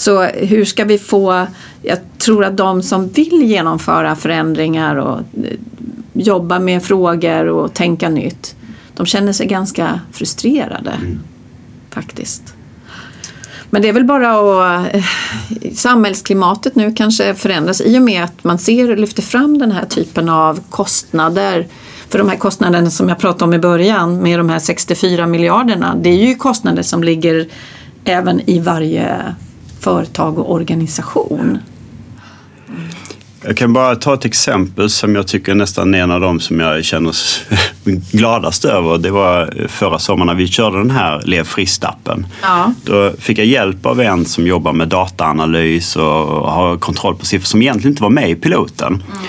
Så 0.01 0.23
hur 0.23 0.65
ska 0.65 0.83
vi 0.83 0.97
få, 0.97 1.47
jag 1.81 1.97
tror 2.17 2.45
att 2.45 2.57
de 2.57 2.83
som 2.83 3.07
vill 3.07 3.43
genomföra 3.43 4.15
förändringar 4.15 4.95
och 4.95 5.19
eh, 5.19 5.57
jobba 6.13 6.59
med 6.59 6.83
frågor 6.83 7.47
och 7.47 7.73
tänka 7.73 8.09
nytt. 8.09 8.55
De 8.95 9.05
känner 9.05 9.33
sig 9.33 9.47
ganska 9.47 9.99
frustrerade 10.11 10.91
mm. 10.91 11.19
faktiskt. 11.89 12.53
Men 13.69 13.81
det 13.81 13.89
är 13.89 13.93
väl 13.93 14.03
bara 14.03 14.31
att 14.31 14.95
eh, 14.95 15.03
samhällsklimatet 15.73 16.75
nu 16.75 16.93
kanske 16.93 17.33
förändras 17.33 17.81
i 17.81 17.97
och 17.97 18.01
med 18.01 18.23
att 18.23 18.43
man 18.43 18.57
ser 18.57 18.91
och 18.91 18.97
lyfter 18.97 19.21
fram 19.21 19.57
den 19.57 19.71
här 19.71 19.85
typen 19.85 20.29
av 20.29 20.59
kostnader. 20.69 21.67
För 22.09 22.19
de 22.19 22.29
här 22.29 22.37
kostnaderna 22.37 22.89
som 22.89 23.09
jag 23.09 23.19
pratade 23.19 23.43
om 23.43 23.53
i 23.53 23.59
början 23.59 24.17
med 24.17 24.39
de 24.39 24.49
här 24.49 24.59
64 24.59 25.27
miljarderna, 25.27 25.95
det 26.01 26.09
är 26.09 26.27
ju 26.27 26.35
kostnader 26.35 26.83
som 26.83 27.03
ligger 27.03 27.47
även 28.03 28.49
i 28.49 28.59
varje 28.59 29.35
företag 29.81 30.39
och 30.39 30.51
organisation. 30.51 31.57
Jag 33.43 33.57
kan 33.57 33.73
bara 33.73 33.95
ta 33.95 34.13
ett 34.13 34.25
exempel 34.25 34.89
som 34.89 35.15
jag 35.15 35.27
tycker 35.27 35.55
nästan 35.55 35.93
är 35.93 35.99
en 35.99 36.11
av 36.11 36.21
de 36.21 36.39
som 36.39 36.59
jag 36.59 36.85
känner 36.85 37.15
gladast 38.11 38.65
över. 38.65 38.97
Det 38.97 39.11
var 39.11 39.67
förra 39.67 39.99
sommaren 39.99 40.27
när 40.27 40.35
vi 40.35 40.47
körde 40.47 40.77
den 40.77 40.91
här 40.91 41.21
Lev 41.25 41.43
friskt-appen. 41.43 42.25
Ja. 42.41 42.73
Då 42.83 43.11
fick 43.19 43.37
jag 43.37 43.45
hjälp 43.45 43.85
av 43.85 44.01
en 44.01 44.25
som 44.25 44.47
jobbar 44.47 44.73
med 44.73 44.87
dataanalys 44.87 45.95
och 45.95 46.03
har 46.51 46.77
kontroll 46.77 47.15
på 47.15 47.25
siffror 47.25 47.45
som 47.45 47.61
egentligen 47.61 47.91
inte 47.91 48.03
var 48.03 48.09
med 48.09 48.29
i 48.29 48.35
piloten. 48.35 48.93
Eh, 48.93 49.19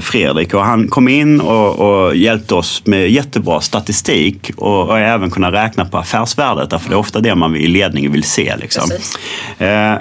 Fredrik 0.00 0.54
och 0.54 0.64
han 0.64 0.88
kom 0.88 1.08
in 1.08 1.40
och, 1.40 1.78
och 1.78 2.16
hjälpte 2.16 2.54
oss 2.54 2.82
med 2.86 3.10
jättebra 3.10 3.60
statistik 3.60 4.50
och, 4.56 4.88
och 4.88 4.98
även 4.98 5.30
kunna 5.30 5.52
räkna 5.52 5.84
på 5.84 5.98
affärsvärdet. 5.98 6.82
För 6.82 6.88
det 6.88 6.94
är 6.94 6.98
ofta 6.98 7.20
det 7.20 7.34
man 7.34 7.56
i 7.56 7.66
ledningen 7.66 8.12
vill 8.12 8.24
se. 8.24 8.56
Liksom. 8.56 8.90
Eh, 9.58 9.94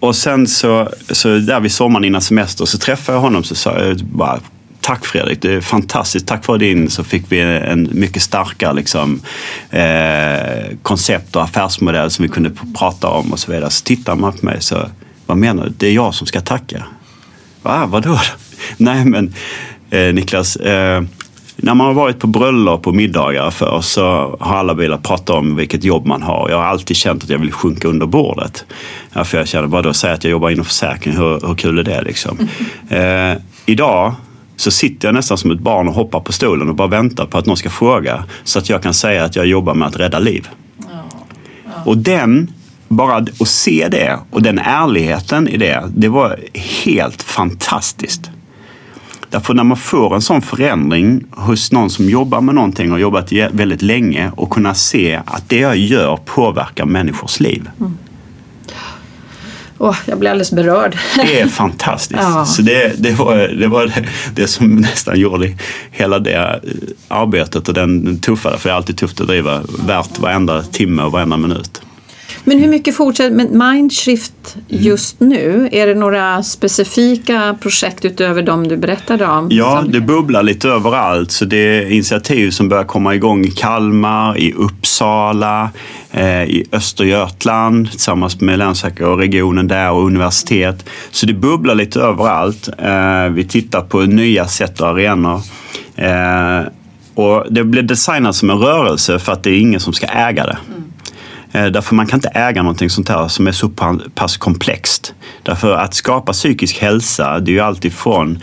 och 0.00 0.16
sen 0.16 0.46
så, 0.46 0.88
så 1.10 1.38
där 1.38 1.60
vid 1.60 1.72
sommaren 1.72 2.04
innan 2.04 2.20
semester 2.20 2.64
så 2.64 2.78
träffade 2.78 3.16
jag 3.16 3.22
honom 3.22 3.44
så 3.44 3.54
sa 3.54 3.78
jag 3.78 3.96
bara 3.96 4.40
Tack 4.80 5.06
Fredrik, 5.06 5.42
det 5.42 5.52
är 5.52 5.60
fantastiskt. 5.60 6.26
Tack 6.26 6.46
vare 6.46 6.58
din 6.58 6.90
så 6.90 7.04
fick 7.04 7.24
vi 7.28 7.40
en 7.40 7.88
mycket 7.92 8.22
starkare 8.22 8.74
liksom, 8.74 9.20
eh, 9.70 10.76
koncept 10.82 11.36
och 11.36 11.42
affärsmodell 11.42 12.10
som 12.10 12.22
vi 12.22 12.28
kunde 12.28 12.50
prata 12.78 13.08
om 13.08 13.32
och 13.32 13.38
så 13.38 13.52
vidare. 13.52 13.70
Så 13.70 13.84
tittar 13.84 14.16
man 14.16 14.32
på 14.32 14.46
mig 14.46 14.56
så, 14.60 14.88
vad 15.26 15.36
menar 15.36 15.64
du? 15.64 15.72
Det 15.76 15.86
är 15.86 15.92
jag 15.92 16.14
som 16.14 16.26
ska 16.26 16.40
tacka. 16.40 16.84
Va, 17.62 17.86
vadå? 17.86 18.18
Nej 18.76 19.04
men 19.04 19.34
eh, 19.90 20.14
Niklas, 20.14 20.56
eh, 20.56 21.02
när 21.56 21.74
man 21.74 21.86
har 21.86 21.94
varit 21.94 22.18
på 22.18 22.26
bröllop 22.26 22.86
och 22.86 22.94
middagar 22.94 23.50
för 23.50 23.80
så 23.80 24.02
har 24.40 24.56
alla 24.56 24.74
velat 24.74 25.02
prata 25.02 25.32
om 25.32 25.56
vilket 25.56 25.84
jobb 25.84 26.06
man 26.06 26.22
har. 26.22 26.50
Jag 26.50 26.56
har 26.56 26.64
alltid 26.64 26.96
känt 26.96 27.24
att 27.24 27.30
jag 27.30 27.38
vill 27.38 27.52
sjunka 27.52 27.88
under 27.88 28.06
bordet. 28.06 28.64
Ja, 29.12 29.24
för 29.24 29.38
jag 29.38 29.48
känner, 29.48 29.68
bara 29.68 29.82
då 29.82 29.92
säga 29.92 30.14
att 30.14 30.24
jag 30.24 30.30
jobbar 30.30 30.50
inom 30.50 30.64
försäkring, 30.64 31.16
hur, 31.16 31.46
hur 31.46 31.54
kul 31.54 31.78
är 31.78 31.82
det 31.82 32.02
liksom? 32.02 32.38
Eh, 32.88 33.36
idag 33.66 34.14
så 34.56 34.70
sitter 34.70 35.08
jag 35.08 35.14
nästan 35.14 35.38
som 35.38 35.50
ett 35.50 35.60
barn 35.60 35.88
och 35.88 35.94
hoppar 35.94 36.20
på 36.20 36.32
stolen 36.32 36.68
och 36.68 36.74
bara 36.74 36.88
väntar 36.88 37.26
på 37.26 37.38
att 37.38 37.46
någon 37.46 37.56
ska 37.56 37.70
fråga 37.70 38.24
så 38.44 38.58
att 38.58 38.68
jag 38.68 38.82
kan 38.82 38.94
säga 38.94 39.24
att 39.24 39.36
jag 39.36 39.46
jobbar 39.46 39.74
med 39.74 39.88
att 39.88 39.96
rädda 39.96 40.18
liv. 40.18 40.48
Och 41.84 41.98
den, 41.98 42.52
bara 42.90 43.16
att 43.16 43.48
se 43.48 43.88
det 43.90 44.18
och 44.30 44.42
den 44.42 44.58
ärligheten 44.58 45.48
i 45.48 45.56
det, 45.56 45.90
det 45.96 46.08
var 46.08 46.38
helt 46.84 47.22
fantastiskt. 47.22 48.30
Därför 49.30 49.54
när 49.54 49.64
man 49.64 49.76
får 49.76 50.14
en 50.14 50.22
sån 50.22 50.42
förändring 50.42 51.24
hos 51.30 51.72
någon 51.72 51.90
som 51.90 52.08
jobbar 52.10 52.40
med 52.40 52.54
någonting 52.54 52.92
och 52.92 53.00
jobbat 53.00 53.32
väldigt 53.32 53.82
länge 53.82 54.30
och 54.36 54.50
kunna 54.50 54.74
se 54.74 55.20
att 55.24 55.48
det 55.48 55.58
jag 55.58 55.76
gör 55.76 56.16
påverkar 56.16 56.84
människors 56.84 57.40
liv. 57.40 57.70
Åh, 59.78 59.96
jag 60.06 60.18
blir 60.18 60.30
alldeles 60.30 60.52
berörd. 60.52 60.98
Det 61.16 61.40
är 61.40 61.46
fantastiskt. 61.46 62.20
Ja. 62.22 62.44
Så 62.44 62.62
det, 62.62 63.02
det 63.02 63.10
var, 63.10 63.36
det, 63.36 63.68
var 63.68 63.86
det, 63.86 64.04
det 64.34 64.46
som 64.46 64.76
nästan 64.76 65.20
gjorde 65.20 65.52
hela 65.90 66.18
det 66.18 66.60
arbetet 67.08 67.68
och 67.68 67.74
den 67.74 68.18
tuffa, 68.18 68.58
för 68.58 68.68
det 68.68 68.72
är 68.72 68.76
alltid 68.76 68.96
tufft 68.96 69.20
att 69.20 69.26
driva, 69.26 69.60
värt 69.86 70.18
varenda 70.18 70.62
timme 70.62 71.02
och 71.02 71.12
varenda 71.12 71.36
minut. 71.36 71.82
Men 72.50 72.58
hur 72.58 72.68
mycket 72.68 72.96
fortsätter 72.96 73.36
med 73.36 73.50
Mindshift 73.50 74.56
just 74.68 75.20
nu? 75.20 75.68
Är 75.72 75.86
det 75.86 75.94
några 75.94 76.42
specifika 76.42 77.56
projekt 77.60 78.04
utöver 78.04 78.42
de 78.42 78.68
du 78.68 78.76
berättade 78.76 79.26
om? 79.26 79.48
Ja, 79.50 79.84
det 79.88 80.00
bubblar 80.00 80.42
lite 80.42 80.68
överallt. 80.68 81.30
Så 81.30 81.44
det 81.44 81.56
är 81.56 81.90
initiativ 81.90 82.50
som 82.50 82.68
börjar 82.68 82.84
komma 82.84 83.14
igång 83.14 83.44
i 83.44 83.50
Kalmar, 83.50 84.38
i 84.38 84.52
Uppsala, 84.52 85.70
eh, 86.10 86.42
i 86.42 86.64
Östergötland 86.72 87.90
tillsammans 87.90 88.40
med 88.40 88.58
länsläkare 88.58 89.08
och 89.08 89.18
regionen 89.18 89.68
där 89.68 89.90
och 89.90 90.06
universitet. 90.06 90.84
Så 91.10 91.26
det 91.26 91.34
bubblar 91.34 91.74
lite 91.74 92.00
överallt. 92.00 92.68
Eh, 92.78 93.28
vi 93.32 93.44
tittar 93.44 93.80
på 93.80 94.00
nya 94.00 94.46
sätt 94.46 94.80
och 94.80 94.88
arenor. 94.88 95.42
Eh, 95.96 96.60
och 97.14 97.46
det 97.50 97.64
blir 97.64 97.82
designat 97.82 98.36
som 98.36 98.50
en 98.50 98.58
rörelse 98.58 99.18
för 99.18 99.32
att 99.32 99.42
det 99.42 99.50
är 99.50 99.60
ingen 99.60 99.80
som 99.80 99.92
ska 99.92 100.06
äga 100.06 100.46
det. 100.46 100.58
Eh, 100.68 100.89
Eh, 101.52 101.66
därför 101.66 101.94
man 101.94 102.06
kan 102.06 102.16
inte 102.16 102.28
äga 102.28 102.62
någonting 102.62 102.90
sånt 102.90 103.08
här 103.08 103.28
som 103.28 103.46
är 103.46 103.52
så 103.52 103.68
pass 104.14 104.36
komplext. 104.36 105.14
Därför 105.42 105.76
att 105.76 105.94
skapa 105.94 106.32
psykisk 106.32 106.78
hälsa, 106.78 107.40
det 107.40 107.50
är 107.50 107.52
ju 107.52 107.60
alltifrån 107.60 108.38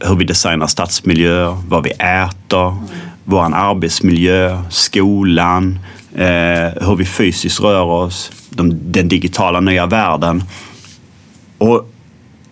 hur 0.00 0.16
vi 0.16 0.24
designar 0.24 0.66
stadsmiljö, 0.66 1.56
vad 1.68 1.84
vi 1.84 1.90
äter, 1.90 2.76
vår 3.24 3.54
arbetsmiljö, 3.54 4.62
skolan, 4.70 5.78
eh, 6.14 6.86
hur 6.86 6.96
vi 6.96 7.04
fysiskt 7.04 7.60
rör 7.60 7.82
oss, 7.82 8.30
den 8.50 9.08
digitala 9.08 9.60
nya 9.60 9.86
världen. 9.86 10.44
Och 11.58 11.92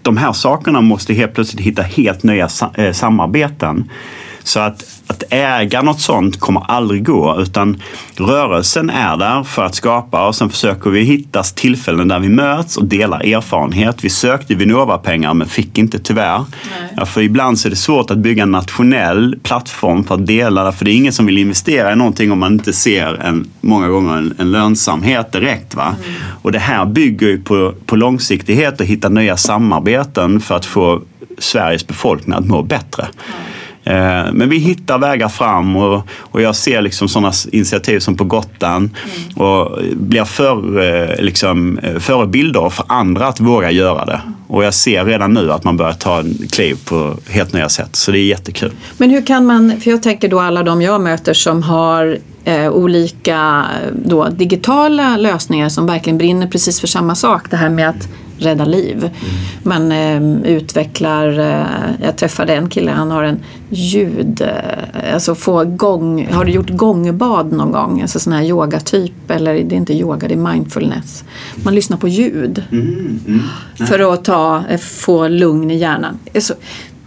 de 0.02 0.16
här 0.16 0.32
sakerna 0.32 0.80
måste 0.80 1.14
helt 1.14 1.34
plötsligt 1.34 1.66
hitta 1.66 1.82
helt 1.82 2.22
nya 2.22 2.48
eh, 2.74 2.92
samarbeten. 2.92 3.90
Så 4.42 4.60
att, 4.60 4.84
att 5.06 5.22
äga 5.30 5.82
något 5.82 6.00
sånt 6.00 6.40
kommer 6.40 6.62
aldrig 6.68 7.06
gå 7.06 7.40
utan 7.40 7.82
rörelsen 8.16 8.90
är 8.90 9.16
där 9.16 9.42
för 9.42 9.64
att 9.64 9.74
skapa 9.74 10.26
och 10.26 10.34
sen 10.34 10.50
försöker 10.50 10.90
vi 10.90 11.00
hitta 11.00 11.42
tillfällen 11.42 12.08
där 12.08 12.18
vi 12.18 12.28
möts 12.28 12.76
och 12.76 12.84
delar 12.84 13.20
erfarenhet. 13.20 14.04
Vi 14.04 14.10
sökte 14.10 14.54
Vinnova-pengar 14.54 15.34
men 15.34 15.48
fick 15.48 15.78
inte 15.78 15.98
tyvärr. 15.98 16.44
Ja, 16.96 17.06
för 17.06 17.20
ibland 17.20 17.58
så 17.58 17.68
är 17.68 17.70
det 17.70 17.76
svårt 17.76 18.10
att 18.10 18.18
bygga 18.18 18.42
en 18.42 18.50
nationell 18.50 19.38
plattform 19.42 20.04
för 20.04 20.14
att 20.14 20.26
dela 20.26 20.72
för 20.72 20.84
det 20.84 20.90
är 20.90 20.96
ingen 20.96 21.12
som 21.12 21.26
vill 21.26 21.38
investera 21.38 21.92
i 21.92 21.96
någonting 21.96 22.32
om 22.32 22.38
man 22.38 22.52
inte 22.52 22.72
ser 22.72 23.14
en, 23.14 23.50
många 23.60 23.88
gånger 23.88 24.16
en, 24.16 24.34
en 24.38 24.50
lönsamhet 24.50 25.32
direkt. 25.32 25.74
Va? 25.74 25.94
Och 26.42 26.52
det 26.52 26.58
här 26.58 26.84
bygger 26.84 27.26
ju 27.26 27.42
på, 27.42 27.74
på 27.86 27.96
långsiktighet 27.96 28.80
och 28.80 28.86
hitta 28.86 29.08
nya 29.08 29.36
samarbeten 29.36 30.40
för 30.40 30.56
att 30.56 30.66
få 30.66 31.02
Sveriges 31.38 31.86
befolkning 31.86 32.36
att 32.36 32.46
må 32.46 32.62
bättre. 32.62 33.02
Eh, 33.02 33.59
Men 34.32 34.48
vi 34.48 34.58
hittar 34.58 34.98
vägar 34.98 35.28
fram 35.28 35.76
och, 35.76 36.02
och 36.18 36.42
jag 36.42 36.56
ser 36.56 36.82
liksom 36.82 37.08
sådana 37.08 37.32
initiativ 37.52 37.98
som 37.98 38.16
på 38.16 38.24
Gotland 38.24 38.90
och 39.36 39.78
blir 39.94 40.24
för, 40.24 40.80
eh, 40.80 41.24
liksom, 41.24 41.78
eh, 41.78 41.98
förebilder 41.98 42.70
för 42.70 42.84
andra 42.88 43.26
att 43.26 43.40
våga 43.40 43.70
göra 43.70 44.04
det. 44.04 44.20
Och 44.46 44.64
jag 44.64 44.74
ser 44.74 45.04
redan 45.04 45.32
nu 45.32 45.52
att 45.52 45.64
man 45.64 45.76
börjar 45.76 45.92
ta 45.92 46.22
kliv 46.50 46.76
på 46.84 47.16
helt 47.28 47.52
nya 47.52 47.68
sätt, 47.68 47.96
så 47.96 48.12
det 48.12 48.18
är 48.18 48.24
jättekul. 48.24 48.72
Men 48.98 49.10
hur 49.10 49.26
kan 49.26 49.46
man, 49.46 49.80
för 49.80 49.90
jag 49.90 50.02
tänker 50.02 50.28
då 50.28 50.40
alla 50.40 50.62
de 50.62 50.82
jag 50.82 51.00
möter 51.00 51.34
som 51.34 51.62
har 51.62 52.18
eh, 52.44 52.70
olika 52.70 53.64
eh, 53.82 53.92
då, 54.04 54.28
digitala 54.28 55.16
lösningar 55.16 55.68
som 55.68 55.86
verkligen 55.86 56.18
brinner 56.18 56.46
precis 56.46 56.80
för 56.80 56.86
samma 56.86 57.14
sak. 57.14 57.50
Det 57.50 57.56
här 57.56 57.70
med 57.70 57.88
att 57.88 58.08
rädda 58.40 58.64
liv. 58.64 59.10
Man 59.62 59.92
eh, 59.92 60.22
utvecklar, 60.44 61.38
eh, 61.38 61.64
jag 62.02 62.16
träffade 62.16 62.54
en 62.54 62.68
kille, 62.68 62.90
han 62.90 63.10
har 63.10 63.22
en 63.24 63.38
ljud, 63.70 64.40
eh, 64.40 65.14
alltså 65.14 65.34
få 65.34 65.64
gång, 65.64 66.26
har 66.32 66.44
du 66.44 66.52
gjort 66.52 66.70
gångbad 66.70 67.52
någon 67.52 67.72
gång? 67.72 68.00
Alltså 68.02 68.20
sån 68.20 68.32
här 68.32 68.42
yogatyp, 68.42 69.30
eller 69.30 69.54
det 69.54 69.74
är 69.74 69.76
inte 69.76 69.92
yoga, 69.94 70.28
det 70.28 70.34
är 70.34 70.52
mindfulness. 70.52 71.24
Man 71.64 71.74
lyssnar 71.74 71.96
på 71.96 72.08
ljud 72.08 72.62
för 73.88 74.12
att 74.14 74.24
ta, 74.24 74.62
eh, 74.70 74.78
få 74.78 75.28
lugn 75.28 75.70
i 75.70 75.76
hjärnan. 75.76 76.18
Så, 76.40 76.54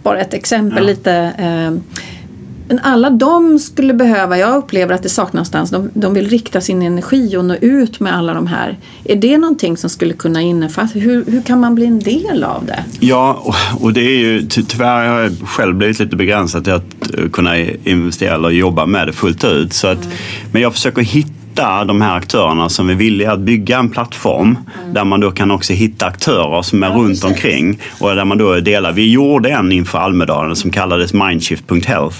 bara 0.02 0.20
ett 0.20 0.34
exempel 0.34 0.84
Ja. 0.84 0.90
lite. 0.90 1.32
Men 2.68 2.78
alla 2.82 3.10
de 3.10 3.58
skulle 3.58 3.94
behöva, 3.94 4.38
jag 4.38 4.56
upplever 4.56 4.94
att 4.94 5.02
det 5.02 5.08
saknas 5.08 5.52
någonstans, 5.52 5.70
de, 5.94 6.00
de 6.00 6.14
vill 6.14 6.28
rikta 6.28 6.60
sin 6.60 6.82
energi 6.82 7.36
och 7.36 7.44
nå 7.44 7.54
ut 7.54 8.00
med 8.00 8.14
alla 8.16 8.34
de 8.34 8.46
här. 8.46 8.78
Är 9.04 9.16
det 9.16 9.38
någonting 9.38 9.76
som 9.76 9.90
skulle 9.90 10.12
kunna 10.14 10.42
innefatta, 10.42 10.98
hur, 10.98 11.24
hur 11.24 11.42
kan 11.42 11.60
man 11.60 11.74
bli 11.74 11.86
en 11.86 12.00
del 12.00 12.44
av 12.44 12.66
det? 12.66 12.84
Ja, 13.00 13.42
och- 13.80 13.92
det 13.92 14.00
är 14.00 14.18
ju 14.18 14.42
ty- 14.46 14.62
tyvärr 14.68 15.08
har 15.08 15.20
jag 15.20 15.32
själv 15.44 15.74
blivit 15.74 15.98
lite 15.98 16.16
begränsad 16.16 16.64
till 16.64 16.72
att 16.72 17.14
eh, 17.18 17.28
kunna 17.32 17.58
investera 17.84 18.34
eller 18.34 18.50
jobba 18.50 18.86
med 18.86 19.06
det 19.06 19.12
fullt 19.12 19.44
ut. 19.44 19.72
Så 19.72 19.86
att, 19.86 20.08
Men 20.52 20.62
jag 20.62 20.72
försöker 20.74 21.02
hitta 21.02 21.30
de 21.62 22.00
här 22.00 22.16
aktörerna 22.16 22.68
som 22.68 22.90
är 22.90 22.94
villiga 22.94 23.32
att 23.32 23.40
bygga 23.40 23.78
en 23.78 23.88
plattform 23.88 24.58
där 24.92 25.04
man 25.04 25.20
då 25.20 25.30
kan 25.30 25.50
också 25.50 25.72
hitta 25.72 26.06
aktörer 26.06 26.62
som 26.62 26.82
är 26.82 26.86
Ja, 26.88 26.94
runt 26.94 27.08
precis. 27.08 27.24
omkring 27.24 27.78
och 28.00 28.14
där 28.14 28.24
man 28.24 28.38
då 28.38 28.60
delar. 28.60 28.92
Vi 28.92 29.10
gjorde 29.12 29.50
en 29.50 29.72
inför 29.72 29.98
Almedalen 29.98 30.56
som 30.56 30.70
kallades 30.70 31.12
Mindshift.health 31.12 32.16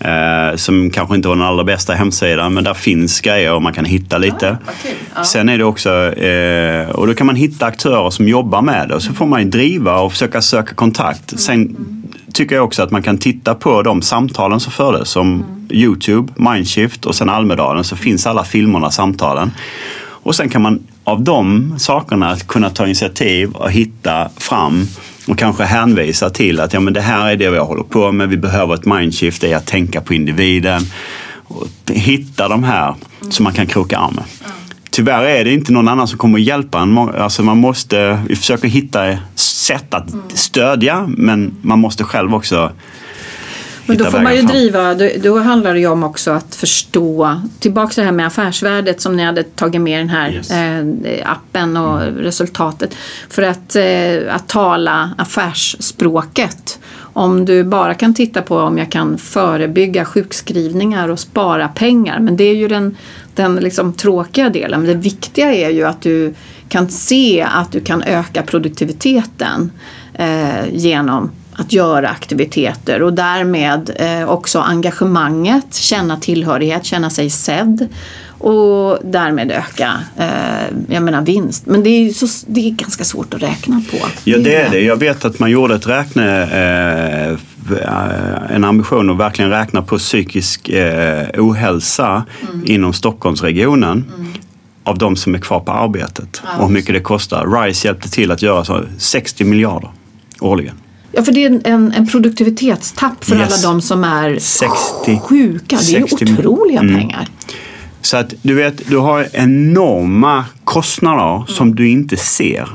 eh, 0.00 0.56
som 0.56 0.90
kanske 0.90 1.14
inte 1.14 1.28
var 1.28 1.36
den 1.36 1.44
allra 1.44 1.64
bästa 1.64 1.94
hemsidan 1.94 2.54
men 2.54 2.64
där 2.64 2.74
finns 2.74 3.20
grejer 3.20 3.52
och 3.54 3.62
man 3.62 3.72
kan 3.72 3.84
hitta 3.84 4.18
lite. 4.18 4.56
vad 4.66 4.74
kul. 4.82 4.90
Ja. 5.16 5.24
Sen 5.24 5.48
är 5.48 5.58
det 5.58 5.64
också, 5.64 5.90
eh, 6.14 6.90
och 6.90 7.06
då 7.06 7.14
kan 7.14 7.26
man 7.26 7.36
hitta 7.36 7.66
aktörer 7.66 8.10
som 8.10 8.28
jobbar 8.28 8.62
med 8.62 8.88
det 8.88 8.94
och 8.94 9.02
så 9.02 9.12
får 9.12 9.26
man 9.26 9.42
ju 9.42 9.48
driva 9.48 10.00
och 10.00 10.12
försöka 10.12 10.42
söka 10.42 10.74
kontakt. 10.74 11.40
Sen 11.40 11.76
tycker 12.32 12.54
jag 12.54 12.64
också 12.64 12.82
att 12.82 12.90
man 12.90 13.02
kan 13.02 13.18
titta 13.18 13.54
på 13.54 13.82
de 13.82 14.02
samtalen 14.02 14.60
som 14.60 14.72
fördes 14.72 15.08
som 15.08 15.44
Youtube, 15.70 16.32
Mindshift 16.36 17.06
och 17.06 17.14
sen 17.14 17.28
Almedalen 17.28 17.84
så 17.84 17.96
finns 17.96 18.26
alla 18.26 18.44
filmerna, 18.44 18.90
samtalen. 18.90 19.50
Och 20.00 20.34
sen 20.34 20.48
kan 20.48 20.62
man 20.62 20.80
av 21.04 21.22
de 21.22 21.74
sakerna 21.78 22.36
kunna 22.36 22.70
ta 22.70 22.84
initiativ 22.84 23.50
och 23.50 23.70
hitta 23.70 24.28
fram 24.36 24.86
och 25.28 25.38
kanske 25.38 25.64
hänvisa 25.64 26.30
till 26.30 26.60
att 26.60 26.72
ja, 26.72 26.80
men 26.80 26.92
det 26.92 27.00
här 27.00 27.30
är 27.30 27.36
det 27.36 27.44
jag 27.44 27.64
håller 27.64 27.82
på 27.82 28.12
med, 28.12 28.28
vi 28.28 28.36
behöver 28.36 28.74
ett 28.74 28.84
mindshift, 28.84 29.44
i 29.44 29.54
att 29.54 29.66
tänka 29.66 30.00
på 30.00 30.14
individen. 30.14 30.82
Och 31.44 31.66
hitta 31.86 32.48
de 32.48 32.64
här 32.64 32.94
som 33.30 33.44
man 33.44 33.52
kan 33.52 33.66
kroka 33.66 33.98
arm 33.98 34.14
med. 34.14 34.24
Tyvärr 34.90 35.24
är 35.24 35.44
det 35.44 35.52
inte 35.52 35.72
någon 35.72 35.88
annan 35.88 36.08
som 36.08 36.18
kommer 36.18 36.38
att 36.38 36.44
hjälpa 36.44 36.80
en. 36.80 36.98
Alltså 36.98 37.42
man 37.42 37.58
måste, 37.58 38.22
vi 38.28 38.36
försöker 38.36 38.68
hitta 38.68 39.16
sätt 39.34 39.94
att 39.94 40.14
stödja, 40.34 41.08
men 41.08 41.56
man 41.62 41.78
måste 41.78 42.04
själv 42.04 42.34
också 42.34 42.72
men 43.88 43.96
då 43.96 44.04
får 44.04 44.20
man 44.20 44.34
ju 44.34 44.40
fram. 44.40 44.50
driva, 44.50 44.94
då, 44.94 45.08
då 45.22 45.38
handlar 45.38 45.74
det 45.74 45.80
ju 45.80 45.86
om 45.86 46.04
också 46.04 46.30
att 46.30 46.54
förstå, 46.54 47.40
tillbaks 47.58 47.94
till 47.94 48.02
det 48.02 48.06
här 48.06 48.12
med 48.12 48.26
affärsvärdet 48.26 49.00
som 49.00 49.16
ni 49.16 49.24
hade 49.24 49.42
tagit 49.42 49.80
med 49.80 50.00
den 50.00 50.08
här 50.08 50.32
Yes. 50.32 50.50
eh, 50.50 51.30
appen 51.32 51.76
och 51.76 52.00
resultatet. 52.00 52.94
För 53.30 53.42
att, 53.42 53.76
eh, 53.76 54.34
att 54.34 54.48
tala 54.48 55.10
affärsspråket. 55.18 56.78
Om 57.12 57.44
du 57.44 57.64
bara 57.64 57.94
kan 57.94 58.14
titta 58.14 58.42
på 58.42 58.58
om 58.58 58.78
jag 58.78 58.92
kan 58.92 59.18
förebygga 59.18 60.04
sjukskrivningar 60.04 61.08
och 61.08 61.18
spara 61.18 61.68
pengar, 61.68 62.20
men 62.20 62.36
det 62.36 62.44
är 62.44 62.54
ju 62.54 62.68
den, 62.68 62.96
den 63.34 63.56
liksom 63.56 63.92
tråkiga 63.92 64.48
delen. 64.50 64.80
Men 64.80 64.88
det 64.88 64.96
viktiga 65.02 65.54
är 65.54 65.70
ju 65.70 65.84
att 65.84 66.02
du 66.02 66.34
kan 66.68 66.88
se 66.88 67.46
att 67.52 67.72
du 67.72 67.80
kan 67.80 68.02
öka 68.02 68.42
produktiviteten 68.42 69.70
eh, 70.14 70.68
genom 70.72 71.30
att 71.58 71.72
göra 71.72 72.08
aktiviteter 72.08 73.02
och 73.02 73.12
därmed 73.12 73.90
eh, 73.96 74.28
också 74.28 74.58
engagemanget, 74.58 75.74
känna 75.74 76.16
tillhörighet, 76.16 76.84
känna 76.84 77.10
sig 77.10 77.30
sedd 77.30 77.88
och 78.38 78.98
därmed 79.04 79.50
öka 79.50 79.92
eh, 80.16 80.76
jag 80.88 81.02
menar 81.02 81.22
vinst. 81.22 81.66
Men 81.66 81.82
det 81.82 81.90
är, 81.90 82.12
så, 82.12 82.46
det 82.46 82.68
är 82.68 82.70
ganska 82.70 83.04
svårt 83.04 83.34
att 83.34 83.42
räkna 83.42 83.82
på. 83.90 83.96
Ja, 84.24 84.38
det 84.38 84.54
är 84.54 84.70
det. 84.70 84.80
Jag 84.80 84.96
vet 84.96 85.24
att 85.24 85.38
man 85.38 85.50
gjorde 85.50 85.74
ett 85.74 85.86
räkne, 85.86 86.42
eh, 86.42 87.38
en 88.54 88.64
ambition 88.64 89.10
att 89.10 89.16
verkligen 89.16 89.50
räkna 89.50 89.82
på 89.82 89.98
psykisk 89.98 90.68
eh, 90.68 91.26
ohälsa 91.38 92.24
inom 92.64 92.92
Stockholmsregionen 92.92 94.12
av 94.84 94.98
de 94.98 95.16
som 95.16 95.34
är 95.34 95.38
kvar 95.38 95.60
på 95.60 95.72
arbetet 95.72 96.42
Ja, 96.44 96.58
och 96.58 96.66
hur 96.66 96.74
mycket 96.74 96.94
det 96.94 97.00
kostar. 97.00 97.62
RISE 97.62 97.88
hjälpte 97.88 98.10
till 98.10 98.30
att 98.30 98.42
göra 98.42 98.64
så 98.64 98.82
60 98.98 99.44
miljarder 99.44 99.90
årligen. 100.40 100.74
Ja, 101.18 101.24
för 101.24 101.32
det 101.32 101.44
är 101.44 101.60
en, 101.64 101.92
en 101.92 102.06
produktivitetstapp 102.06 103.24
för 103.24 103.36
Yes. 103.36 103.52
alla 103.64 103.72
de 103.72 103.80
som 103.82 104.04
är 104.04 104.38
60 104.38 105.20
sjuka. 105.24 105.76
Det 105.86 105.94
är 105.96 106.00
ju 106.00 106.06
60 106.08 106.24
otroliga 106.32 106.80
Mm. 106.80 106.94
pengar. 106.94 107.28
Så 108.02 108.16
att 108.16 108.34
du 108.42 108.54
vet, 108.54 108.88
du 108.88 108.96
har 108.96 109.26
enorma 109.32 110.44
kostnader 110.64 111.44
som 111.48 111.74
du 111.74 111.88
inte 111.88 112.16
ser. 112.16 112.68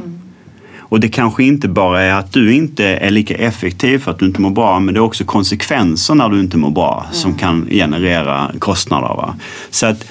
Och 0.80 1.00
det 1.00 1.10
kanske 1.10 1.44
inte 1.44 1.68
bara 1.68 2.02
är 2.02 2.14
att 2.14 2.32
du 2.34 2.54
inte 2.54 2.86
är 2.86 3.10
lika 3.10 3.36
effektiv 3.36 4.00
för 4.00 4.12
att 4.12 4.20
du 4.20 4.26
inte 4.26 4.42
mår 4.42 4.50
bra, 4.50 4.80
men 4.80 4.94
det 4.94 4.98
är 5.00 5.02
också 5.04 5.24
konsekvenser 5.26 6.16
när 6.16 6.30
du 6.30 6.40
inte 6.40 6.58
mår 6.58 6.72
bra 6.72 7.06
som 7.12 7.34
kan 7.34 7.68
generera 7.70 8.52
kostnader. 8.60 9.08
Va? 9.08 9.36
Så 9.70 9.86
att 9.86 10.06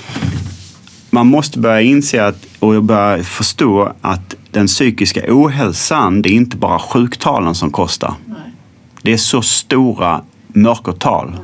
man 1.15 1.27
måste 1.27 1.59
börja 1.59 1.81
inse 1.81 2.27
att, 2.27 2.47
och 2.59 2.85
börja 2.85 3.25
förstå 3.25 3.93
att 4.01 4.35
den 4.51 4.67
psykiska 4.67 5.21
ohälsan, 5.29 6.23
det 6.23 6.29
är 6.29 6.35
inte 6.35 6.57
bara 6.57 6.79
sjuktalen 6.79 7.55
som 7.55 7.71
kostar. 7.71 8.15
Det 9.03 9.13
är 9.13 9.17
så 9.17 9.43
stora 9.43 10.23
mörkertal. 10.49 11.37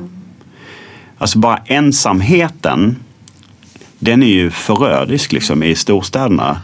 Alltså 1.17 1.39
bara 1.39 1.57
ensamheten, 1.65 2.95
den 3.99 4.23
är 4.23 4.27
ju 4.27 4.51
förödisk 4.51 5.31
liksom 5.31 5.63
i 5.63 5.75
storstäderna. 5.75 6.61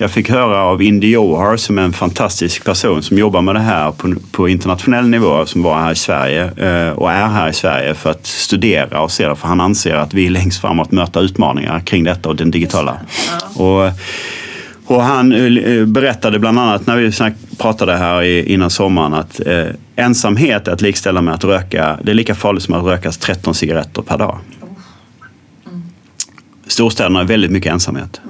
Jag 0.00 0.10
fick 0.10 0.30
höra 0.30 0.62
av 0.62 0.82
Indy 0.82 1.10
Johar 1.10 1.56
som 1.56 1.78
är 1.78 1.82
en 1.82 1.92
fantastisk 1.92 2.64
person 2.64 3.02
som 3.02 3.18
jobbar 3.18 3.42
med 3.42 3.54
det 3.54 3.60
här 3.60 3.92
på, 3.92 4.14
på 4.32 4.48
internationell 4.48 5.08
nivå 5.08 5.46
som 5.46 5.62
var 5.62 5.78
här 5.78 5.92
i 5.92 5.96
Sverige 5.96 6.44
eh, 6.44 6.90
och 6.92 7.12
är 7.12 7.26
här 7.26 7.48
i 7.48 7.52
Sverige 7.52 7.94
för 7.94 8.10
att 8.10 8.26
studera 8.26 9.00
och 9.00 9.10
se 9.10 9.28
det. 9.28 9.36
För 9.36 9.48
han 9.48 9.60
anser 9.60 9.94
att 9.94 10.14
vi 10.14 10.26
är 10.26 10.30
längst 10.30 10.60
fram 10.60 10.80
att 10.80 10.92
möta 10.92 11.20
utmaningar 11.20 11.80
kring 11.80 12.04
detta 12.04 12.28
och 12.28 12.36
den 12.36 12.50
digitala. 12.50 12.96
Och, 13.54 13.90
och 14.86 15.02
han 15.02 15.56
eh, 15.56 15.84
berättade 15.84 16.38
bland 16.38 16.58
annat 16.58 16.86
när 16.86 16.96
vi 16.96 17.12
pratade 17.58 17.96
här 17.96 18.22
innan 18.22 18.70
sommaren 18.70 19.14
att 19.14 19.40
eh, 19.46 19.66
ensamhet 19.96 20.68
är 20.68 20.72
att 20.72 20.80
likställa 20.80 21.22
med 21.22 21.34
att 21.34 21.44
röka. 21.44 21.98
Det 22.02 22.10
är 22.10 22.14
lika 22.14 22.34
farligt 22.34 22.62
som 22.62 22.74
att 22.74 22.84
röka 22.84 23.10
13 23.10 23.54
cigaretter 23.54 24.02
per 24.02 24.18
dag. 24.18 24.38
Storstäderna 26.66 27.18
har 27.18 27.26
väldigt 27.26 27.50
mycket 27.50 27.72
ensamhet. 27.72 28.20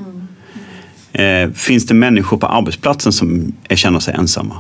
Eh, 1.13 1.51
finns 1.55 1.87
det 1.87 1.95
människor 1.95 2.37
på 2.37 2.47
arbetsplatsen 2.47 3.13
som 3.13 3.53
är, 3.69 3.77
känner 3.77 4.01
sig 4.01 4.15
ensamma? 4.15 4.55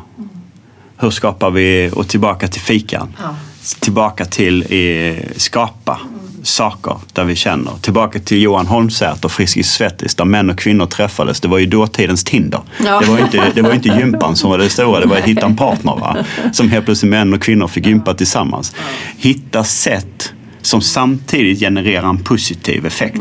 Hur 0.96 1.10
skapar 1.10 1.50
vi, 1.50 1.90
och 1.94 2.08
tillbaka 2.08 2.48
till 2.48 2.60
fikan, 2.60 3.08
Ja. 3.22 3.34
tillbaka 3.80 4.24
till 4.24 4.62
eh, 4.70 5.16
skapa 5.36 5.98
saker 6.42 6.96
där 7.12 7.24
vi 7.24 7.36
känner. 7.36 7.72
Tillbaka 7.80 8.18
till 8.18 8.42
Johan 8.42 8.66
Holmsäter 8.66 9.24
och 9.24 9.32
Friskis 9.32 9.70
Svettis 9.72 10.14
där 10.14 10.24
män 10.24 10.50
och 10.50 10.58
kvinnor 10.58 10.86
träffades. 10.86 11.40
Det 11.40 11.48
var 11.48 11.58
ju 11.58 11.66
dåtidens 11.66 12.24
Tinder. 12.24 12.60
Ja. 12.84 13.00
Det 13.00 13.06
var 13.06 13.18
inte, 13.18 13.52
det 13.54 13.62
var 13.62 13.72
inte 13.72 13.88
gympan 14.00 14.36
som 14.36 14.50
var 14.50 14.58
det 14.58 14.68
stora, 14.68 15.00
det 15.00 15.06
var 15.06 15.16
att 15.16 15.24
hitta 15.24 15.46
en 15.46 15.56
partner. 15.56 15.96
Va? 16.00 16.16
Som 16.52 16.68
helt 16.70 16.84
plötsligt 16.84 17.10
män 17.10 17.34
och 17.34 17.42
kvinnor 17.42 17.66
fick 17.68 17.86
gympa 17.86 18.14
tillsammans. 18.14 18.74
Hitta 19.18 19.64
sätt 19.64 20.32
som 20.62 20.80
samtidigt 20.80 21.60
genererar 21.60 22.08
en 22.08 22.24
positiv 22.24 22.86
effekt. 22.86 23.20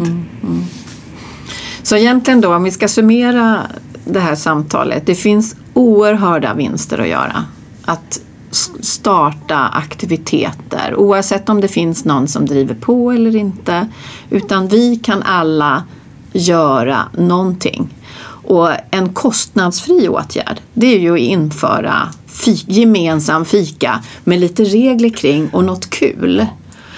Så 1.88 1.96
egentligen 1.96 2.42
då, 2.42 2.56
om 2.56 2.64
vi 2.64 2.72
ska 2.72 2.88
summera 2.88 3.62
det 4.06 4.20
här 4.20 4.36
samtalet. 4.36 5.06
Det 5.06 5.16
finns 5.16 5.56
oerhörda 5.74 6.54
vinster 6.54 6.98
att 6.98 7.08
göra. 7.08 7.46
Att 7.86 8.20
starta 8.82 9.58
aktiviteter 9.58 10.96
oavsett 10.96 11.50
om 11.50 11.62
det 11.62 11.68
finns 11.68 12.06
någon 12.06 12.28
som 12.28 12.46
driver 12.46 12.76
på 12.76 13.12
eller 13.12 13.36
inte. 13.36 13.88
Utan 14.30 14.68
vi 14.68 14.96
kan 14.96 15.24
alla 15.24 15.84
göra 16.32 17.00
någonting. 17.18 17.90
Och 18.48 18.70
en 18.92 19.14
kostnadsfri 19.14 20.10
åtgärd 20.10 20.62
det 20.74 20.88
är 20.96 21.00
ju 21.00 21.14
att 21.14 21.20
införa 21.20 22.10
fi- 22.28 22.66
gemensam 22.68 23.46
fika 23.46 24.04
med 24.24 24.40
lite 24.40 24.64
regler 24.64 25.10
kring 25.10 25.50
och 25.50 25.64
något 25.64 25.90
kul. 25.90 26.46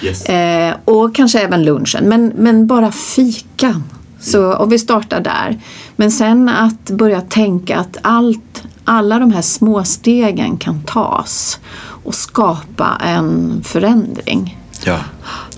Yes. 0.02 0.24
Eh, 0.24 0.74
och 0.84 1.14
kanske 1.14 1.40
även 1.40 1.64
lunchen, 1.64 2.08
men, 2.08 2.32
men 2.36 2.66
bara 2.66 2.92
fikan. 2.92 3.82
Så, 4.20 4.52
och 4.52 4.72
vi 4.72 4.78
startar 4.78 5.20
där. 5.20 5.60
Men 5.96 6.10
sen 6.10 6.48
att 6.48 6.90
börja 6.90 7.20
tänka 7.20 7.78
att 7.78 7.96
allt, 8.02 8.62
alla 8.84 9.18
de 9.18 9.32
här 9.32 9.42
små 9.42 9.84
stegen 9.84 10.56
kan 10.56 10.82
tas 10.82 11.60
och 12.04 12.14
skapa 12.14 13.00
en 13.04 13.60
förändring. 13.64 14.58
Ja. 14.84 14.98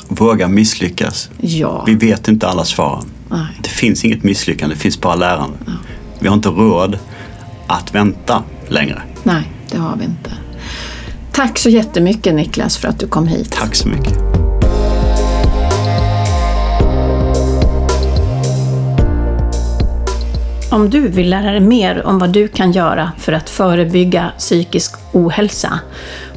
Våga 0.09 0.49
misslyckas. 0.49 1.31
Ja, 1.41 1.85
Vi 1.87 1.95
vet 1.95 2.29
inte 2.29 2.49
alla 2.49 2.65
svaren. 2.65 3.05
Nej. 3.29 3.47
Det 3.63 3.69
finns 3.69 4.05
inget 4.05 4.23
misslyckande, 4.23 4.75
det 4.75 4.81
finns 4.81 5.01
bara 5.01 5.15
lärande. 5.15 5.57
Vi 6.19 6.29
har 6.29 6.35
inte 6.35 6.49
råd 6.49 6.99
att 7.67 7.95
vänta 7.95 8.43
längre. 8.69 9.03
nej, 9.23 9.53
det 9.71 9.79
har 9.79 9.97
vi 9.97 10.05
inte. 10.05 10.31
Tack 11.33 11.59
så 11.59 11.69
jättemycket 11.69 12.35
Niklas 12.35 12.77
för 12.77 12.89
att 12.89 12.99
du 12.99 13.07
kom 13.07 13.27
hit. 13.27 13.51
Tack 13.51 13.75
så 13.75 13.89
mycket. 13.89 14.32
Om 20.73 20.91
du 20.91 21.09
vill 21.09 21.31
lära 21.31 21.51
dig 21.51 21.61
mer 21.61 22.07
om 22.07 22.19
vad 22.19 22.31
du 22.31 22.49
kan 22.49 22.73
göra 22.73 23.13
för 23.19 23.33
att 23.33 23.51
förebygga 23.51 24.33
psykisk 24.39 24.95
ohälsa, 25.13 25.79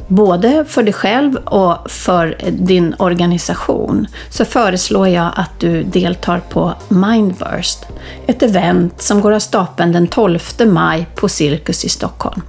både 0.08 0.64
för 0.68 0.82
dig 0.82 0.92
själv 0.92 1.36
och 1.36 1.90
för 1.90 2.36
din 2.50 2.94
organisation, 2.98 4.06
så 4.30 4.44
föreslår 4.44 5.08
jag 5.08 5.30
att 5.36 5.60
du 5.60 5.82
deltar 5.82 6.38
på 6.38 6.74
Mindburst, 6.88 7.78
ett 8.26 8.42
event 8.42 9.02
som 9.02 9.20
går 9.20 9.32
av 9.32 9.38
stapeln 9.38 9.92
den 9.92 10.06
12 10.06 10.38
maj 10.66 11.06
på 11.14 11.28
Cirkus 11.28 11.84
i 11.84 11.88
Stockholm. 11.88 12.42